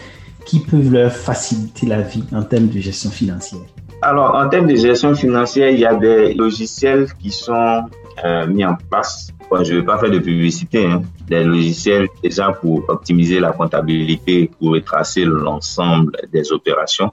qui 0.47 0.61
peuvent 0.61 0.91
leur 0.91 1.13
faciliter 1.13 1.87
la 1.87 2.01
vie 2.01 2.25
en 2.33 2.43
termes 2.43 2.69
de 2.69 2.81
gestion 2.81 3.11
financière? 3.11 3.61
Alors, 4.03 4.35
en 4.35 4.49
termes 4.49 4.67
de 4.67 4.77
gestion 4.77 5.15
financière, 5.15 5.69
il 5.71 5.79
y 5.79 5.85
a 5.85 5.95
des 5.95 6.33
logiciels 6.33 7.07
qui 7.21 7.31
sont 7.31 7.83
euh, 8.25 8.47
mis 8.47 8.65
en 8.65 8.77
place 8.91 9.31
je 9.63 9.73
ne 9.73 9.81
vais 9.81 9.85
pas 9.85 9.99
faire 9.99 10.11
de 10.11 10.19
publicité, 10.19 10.87
hein. 10.87 11.03
des 11.27 11.45
logiciels 11.45 12.09
déjà 12.23 12.53
pour 12.53 12.85
optimiser 12.89 13.41
la 13.41 13.53
comptabilité, 13.53 14.51
pour 14.59 14.73
retracer 14.73 15.25
l'ensemble 15.25 16.13
des 16.33 16.53
opérations. 16.53 17.13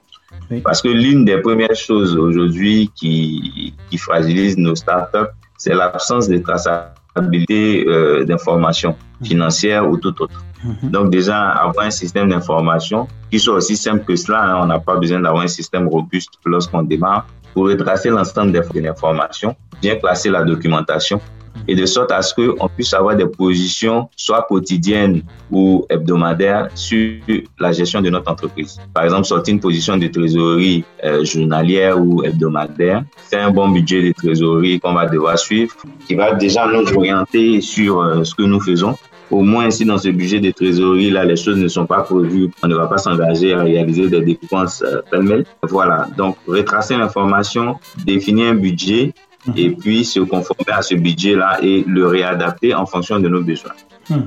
Parce 0.62 0.80
que 0.82 0.88
l'une 0.88 1.24
des 1.24 1.38
premières 1.38 1.74
choses 1.74 2.16
aujourd'hui 2.16 2.90
qui, 2.94 3.74
qui 3.90 3.98
fragilise 3.98 4.56
nos 4.56 4.74
startups, 4.74 5.32
c'est 5.56 5.74
l'absence 5.74 6.28
de 6.28 6.38
traçabilité 6.38 7.84
euh, 7.86 8.24
d'informations 8.24 8.94
financières 9.22 9.88
ou 9.88 9.96
tout 9.96 10.22
autre. 10.22 10.44
Mhm. 10.64 10.90
Donc 10.90 11.10
déjà, 11.10 11.50
avoir 11.50 11.86
un 11.86 11.90
système 11.90 12.28
d'information 12.30 13.08
qui 13.30 13.38
soit 13.38 13.54
aussi 13.54 13.76
simple 13.76 14.04
que 14.04 14.16
cela, 14.16 14.42
hein, 14.44 14.60
on 14.62 14.66
n'a 14.66 14.78
pas 14.78 14.96
besoin 14.96 15.20
d'avoir 15.20 15.42
un 15.42 15.48
système 15.48 15.88
robuste 15.88 16.32
lorsqu'on 16.44 16.82
démarre 16.82 17.26
pour 17.52 17.64
retracer 17.64 18.10
l'ensemble 18.10 18.52
des 18.52 18.88
informations, 18.88 19.56
bien 19.82 19.96
classer 19.96 20.30
la 20.30 20.44
documentation 20.44 21.20
et 21.66 21.74
de 21.74 21.86
sorte 21.86 22.12
à 22.12 22.22
ce 22.22 22.34
qu'on 22.34 22.68
puisse 22.68 22.94
avoir 22.94 23.16
des 23.16 23.26
positions 23.26 24.08
soit 24.16 24.46
quotidiennes 24.48 25.22
ou 25.50 25.84
hebdomadaires 25.88 26.68
sur 26.74 27.18
la 27.58 27.72
gestion 27.72 28.00
de 28.00 28.10
notre 28.10 28.30
entreprise. 28.30 28.78
Par 28.94 29.04
exemple, 29.04 29.24
sortir 29.24 29.54
une 29.54 29.60
position 29.60 29.96
de 29.96 30.06
trésorerie 30.06 30.84
euh, 31.04 31.24
journalière 31.24 32.00
ou 32.00 32.22
hebdomadaire, 32.22 33.04
faire 33.30 33.46
un 33.46 33.50
bon 33.50 33.68
budget 33.68 34.02
de 34.02 34.12
trésorerie 34.12 34.78
qu'on 34.80 34.94
va 34.94 35.06
devoir 35.06 35.38
suivre, 35.38 35.74
qui 36.06 36.14
va 36.14 36.34
déjà 36.34 36.66
nous 36.66 36.90
orienter 36.92 37.60
sur 37.60 38.00
euh, 38.00 38.24
ce 38.24 38.34
que 38.34 38.42
nous 38.42 38.60
faisons 38.60 38.96
au 39.30 39.42
moins 39.42 39.70
si 39.70 39.84
dans 39.84 39.98
ce 39.98 40.08
budget 40.08 40.40
de 40.40 40.50
trésorerie 40.50 41.10
là 41.10 41.24
les 41.24 41.36
choses 41.36 41.56
ne 41.56 41.68
sont 41.68 41.86
pas 41.86 42.02
prévues, 42.02 42.50
on 42.62 42.68
ne 42.68 42.74
va 42.74 42.86
pas 42.86 42.98
s'engager 42.98 43.52
à 43.54 43.62
réaliser 43.62 44.08
des 44.08 44.20
dépenses 44.22 44.82
euh, 44.82 45.00
pêle-mêle. 45.10 45.44
Voilà, 45.62 46.08
donc 46.16 46.36
retracer 46.46 46.96
l'information, 46.96 47.76
définir 48.04 48.52
un 48.52 48.54
budget 48.54 49.12
et 49.56 49.70
puis 49.70 50.04
se 50.04 50.20
conformer 50.20 50.72
à 50.72 50.82
ce 50.82 50.94
budget-là 50.94 51.58
et 51.62 51.84
le 51.86 52.06
réadapter 52.06 52.74
en 52.74 52.86
fonction 52.86 53.18
de 53.20 53.28
nos 53.28 53.42
besoins. 53.42 53.72
Hmm. 54.10 54.26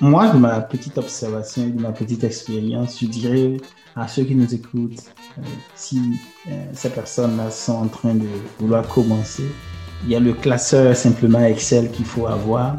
Moi, 0.00 0.28
de 0.28 0.38
ma 0.38 0.60
petite 0.60 0.96
observation, 0.98 1.68
de 1.68 1.80
ma 1.80 1.92
petite 1.92 2.24
expérience, 2.24 2.98
je 3.00 3.06
dirais 3.06 3.56
à 3.96 4.08
ceux 4.08 4.24
qui 4.24 4.34
nous 4.34 4.52
écoutent, 4.54 5.12
euh, 5.38 5.42
si 5.74 6.00
euh, 6.48 6.50
ces 6.72 6.90
personnes-là 6.90 7.50
sont 7.50 7.74
en 7.74 7.88
train 7.88 8.14
de 8.14 8.26
vouloir 8.58 8.86
commencer, 8.88 9.44
il 10.04 10.10
y 10.10 10.16
a 10.16 10.20
le 10.20 10.32
classeur 10.32 10.96
simplement 10.96 11.40
Excel 11.40 11.90
qu'il 11.90 12.06
faut 12.06 12.26
avoir. 12.26 12.76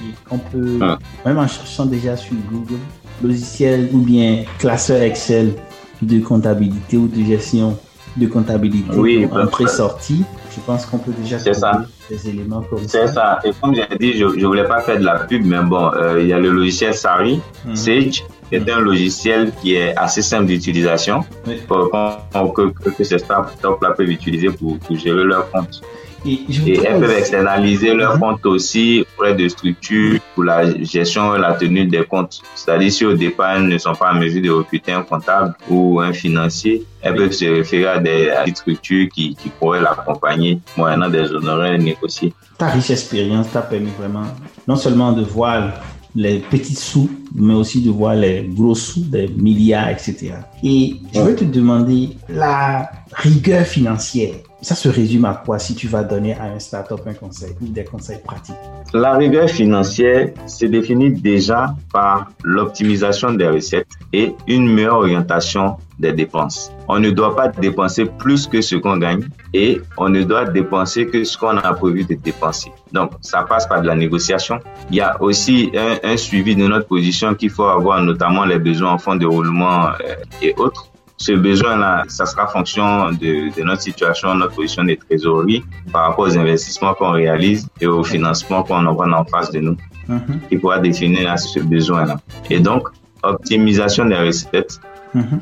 Et 0.00 0.12
on 0.30 0.38
peut, 0.38 0.78
ah. 0.82 0.98
même 1.24 1.38
en 1.38 1.46
cherchant 1.46 1.86
déjà 1.86 2.16
sur 2.16 2.34
Google, 2.50 2.80
logiciel 3.22 3.90
ou 3.92 3.98
bien 3.98 4.44
classeur 4.58 5.00
Excel 5.00 5.54
de 6.02 6.18
comptabilité 6.18 6.96
ou 6.96 7.06
de 7.06 7.22
gestion 7.24 7.78
de 8.16 8.26
comptabilité 8.26 8.96
oui, 8.96 9.26
en 9.30 9.46
pré-sortie, 9.46 10.24
je 10.54 10.60
pense 10.60 10.86
qu'on 10.86 10.98
peut 10.98 11.12
déjà 11.12 11.36
trouver 11.38 11.54
ça. 11.54 11.84
des 12.08 12.28
éléments 12.28 12.62
comme 12.62 12.86
ça. 12.86 13.06
C'est 13.06 13.14
ça. 13.14 13.40
Et 13.44 13.50
comme 13.60 13.74
j'ai 13.74 13.86
dit, 13.98 14.18
je 14.18 14.24
ne 14.24 14.46
voulais 14.46 14.64
pas 14.64 14.80
faire 14.80 14.98
de 14.98 15.04
la 15.04 15.20
pub, 15.20 15.44
mais 15.44 15.60
bon, 15.62 15.90
euh, 15.94 16.20
il 16.20 16.28
y 16.28 16.32
a 16.32 16.38
le 16.38 16.50
logiciel 16.50 16.94
Sari, 16.94 17.40
mhm. 17.64 17.74
Sage, 17.74 18.24
qui 18.48 18.54
est 18.54 18.70
un 18.70 18.80
logiciel 18.80 19.52
qui 19.60 19.74
est 19.74 19.96
assez 19.96 20.22
simple 20.22 20.46
d'utilisation, 20.46 21.24
pour, 21.66 22.54
que, 22.54 22.70
que, 22.70 22.90
que 22.90 23.04
ces 23.04 23.18
startups 23.18 23.56
peuvent 23.80 24.10
utiliser 24.10 24.50
pour, 24.50 24.78
pour 24.78 24.96
gérer 24.96 25.24
leur 25.24 25.50
compte. 25.50 25.82
Et, 26.26 26.40
elles 26.84 27.00
peuvent 27.00 27.18
externaliser 27.18 27.94
leur 27.94 28.14
mhm. 28.14 28.20
compte 28.20 28.46
aussi 28.46 29.04
auprès 29.16 29.34
de 29.34 29.46
structures 29.48 30.20
pour 30.34 30.44
la 30.44 30.78
gestion 30.82 31.34
et 31.36 31.38
la 31.38 31.52
tenue 31.54 31.84
des 31.86 32.04
comptes. 32.04 32.40
C'est-à-dire 32.54 32.92
si 32.92 33.04
au 33.04 33.14
départ 33.14 33.56
elles 33.56 33.68
ne 33.68 33.78
sont 33.78 33.94
pas 33.94 34.12
en 34.12 34.14
mesure 34.14 34.42
de 34.42 34.50
recruter 34.50 34.92
un 34.92 35.02
comptable 35.02 35.54
ou 35.68 36.00
un 36.00 36.12
financier, 36.12 36.84
elles 37.02 37.14
peuvent 37.14 37.32
se 37.32 37.44
référer 37.44 37.86
à 37.86 37.98
des, 37.98 38.32
structures 38.54 39.08
qui, 39.14 39.34
qui 39.34 39.48
pourraient 39.50 39.82
l'accompagner 39.82 40.60
moyennant 40.76 41.10
des 41.10 41.30
honoraires 41.32 41.78
négociés. 41.78 42.32
Ta 42.56 42.68
riche 42.68 42.90
expérience 42.90 43.50
t'a 43.52 43.62
permis 43.62 43.90
vraiment 43.98 44.26
non 44.66 44.76
seulement 44.76 45.12
de 45.12 45.22
voir 45.22 45.72
les 46.14 46.38
petits 46.38 46.76
sous 46.76 47.10
mais 47.34 47.54
aussi 47.54 47.82
de 47.82 47.90
voir 47.90 48.14
les 48.14 48.48
gros 48.48 48.74
sous, 48.74 49.00
des 49.00 49.28
milliards, 49.28 49.90
etc. 49.90 50.34
Et 50.62 50.96
je 51.12 51.20
veux 51.20 51.34
te 51.34 51.44
demander 51.44 52.10
la 52.28 52.90
rigueur 53.12 53.66
financière. 53.66 54.34
Ça 54.62 54.74
se 54.74 54.88
résume 54.88 55.26
à 55.26 55.42
quoi 55.44 55.58
si 55.58 55.74
tu 55.74 55.88
vas 55.88 56.02
donner 56.02 56.34
à 56.34 56.44
un 56.44 56.58
startup 56.58 57.00
un 57.06 57.12
conseil 57.12 57.50
ou 57.60 57.66
des 57.66 57.84
conseils 57.84 58.20
pratiques? 58.24 58.54
La 58.94 59.14
rigueur 59.16 59.50
financière 59.50 60.30
se 60.46 60.64
définit 60.64 61.10
déjà 61.10 61.74
par 61.92 62.30
l'optimisation 62.42 63.34
des 63.34 63.48
recettes 63.48 63.88
et 64.12 64.32
une 64.46 64.72
meilleure 64.72 64.98
orientation 64.98 65.76
des 65.98 66.12
dépenses. 66.12 66.72
On 66.88 66.98
ne 66.98 67.10
doit 67.10 67.34
pas 67.34 67.48
dépenser 67.48 68.04
plus 68.04 68.46
que 68.46 68.60
ce 68.60 68.76
qu'on 68.76 68.98
gagne 68.98 69.24
et 69.52 69.80
on 69.96 70.08
ne 70.08 70.22
doit 70.22 70.44
dépenser 70.44 71.06
que 71.06 71.24
ce 71.24 71.36
qu'on 71.38 71.56
a 71.56 71.74
prévu 71.74 72.04
de 72.04 72.14
dépenser. 72.14 72.72
Donc, 72.92 73.12
ça 73.20 73.42
passe 73.42 73.66
par 73.66 73.82
de 73.82 73.86
la 73.86 73.94
négociation. 73.94 74.58
Il 74.90 74.96
y 74.96 75.00
a 75.00 75.20
aussi 75.22 75.70
un, 76.02 76.16
suivi 76.16 76.54
de 76.56 76.66
notre 76.66 76.86
position 76.86 77.23
qu'il 77.32 77.50
faut 77.50 77.64
avoir, 77.64 78.02
notamment 78.02 78.44
les 78.44 78.58
besoins 78.58 78.92
en 78.92 78.98
fonds 78.98 79.16
de 79.16 79.26
roulement 79.26 79.86
euh, 79.86 80.14
et 80.42 80.54
autres 80.58 80.90
ce 81.16 81.32
besoin-là, 81.32 82.04
ça 82.08 82.26
sera 82.26 82.46
fonction 82.48 83.12
de, 83.12 83.62
notre 83.62 83.82
situation, 83.82 84.34
notre 84.34 84.54
position 84.54 84.84
de 84.84 84.94
trésorerie 84.94 85.64
par 85.92 86.08
rapport 86.08 86.26
aux 86.26 86.36
investissements 86.36 86.94
qu'on 86.94 87.12
réalise 87.12 87.68
et 87.80 87.86
au 87.86 88.02
financement 88.02 88.62
qu'on 88.62 88.84
envoie 88.84 89.08
en 89.08 89.24
face 89.24 89.50
de 89.52 89.60
nous, 89.60 89.76
mhm. 90.08 90.40
qui 90.48 90.58
pourra 90.58 90.80
définir 90.80 91.38
ce 91.38 91.60
besoin-là. 91.60 92.20
Et 92.50 92.58
donc, 92.58 92.88
optimisation 93.22 94.04
des 94.06 94.16
recettes. 94.16 94.80
Mhm. 95.14 95.40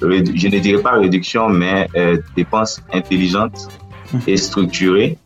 Je 0.00 0.48
ne 0.48 0.58
dirais 0.58 0.82
pas 0.82 0.92
réduction, 0.92 1.48
mais 1.48 1.88
euh, 1.96 2.18
dépenses 2.36 2.82
intelligentes 2.92 3.68
mhm. 4.12 4.20
et 4.26 4.36
structurées 4.36 5.18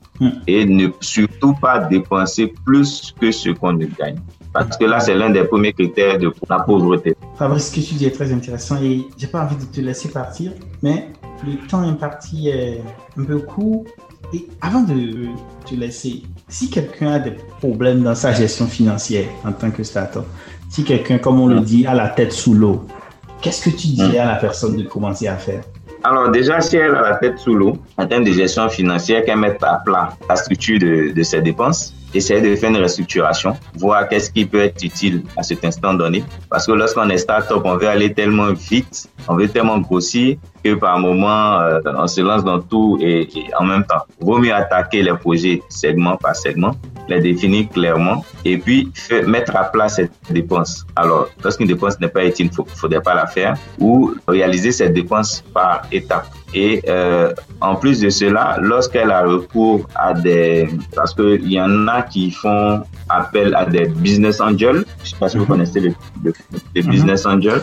et 0.47 0.65
ne 0.65 0.89
surtout 1.01 1.55
pas 1.55 1.79
dépenser 1.81 2.53
plus 2.65 3.15
que 3.19 3.31
ce 3.31 3.51
qu'on 3.51 3.73
ne 3.73 3.87
gagne. 3.87 4.19
Parce 4.53 4.77
que 4.77 4.85
là, 4.85 5.01
c'est 5.01 5.15
l'un 5.15 5.31
des 5.31 5.45
premiers 5.45 5.73
critères 5.73 6.19
de 6.19 6.33
la 6.49 6.61
pauvreté. 6.61 7.17
Fabrice, 7.37 7.71
ce 7.71 7.77
que 7.77 7.87
tu 7.87 7.95
dis 7.95 8.07
est 8.07 8.11
très 8.11 8.33
intéressant 8.33 8.83
et 8.83 9.07
j'ai 9.17 9.29
pas 9.29 9.45
envie 9.45 9.57
de 9.57 9.65
te 9.65 9.81
laisser 9.81 10.09
partir, 10.11 10.53
mais 10.83 11.09
le 11.47 11.57
temps 11.69 11.83
imparti 11.83 12.49
est 12.49 12.83
un 13.19 13.25
peu 13.25 13.39
court. 13.39 13.85
Et 14.33 14.47
avant 14.61 14.83
de 14.83 15.29
te 15.67 15.75
laisser, 15.75 16.23
si 16.49 16.71
quelqu'un 16.71 17.13
a 17.13 17.19
des 17.19 17.33
problèmes 17.59 18.03
dans 18.03 18.15
sa 18.15 18.33
gestion 18.33 18.67
financière 18.67 19.27
en 19.45 19.53
tant 19.53 19.71
que 19.71 19.83
startup, 19.83 20.23
si 20.69 20.85
quelqu'un, 20.85 21.19
comme 21.19 21.41
on 21.41 21.49
le 21.49 21.61
dit, 21.61 21.85
a 21.87 21.95
la 21.95 22.09
tête 22.09 22.33
sous 22.33 22.55
l'eau, 22.55 22.87
qu'est-ce 23.41 23.69
que 23.69 23.77
tu 23.77 23.89
dirais 23.89 24.19
à 24.19 24.27
la 24.27 24.37
personne 24.37 24.77
de 24.77 24.85
commencer 24.85 25.27
à 25.27 25.37
faire? 25.37 25.63
Alors 26.03 26.31
déjà, 26.31 26.61
si 26.61 26.77
elle 26.77 26.95
a 26.95 27.03
la 27.03 27.17
tête 27.17 27.39
sous 27.39 27.55
l'eau, 27.55 27.77
en 27.99 28.07
termes 28.07 28.25
de 28.25 28.33
gestion 28.33 28.69
financière, 28.69 29.25
qu'elle 29.25 29.39
mette 29.39 29.63
à 29.63 29.81
plat 29.85 30.11
la 30.29 30.37
structure 30.37 30.79
de, 30.79 31.23
ses 31.23 31.41
dépenses, 31.43 31.95
essayer 32.15 32.41
de 32.41 32.57
faire 32.57 32.71
une 32.71 32.79
restructuration, 32.79 33.57
voir 33.77 34.09
qu'est-ce 34.09 34.31
qui 34.31 34.47
peut 34.47 34.61
être 34.61 34.83
utile 34.83 35.23
à 35.37 35.43
cet 35.43 35.65
instant 35.65 35.95
donné. 35.95 36.25
Parce 36.49 36.67
que 36.67 36.73
lorsqu'on 36.73 37.09
est 37.11 37.19
start-up, 37.19 37.63
on 37.65 37.77
veut 37.77 37.89
aller 37.89 38.13
tellement 38.15 38.53
vite, 38.53 39.09
on 39.29 39.37
veut 39.37 39.49
tellement 39.49 39.79
grossir 39.79 40.37
que 40.63 40.75
par 40.75 40.99
moment, 40.99 41.61
euh, 41.61 41.81
on 41.97 42.07
se 42.07 42.21
lance 42.21 42.45
dans 42.45 42.61
tout 42.61 42.99
et, 43.01 43.29
en 43.59 43.65
même 43.65 43.85
temps. 43.85 44.03
Vaut 44.21 44.39
mieux 44.39 44.55
attaquer 44.55 45.03
les 45.03 45.15
projets 45.15 45.63
segment 45.69 46.17
par 46.17 46.37
segment, 46.37 46.75
les 47.09 47.21
définir 47.21 47.69
clairement 47.69 48.25
et 48.45 48.59
puis 48.59 48.93
mettre 49.27 49.57
à 49.57 49.65
plat 49.65 49.89
cette 49.89 50.13
dépense. 50.31 50.87
Alors, 50.97 51.29
lorsqu'une 51.43 51.67
dépense 51.67 51.99
n'est 52.01 52.09
pas 52.09 52.25
utile, 52.25 52.51
il 52.53 52.63
ne 52.63 52.69
faudrait 52.77 53.03
pas 53.03 53.15
la 53.15 53.27
faire 53.27 53.57
ou 53.79 54.15
réaliser 54.29 54.73
cette 54.73 54.93
dépense 54.93 55.43
par 55.55 55.83
étapes. 55.93 56.29
Et 56.53 56.83
euh, 56.89 57.33
en 57.61 57.77
plus 57.77 58.01
de 58.01 58.11
cela, 58.11 58.59
lorsqu'elle 58.61 59.11
a 59.11 59.23
recours 59.23 59.89
à 59.95 60.15
des... 60.15 60.69
Parce 60.97 61.15
qu'il 61.15 61.51
y 61.51 61.61
en 61.61 61.87
a 61.87 62.03
qui 62.03 62.31
font 62.33 62.83
appel 63.09 63.55
à 63.55 63.65
des 63.65 63.87
business 63.87 64.41
angels. 64.41 64.85
Je 65.11 65.17
ne 65.17 65.19
sais 65.19 65.25
pas 65.25 65.29
si 65.29 65.39
vous 65.39 65.47
connaissez 65.47 65.81
les, 65.81 65.95
mhm. 66.83 66.91
business 66.91 67.27
angels. 67.27 67.63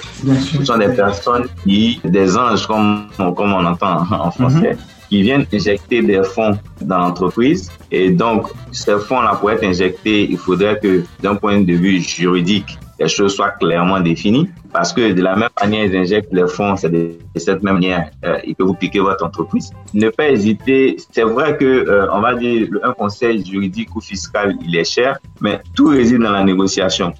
Ce 0.52 0.66
sont 0.66 0.78
des 0.78 0.90
personnes 0.90 1.48
qui, 1.64 2.02
des 2.04 2.38
anges 2.38 2.68
comme, 2.68 3.08
comme 3.18 3.54
on 3.54 3.66
entend 3.66 4.04
en 4.12 4.32
français, 4.32 4.74
mhm. 4.74 4.80
qui 5.08 5.22
viennent 5.22 5.46
injecter 5.54 6.02
des 6.02 6.24
fonds 6.24 6.60
dans 6.82 6.98
l'entreprise. 6.98 7.72
Et 7.90 8.10
donc, 8.10 8.48
ces 8.74 9.00
fonds-là, 9.00 9.36
pour 9.36 9.52
être 9.52 9.64
injectés, 9.64 10.30
il 10.30 10.38
faudrait 10.38 10.78
que 10.78 11.04
d'un 11.22 11.36
point 11.36 11.62
de 11.62 11.74
vue 11.74 12.02
juridique, 12.02 12.78
les 13.00 13.08
choses 13.08 13.36
soient 13.36 13.52
clairement 13.52 14.02
définies. 14.02 14.50
Parce 14.74 14.92
que 14.92 15.14
de 15.14 15.22
la 15.22 15.38
même 15.38 15.50
manière, 15.62 15.86
ils 15.86 15.96
injectent 15.96 16.34
les 16.34 16.48
fonds, 16.48 16.76
c'est 16.76 16.92
de, 17.38 17.44
cette 17.44 17.64
même 17.64 17.76
manière, 17.76 18.10
euh, 18.26 18.38
ils 18.46 18.56
peuvent 18.56 18.68
vous 18.68 18.74
piquer 18.74 19.00
votre 19.00 19.26
entreprise. 19.26 19.72
Ne 19.94 20.10
pas 20.10 20.30
hésiter. 20.30 20.98
C'est 21.12 21.24
vrai 21.24 21.58
que, 21.58 21.66
euh, 21.66 22.08
on 22.12 22.22
va 22.22 22.36
dire, 22.36 22.68
un 22.84 22.94
conseil 22.94 23.46
juridique 23.46 23.96
ou 23.96 24.02
fiscal, 24.02 24.56
il 24.66 24.76
est 24.76 24.84
cher, 24.84 25.20
mais 25.42 25.60
tout 25.76 25.88
réside 25.88 26.22
dans 26.22 26.32
la 26.32 26.44
négociation. 26.44 27.14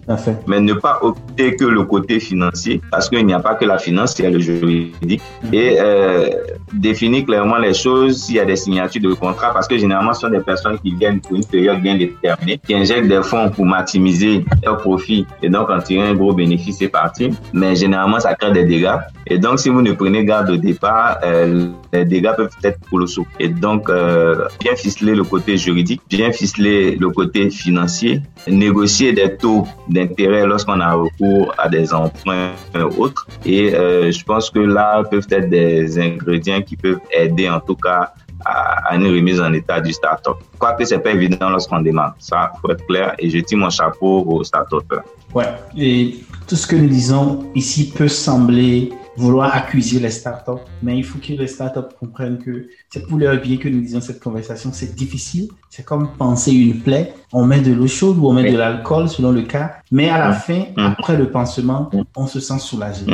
Mais 0.48 0.60
ne 0.60 0.74
pas 0.74 1.00
opter 1.02 1.56
que 1.56 1.66
le 1.66 1.84
côté 1.84 2.20
financier, 2.20 2.82
parce 2.92 3.10
qu'il 3.10 3.26
n'y 3.26 3.34
a 3.34 3.40
pas 3.40 3.56
que 3.56 3.66
la 3.66 3.78
finance, 3.78 4.18
il 4.20 4.26
y 4.26 4.28
a 4.28 4.32
le 4.32 4.40
juridique. 4.40 5.22
Mhm. 5.44 5.54
Et 5.54 5.78
euh, 5.80 6.30
définir 6.74 7.26
clairement 7.26 7.58
les 7.58 7.74
choses 7.74 8.24
s'il 8.24 8.36
y 8.36 8.40
a 8.40 8.46
des 8.46 8.56
signatures 8.56 9.02
de 9.02 9.14
contrat, 9.14 9.54
parce 9.54 9.68
que 9.68 9.78
généralement, 9.78 10.14
ce 10.14 10.22
sont 10.22 10.30
des 10.30 10.40
personnes 10.40 10.80
qui 10.80 10.92
viennent 10.96 11.22
pour 11.22 11.36
une 11.36 11.46
période 11.46 11.82
bien 11.82 11.96
déterminée, 11.98 12.60
qui 12.66 12.74
injectent 12.74 13.08
des 13.08 13.24
fonds 13.24 13.50
pour 13.50 13.66
maximiser 13.66 14.46
leur 14.64 14.78
profit 14.78 15.26
et 15.42 15.50
donc 15.50 15.70
en 15.70 15.80
tirer 15.80 16.08
un 16.10 16.16
gros 16.16 16.34
bénéfice, 16.34 16.78
c'est 16.80 16.88
parti 16.88 17.28
mais 17.54 17.76
généralement, 17.76 18.20
ça 18.20 18.36
crée 18.36 18.52
des 18.52 18.66
dégâts. 18.66 18.98
Et 19.26 19.38
donc, 19.38 19.60
si 19.60 19.70
vous 19.70 19.82
ne 19.82 19.92
prenez 19.92 20.07
garde 20.12 20.50
au 20.50 20.58
départ, 20.58 21.20
euh, 21.24 21.70
les 21.94 22.06
dégâts 22.06 22.36
peuvent 22.36 22.56
être 22.64 22.80
colossaux. 22.90 23.26
Et 23.40 23.50
donc, 23.50 23.90
euh, 23.90 24.48
bien 24.60 24.76
ficeler 24.76 25.16
le 25.16 25.24
côté 25.24 25.58
juridique, 25.58 26.02
bien 26.10 26.32
ficeler 26.32 26.96
le 26.96 27.10
côté 27.10 27.50
financier, 27.50 28.22
négocier 28.48 29.14
des 29.14 29.36
taux 29.36 29.68
d'intérêt 29.90 30.46
lorsqu'on 30.46 30.80
a 30.80 30.94
recours 30.94 31.54
à 31.58 31.70
des 31.70 31.94
emprunts 31.94 32.52
autres. 32.98 33.28
Et 33.46 33.74
euh, 33.74 34.12
je 34.12 34.24
pense 34.24 34.50
que 34.50 34.60
là 34.60 35.04
peuvent 35.04 35.28
être 35.32 35.50
des 35.50 36.00
ingrédients 36.00 36.62
qui 36.62 36.76
peuvent 36.76 37.00
aider 37.12 37.50
en 37.50 37.60
tout 37.60 37.76
cas 37.76 38.14
à, 38.46 38.96
une 38.96 39.08
remise 39.08 39.42
en 39.42 39.52
état 39.54 39.82
du 39.82 39.94
start-up. 39.94 40.38
Quoique 40.58 40.86
c'est 40.86 41.00
pas 41.00 41.12
évident 41.12 41.50
lorsqu'on 41.50 41.82
démarre. 41.82 42.16
Ça, 42.20 42.52
faut 42.62 42.72
être 42.72 42.86
clair. 42.88 43.16
Et 43.20 43.30
je 43.30 43.40
tire 43.40 43.58
mon 43.58 43.70
chapeau 43.70 44.24
au 44.28 44.44
start-up. 44.44 44.86
Ouais. 45.34 45.46
Et 45.78 46.20
tout 46.48 46.56
ce 46.56 46.66
que 46.66 46.76
nous 46.76 46.88
disons 46.88 47.52
ici 47.56 47.92
peut 47.92 48.08
sembler 48.08 48.92
vouloir 49.18 49.56
accuser 49.56 50.00
les 50.00 50.12
startups, 50.12 50.64
mais 50.82 50.98
il 50.98 51.04
faut 51.04 51.20
que 51.20 51.34
les 51.34 51.48
startups 51.48 51.94
comprennent 52.00 52.38
que 52.38 52.68
c'est 52.90 53.06
pour 53.08 53.18
leur 53.18 53.42
bien 53.42 53.58
que 53.58 53.68
nous 53.68 53.82
disons 53.82 54.02
cette 54.02 54.20
conversation. 54.20 54.72
C'est 54.72 54.96
difficile. 54.96 55.50
C'est 55.70 55.84
comme 55.84 56.10
penser 56.18 56.52
une 56.54 56.80
plaie. 56.80 57.14
On 57.34 57.46
met 57.46 57.62
de 57.62 57.74
l'eau 57.74 57.88
chaude 57.88 58.18
ou 58.18 58.28
on 58.28 58.34
met 58.34 58.52
de 58.52 58.58
l'alcool 58.58 59.10
selon 59.10 59.32
le 59.32 59.42
cas, 59.42 59.78
mais 59.92 60.10
à 60.10 60.18
la 60.18 60.34
fin, 60.34 60.66
après 60.78 61.18
le 61.18 61.30
pansement, 61.30 61.90
on 62.16 62.28
se 62.28 62.40
sent 62.40 62.60
soulagé. 62.60 63.06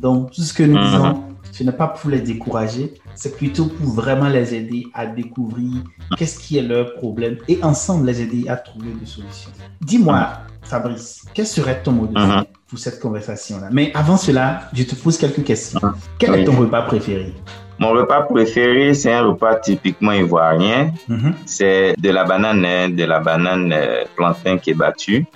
Donc, 0.00 0.32
tout 0.32 0.42
ce 0.42 0.52
que 0.52 0.62
nous 0.62 0.78
disons, 0.78 1.22
ce 1.52 1.62
n'est 1.64 1.72
pas 1.72 1.88
pour 1.88 2.10
les 2.10 2.20
décourager, 2.20 2.94
c'est 3.14 3.36
plutôt 3.36 3.66
pour 3.66 3.90
vraiment 3.92 4.28
les 4.28 4.54
aider 4.54 4.86
à 4.94 5.06
découvrir 5.06 5.84
qu'est-ce 6.16 6.38
qui 6.38 6.56
est 6.56 6.62
leur 6.62 6.94
problème 6.94 7.36
et 7.46 7.62
ensemble 7.62 8.06
les 8.06 8.22
aider 8.22 8.48
à 8.48 8.56
trouver 8.56 8.92
des 8.98 9.06
solutions. 9.06 9.50
Dis-moi, 9.80 10.30
Fabrice, 10.62 11.24
quel 11.34 11.46
serait 11.46 11.82
ton 11.82 11.92
mot 11.92 12.06
de 12.06 12.14
uh-huh. 12.14 12.44
Pour 12.72 12.78
cette 12.78 13.00
conversation-là 13.00 13.68
Mais 13.70 13.92
avant 13.94 14.16
cela, 14.16 14.70
je 14.72 14.84
te 14.84 14.94
pose 14.94 15.18
quelques 15.18 15.44
questions. 15.44 15.78
Uh-huh. 15.78 15.92
Quel 16.18 16.34
est 16.36 16.44
ton 16.44 16.56
repas 16.56 16.80
préféré? 16.80 17.34
Mon 17.78 17.90
repas 17.90 18.22
préféré, 18.22 18.94
c'est 18.94 19.12
un 19.12 19.24
repas 19.24 19.56
typiquement 19.56 20.12
ivoirien. 20.12 20.90
Uh-huh. 21.10 21.34
C'est 21.44 21.94
de 21.98 22.08
la 22.08 22.24
banane, 22.24 22.64
hein, 22.64 22.88
de 22.88 23.04
la 23.04 23.20
banane 23.20 23.74
euh, 23.74 24.04
plantain 24.16 24.56
qui 24.56 24.70
est 24.70 24.74
battue, 24.74 25.26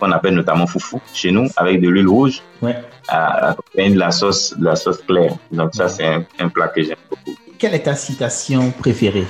qu'on 0.00 0.10
appelle 0.12 0.34
notamment 0.34 0.66
foufou 0.66 0.98
chez 1.12 1.30
nous, 1.30 1.48
avec 1.58 1.82
de 1.82 1.88
l'huile 1.90 2.08
rouge, 2.08 2.40
ouais. 2.62 2.76
de 3.76 3.98
la 3.98 4.10
sauce, 4.10 4.56
de 4.56 4.64
la 4.64 4.74
sauce 4.74 5.02
claire. 5.06 5.36
Donc 5.52 5.74
ça, 5.74 5.88
c'est 5.88 6.06
un, 6.38 6.48
plat 6.48 6.68
que 6.68 6.82
j'aime 6.82 6.96
beaucoup. 7.10 7.38
Quelle 7.58 7.74
est 7.74 7.80
ta 7.80 7.96
citation 7.96 8.70
préférée 8.70 9.26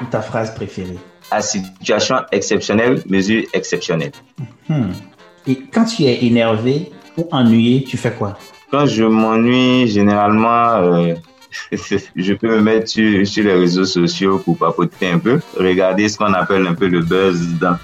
ou 0.00 0.06
ta 0.06 0.22
phrase 0.22 0.54
préférée? 0.54 0.98
À 1.30 1.42
situation 1.42 2.16
exceptionnelle, 2.32 3.02
mesure 3.06 3.42
exceptionnelle. 3.52 4.12
Hmm. 4.70 4.92
Et 5.46 5.56
quand 5.72 5.84
tu 5.84 6.04
es 6.04 6.24
énervé 6.24 6.90
ou 7.18 7.26
ennuyé, 7.30 7.84
tu 7.84 7.96
fais 7.96 8.12
quoi? 8.12 8.38
Quand 8.70 8.86
je 8.86 9.04
m'ennuie, 9.04 9.86
généralement, 9.88 10.76
euh, 10.76 11.14
je 11.72 12.32
peux 12.34 12.48
me 12.48 12.60
mettre 12.60 12.88
sur, 12.88 13.44
les 13.44 13.52
réseaux 13.52 13.84
sociaux 13.84 14.38
pour 14.38 14.56
papoter 14.58 15.08
un 15.10 15.18
peu, 15.18 15.40
regarder 15.58 16.08
ce 16.08 16.18
qu'on 16.18 16.32
appelle 16.32 16.66
un 16.66 16.74
peu 16.74 16.88
le 16.88 17.00
buzz 17.00 17.40
dans, 17.60 17.76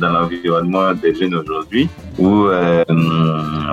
l'environnement 0.00 0.92
des 0.94 1.14
jeunes 1.14 1.34
aujourd'hui. 1.34 1.88
Ou 2.18 2.46
euh, 2.46 2.84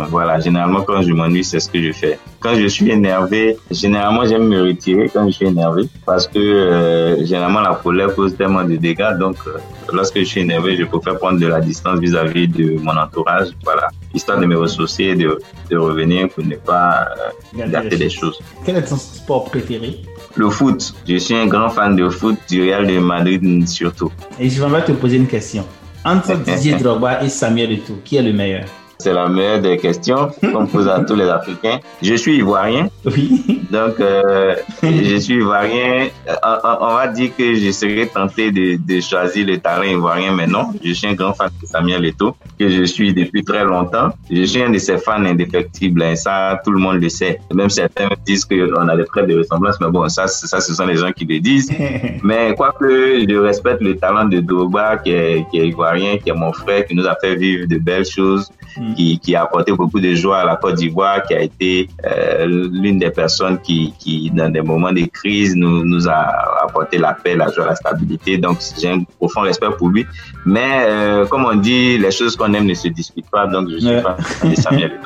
voilà, 0.10 0.40
généralement 0.40 0.82
quand 0.82 1.02
je 1.02 1.12
m'ennuie, 1.14 1.44
c'est 1.44 1.60
ce 1.60 1.70
que 1.70 1.82
je 1.82 1.92
fais. 1.92 2.20
Quand 2.40 2.56
je 2.56 2.68
suis 2.68 2.90
énervé, 2.90 3.58
généralement 3.72 4.26
j'aime 4.26 4.48
me 4.48 4.62
retirer 4.62 5.10
quand 5.10 5.26
je 5.28 5.32
suis 5.32 5.48
énervé 5.48 5.84
parce 6.06 6.28
que 6.28 6.40
euh, 6.40 7.26
généralement 7.26 7.62
la 7.62 7.76
colère 7.76 8.14
cause 8.16 8.36
tellement 8.36 8.64
de 8.64 8.76
dégâts. 8.76 9.18
Donc 9.20 9.38
euh, 9.48 9.58
lorsque 9.92 10.20
je 10.20 10.24
suis 10.24 10.42
énervé, 10.42 10.78
je 10.78 10.84
préfère 10.86 11.18
prendre 11.18 11.40
de 11.40 11.48
la 11.48 11.60
distance 11.62 12.00
vis-à-vis 12.00 12.48
de 12.48 12.80
mon 12.80 12.96
entourage. 12.96 13.50
Voilà, 13.64 13.90
histoire 14.14 14.40
de 14.40 14.46
me 14.46 14.58
ressourcer, 14.58 15.16
de, 15.16 15.40
de 15.70 15.78
revenir 15.78 16.30
pour 16.30 16.46
ne 16.46 16.56
pas 16.56 17.08
gâter 17.56 17.98
des 17.98 18.10
choses. 18.10 18.40
Quel 18.66 18.78
est 18.78 18.84
ton 18.84 18.98
sport 18.98 19.46
préféré? 19.46 20.02
Le 20.36 20.50
foot. 20.50 20.94
Je 21.08 21.18
suis 21.18 21.36
un 21.36 21.48
grand 21.48 21.70
fan 21.70 21.96
de 21.96 22.10
foot, 22.10 22.38
du 22.50 22.62
Real 22.62 22.86
de 22.88 23.00
Madrid 23.00 23.68
surtout. 23.68 24.12
Et 24.40 24.50
je 24.50 24.64
vais 24.64 24.84
te 24.84 24.92
poser 24.92 25.18
une 25.18 25.28
question. 25.28 25.66
Entre 26.06 26.36
Didier 26.46 26.76
Drogba 26.76 27.24
et 27.24 27.30
Samuel 27.30 27.72
Eto'o, 27.74 28.00
qui 28.04 28.18
est 28.18 28.22
le 28.22 28.34
meilleur? 28.34 28.66
C'est 29.00 29.14
la 29.14 29.28
meilleure 29.28 29.62
des 29.62 29.78
questions 29.78 30.30
qu'on 30.42 30.66
pose 30.66 30.88
à 30.88 31.00
tous 31.02 31.16
les 31.16 31.30
Africains. 31.30 31.80
Je 32.02 32.16
suis 32.16 32.38
ivoirien. 32.38 32.90
Oui. 33.06 33.62
Donc, 33.72 34.00
euh, 34.00 34.56
je 34.82 35.16
suis 35.18 35.36
ivoirien. 35.36 36.08
On, 36.44 36.96
va 36.96 37.08
dire 37.08 37.32
que 37.38 37.54
je 37.54 37.72
serais 37.72 38.08
tenté 38.08 38.52
de, 38.52 38.78
de, 38.78 39.00
choisir 39.00 39.46
le 39.46 39.60
talent 39.60 39.84
ivoirien, 39.84 40.34
mais 40.34 40.48
non. 40.48 40.74
Je 40.84 40.94
suis 40.94 41.08
un 41.08 41.14
grand 41.14 41.34
fan 41.34 41.50
de 41.62 41.68
Samuel 41.68 42.06
Eto'o, 42.06 42.36
que 42.60 42.70
je 42.70 42.84
suis 42.84 43.14
depuis 43.14 43.44
très 43.44 43.64
longtemps. 43.64 44.10
Je 44.32 44.44
suis 44.44 44.64
un 44.64 44.72
de 44.72 44.80
ses 44.80 44.98
fans 44.98 45.24
indéfectibles. 45.24 46.02
Hein. 46.02 46.16
Ça, 46.16 46.60
tout 46.64 46.72
le 46.72 46.80
monde 46.80 47.00
le 47.02 47.10
sait. 47.10 47.40
Même 47.54 47.70
certains 47.70 48.10
disent 48.26 48.46
qu'on 48.46 48.88
a 48.88 48.98
des 48.98 49.06
traits 49.06 49.28
de 49.28 49.38
ressemblance, 49.38 49.76
mais 49.80 49.90
bon, 49.90 50.10
ça, 50.10 50.28
ça, 50.28 50.60
ce 50.60 50.74
sont 50.74 50.86
les 50.86 50.96
gens 50.96 51.12
qui 51.12 51.26
le 51.26 51.40
disent. 51.40 51.72
mais 52.24 52.56
quoique 52.58 53.26
je 53.30 53.36
respecte 53.38 53.82
le 53.82 53.96
talent 53.96 54.26
de 54.26 54.40
Doba, 54.40 54.98
qui 54.98 55.12
est, 55.12 55.46
qui 55.52 55.60
est 55.60 55.68
ivoirien, 55.68 56.18
qui 56.18 56.30
est 56.30 56.34
mon 56.34 56.52
frère, 56.52 56.86
qui 56.86 56.96
nous 56.96 57.06
a 57.06 57.16
fait 57.16 57.36
vivre 57.36 57.68
de 57.68 57.78
belles 57.78 58.06
choses. 58.06 58.50
Mm. 58.76 58.94
qui, 58.94 59.20
qui, 59.20 59.36
a 59.36 59.44
apporté 59.44 59.72
beaucoup 59.72 60.00
de 60.00 60.14
joie 60.14 60.40
à 60.40 60.46
la 60.46 60.56
Côte 60.56 60.76
d'Ivoire, 60.76 61.24
qui 61.24 61.34
a 61.34 61.42
été 61.42 61.90
euh, 62.06 62.46
l'une 62.46 63.00
des 63.00 63.10
personnes 63.10 63.60
qui, 63.60 63.94
qui, 63.98 64.30
dans 64.32 64.50
des 64.50 64.62
moments 64.62 64.92
de 64.92 65.06
crise, 65.06 65.56
nous, 65.56 65.84
nous 65.84 66.08
a 66.08 66.64
apporté 66.64 66.98
la 66.98 67.14
paix, 67.14 67.36
la 67.36 67.52
joie, 67.52 67.66
la 67.66 67.76
stabilité. 67.76 68.38
Donc, 68.38 68.60
j'ai 68.80 68.90
un 68.90 69.04
profond 69.04 69.42
respect 69.42 69.68
pour 69.78 69.90
lui. 69.90 70.06
Mais, 70.46 70.86
euh, 70.88 71.26
comme 71.26 71.46
on 71.46 71.56
dit, 71.56 71.98
les 71.98 72.12
choses 72.12 72.36
qu'on 72.36 72.54
aime 72.54 72.66
ne 72.66 72.74
se 72.74 72.88
discutent 72.90 73.30
pas. 73.32 73.48
Donc, 73.48 73.70
je 73.70 73.78
suis 73.78 74.02
pas 74.02 74.18
de 74.44 74.56
Samuel 74.56 75.00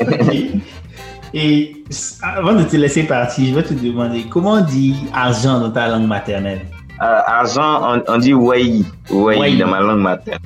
Et 1.32 1.84
avant 2.22 2.54
de 2.54 2.64
te 2.64 2.76
laisser 2.76 3.04
partir, 3.04 3.46
je 3.46 3.54
vais 3.54 3.62
te 3.62 3.74
demander 3.74 4.24
comment 4.28 4.54
on 4.54 4.64
dit 4.64 4.96
argent 5.12 5.60
dans 5.60 5.70
ta 5.70 5.86
langue 5.86 6.08
maternelle? 6.08 6.62
Euh, 7.00 7.20
Argent, 7.24 7.82
on, 7.82 8.02
on 8.08 8.18
dit 8.18 8.34
wei, 8.34 8.84
wei 9.10 9.56
dans 9.56 9.68
ma 9.68 9.80
langue 9.80 10.00
maternelle. 10.00 10.40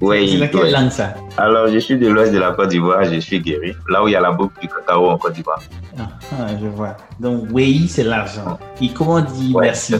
Oui. 0.00 0.28
C'est 0.30 0.36
laquelle 0.38 0.72
langue 0.72 0.90
ça 0.90 1.14
Alors, 1.36 1.68
je 1.68 1.78
suis 1.78 1.96
de 1.96 2.08
l'ouest 2.08 2.32
de 2.32 2.38
la 2.38 2.52
Côte 2.52 2.68
d'Ivoire, 2.68 3.04
je 3.04 3.18
suis 3.18 3.40
guéri, 3.40 3.74
là 3.88 4.02
où 4.02 4.08
il 4.08 4.12
y 4.12 4.16
a 4.16 4.20
la 4.20 4.32
boucle 4.32 4.60
du 4.60 4.68
cacao 4.68 5.08
en 5.08 5.18
Côte 5.18 5.32
d'Ivoire. 5.32 5.60
Ah, 5.98 6.08
ah, 6.32 6.46
je 6.60 6.66
vois. 6.66 6.96
Donc, 7.18 7.48
oui, 7.52 7.86
c'est 7.88 8.04
l'argent. 8.04 8.58
Et 8.80 8.88
comment 8.90 9.14
on 9.14 9.20
dit 9.20 9.54
merci? 9.58 9.94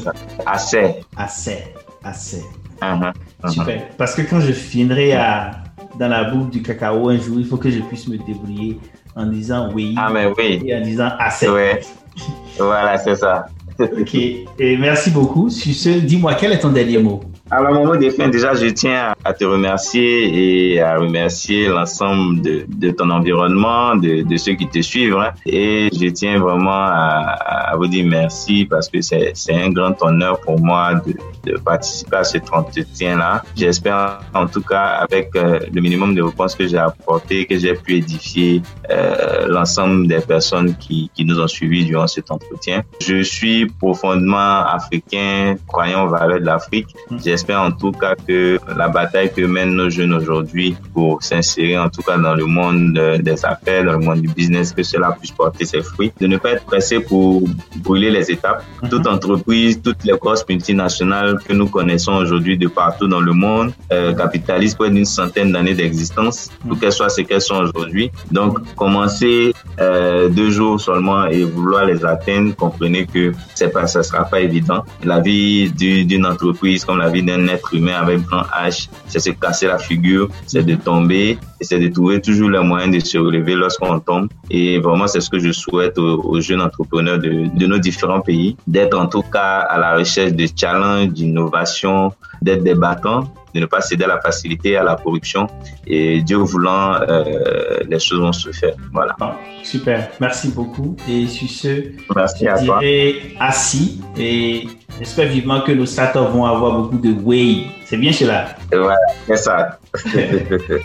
Assez. 0.46 0.94
Assez. 1.16 1.74
Assez. 2.04 2.44
Uh-huh. 2.80 3.12
Super. 3.50 3.88
Parce 3.96 4.14
que 4.14 4.22
quand 4.22 4.40
je 4.40 4.52
finirai 4.52 5.14
à, 5.14 5.50
dans 5.98 6.08
la 6.08 6.24
boucle 6.24 6.50
du 6.50 6.62
cacao 6.62 7.08
un 7.08 7.18
jour, 7.18 7.36
il 7.38 7.46
faut 7.46 7.56
que 7.56 7.70
je 7.70 7.80
puisse 7.80 8.06
me 8.06 8.16
débrouiller 8.18 8.78
en 9.16 9.26
disant 9.26 9.70
oui. 9.74 9.94
Ah, 9.98 10.10
mais 10.12 10.26
oui. 10.38 10.62
Et 10.64 10.76
en 10.76 10.80
disant 10.80 11.10
assez. 11.18 11.48
Ouais. 11.48 11.80
voilà, 12.58 12.96
c'est 12.98 13.16
ça. 13.16 13.46
ok. 13.80 14.14
Et 14.14 14.76
merci 14.76 15.10
beaucoup. 15.10 15.50
Sur 15.50 15.74
ce, 15.74 15.88
dis-moi, 16.00 16.34
quel 16.34 16.52
est 16.52 16.60
ton 16.60 16.70
dernier 16.70 16.98
mot? 16.98 17.20
Alors, 17.50 17.72
mon 17.72 17.86
mot 17.86 17.96
de 17.96 18.10
fin, 18.10 18.28
déjà, 18.28 18.52
je 18.54 18.66
tiens 18.66 19.14
à 19.24 19.32
te 19.32 19.44
remercier 19.44 20.74
et 20.74 20.80
à 20.82 20.98
remercier 20.98 21.68
l'ensemble 21.68 22.42
de, 22.42 22.90
ton 22.90 23.08
environnement, 23.08 23.96
de, 23.96 24.36
ceux 24.36 24.52
qui 24.52 24.68
te 24.68 24.82
suivent. 24.82 25.16
Hein. 25.16 25.30
Et 25.46 25.88
je 25.92 26.08
tiens 26.08 26.38
vraiment 26.38 26.84
à 26.84 27.72
vous 27.76 27.86
dire 27.86 28.04
merci 28.06 28.66
parce 28.66 28.88
que 28.90 29.00
c'est 29.00 29.32
un 29.50 29.70
grand 29.70 30.00
honneur 30.02 30.40
pour 30.40 30.60
moi 30.60 30.94
de, 30.94 31.14
de 31.44 31.56
participer 31.56 32.16
à 32.16 32.24
cet 32.24 32.52
entretien-là. 32.52 33.42
J'espère, 33.56 34.20
en 34.34 34.46
tout 34.46 34.62
cas, 34.62 34.98
avec 35.04 35.30
euh, 35.36 35.60
le 35.72 35.80
minimum 35.80 36.14
de 36.14 36.22
réponses 36.22 36.54
que 36.54 36.66
j'ai 36.66 36.78
apporté, 36.78 37.46
que 37.46 37.58
j'ai 37.58 37.74
pu 37.74 37.96
édifier 37.96 38.62
euh, 38.90 39.46
l'ensemble 39.48 40.06
des 40.06 40.20
personnes 40.20 40.74
qui, 40.76 41.10
qui 41.14 41.24
nous 41.24 41.40
ont 41.40 41.46
suivis 41.46 41.84
durant 41.84 42.06
cet 42.06 42.30
entretien. 42.30 42.82
Je 43.00 43.22
suis 43.22 43.66
profondément 43.66 44.64
africain, 44.64 45.56
croyant 45.66 46.06
aux 46.06 46.08
valeurs 46.08 46.40
de 46.40 46.44
l'Afrique. 46.44 46.88
J'espère 47.24 47.62
en 47.62 47.72
tout 47.72 47.92
cas 47.92 48.14
que 48.14 48.58
la 48.76 48.88
bataille 48.88 49.32
que 49.32 49.42
mènent 49.42 49.74
nos 49.74 49.90
jeunes 49.90 50.14
aujourd'hui 50.14 50.76
pour 50.94 51.22
s'insérer 51.22 51.78
en 51.78 51.88
tout 51.88 52.02
cas 52.02 52.16
dans 52.16 52.34
le 52.34 52.46
monde 52.46 52.92
des 53.20 53.44
affaires, 53.44 53.84
dans 53.84 53.92
le 53.92 53.98
monde 53.98 54.20
du 54.20 54.28
business, 54.28 54.72
que 54.72 54.82
cela 54.82 55.16
puisse 55.18 55.32
porter 55.32 55.64
ses 55.64 55.82
fruits. 55.82 56.12
De 56.20 56.26
ne 56.26 56.36
pas 56.36 56.52
être 56.52 56.64
pressé 56.64 57.00
pour 57.00 57.42
brûler 57.76 58.10
les 58.10 58.30
étapes. 58.30 58.64
Mhm. 58.82 58.88
Toute 58.88 59.06
entreprise, 59.06 59.80
toutes 59.82 60.04
les 60.04 60.16
grosses 60.18 60.44
multinationales 60.48 61.27
que 61.36 61.52
nous 61.52 61.68
connaissons 61.68 62.12
aujourd'hui 62.12 62.56
de 62.56 62.68
partout 62.68 63.08
dans 63.08 63.20
le 63.20 63.32
monde 63.32 63.72
euh, 63.92 64.14
capitalisent 64.14 64.74
près 64.74 64.90
d'une 64.90 65.04
centaine 65.04 65.52
d'années 65.52 65.74
d'existence, 65.74 66.50
mhm. 66.64 66.78
qu'elles 66.78 66.92
soient 66.92 67.08
ce 67.08 67.22
qu'elles 67.22 67.40
sont 67.40 67.56
aujourd'hui. 67.56 68.10
Donc, 68.30 68.58
commencer 68.74 69.52
euh, 69.80 70.28
deux 70.28 70.50
jours 70.50 70.80
seulement 70.80 71.26
et 71.26 71.44
vouloir 71.44 71.84
les 71.86 72.04
atteindre, 72.04 72.54
comprenez 72.54 73.06
que 73.06 73.32
c'est 73.54 73.72
pas, 73.72 73.86
ça 73.86 74.02
sera 74.02 74.24
pas 74.24 74.40
évident. 74.40 74.84
La 75.04 75.20
vie 75.20 75.70
d'une 75.70 76.26
entreprise 76.26 76.84
comme 76.84 76.98
la 76.98 77.08
vie 77.08 77.22
d'un 77.22 77.46
être 77.48 77.74
humain 77.74 77.94
avec 78.00 78.22
grand 78.22 78.42
H, 78.42 78.88
c'est 79.06 79.20
se 79.20 79.30
casser 79.30 79.66
la 79.66 79.78
figure, 79.78 80.28
c'est 80.46 80.64
de 80.64 80.74
tomber 80.74 81.38
c'est 81.60 81.78
de 81.78 81.88
trouver 81.88 82.20
toujours 82.20 82.50
les 82.50 82.60
moyens 82.60 82.94
de 82.94 83.00
se 83.00 83.18
relever 83.18 83.54
lorsqu'on 83.54 83.98
tombe. 84.00 84.28
Et 84.50 84.78
vraiment, 84.78 85.06
c'est 85.06 85.20
ce 85.20 85.30
que 85.30 85.38
je 85.38 85.52
souhaite 85.52 85.98
aux, 85.98 86.40
jeunes 86.40 86.62
entrepreneurs 86.62 87.18
de, 87.18 87.46
de 87.52 87.66
nos 87.66 87.78
différents 87.78 88.20
pays, 88.20 88.56
d'être 88.66 88.96
en 88.98 89.06
tout 89.06 89.22
cas 89.22 89.60
à 89.60 89.78
la 89.78 89.96
recherche 89.96 90.32
de 90.32 90.46
challenges, 90.54 91.12
d'innovation, 91.18 92.12
d'être 92.42 92.62
des 92.62 92.74
battants 92.74 93.24
de 93.54 93.60
ne 93.60 93.66
pas 93.66 93.80
céder 93.80 94.04
à 94.04 94.08
la 94.08 94.20
facilité, 94.20 94.76
à 94.76 94.82
la 94.82 94.96
corruption. 94.96 95.46
Et 95.86 96.22
Dieu 96.22 96.36
voulant, 96.36 96.94
euh, 96.94 97.80
les 97.88 97.98
choses 97.98 98.20
vont 98.20 98.32
se 98.32 98.50
faire. 98.52 98.74
Voilà. 98.92 99.16
Super. 99.62 100.10
Merci 100.20 100.48
beaucoup. 100.48 100.96
Et 101.08 101.26
sur 101.26 101.48
ce, 101.48 101.84
Merci 102.14 102.44
je 102.44 102.50
à 102.50 102.58
dirais 102.58 103.14
assis 103.40 104.00
et 104.18 104.66
j'espère 104.98 105.28
vivement 105.28 105.60
que 105.60 105.72
nos 105.72 105.86
startups 105.86 106.30
vont 106.32 106.44
avoir 106.44 106.78
beaucoup 106.78 106.98
de 106.98 107.12
way. 107.22 107.64
C'est 107.84 107.96
bien 107.96 108.12
cela. 108.12 108.48
Voilà, 108.70 108.96
c'est 109.26 109.36
ça. 109.36 109.78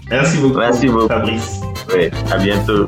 Merci 0.09 0.37
beaucoup. 0.37 0.57
Merci 0.57 0.87
beaucoup. 0.87 1.07
Fabrice. 1.07 1.61
Oui, 1.93 2.09
à 2.31 2.37
bientôt. 2.37 2.87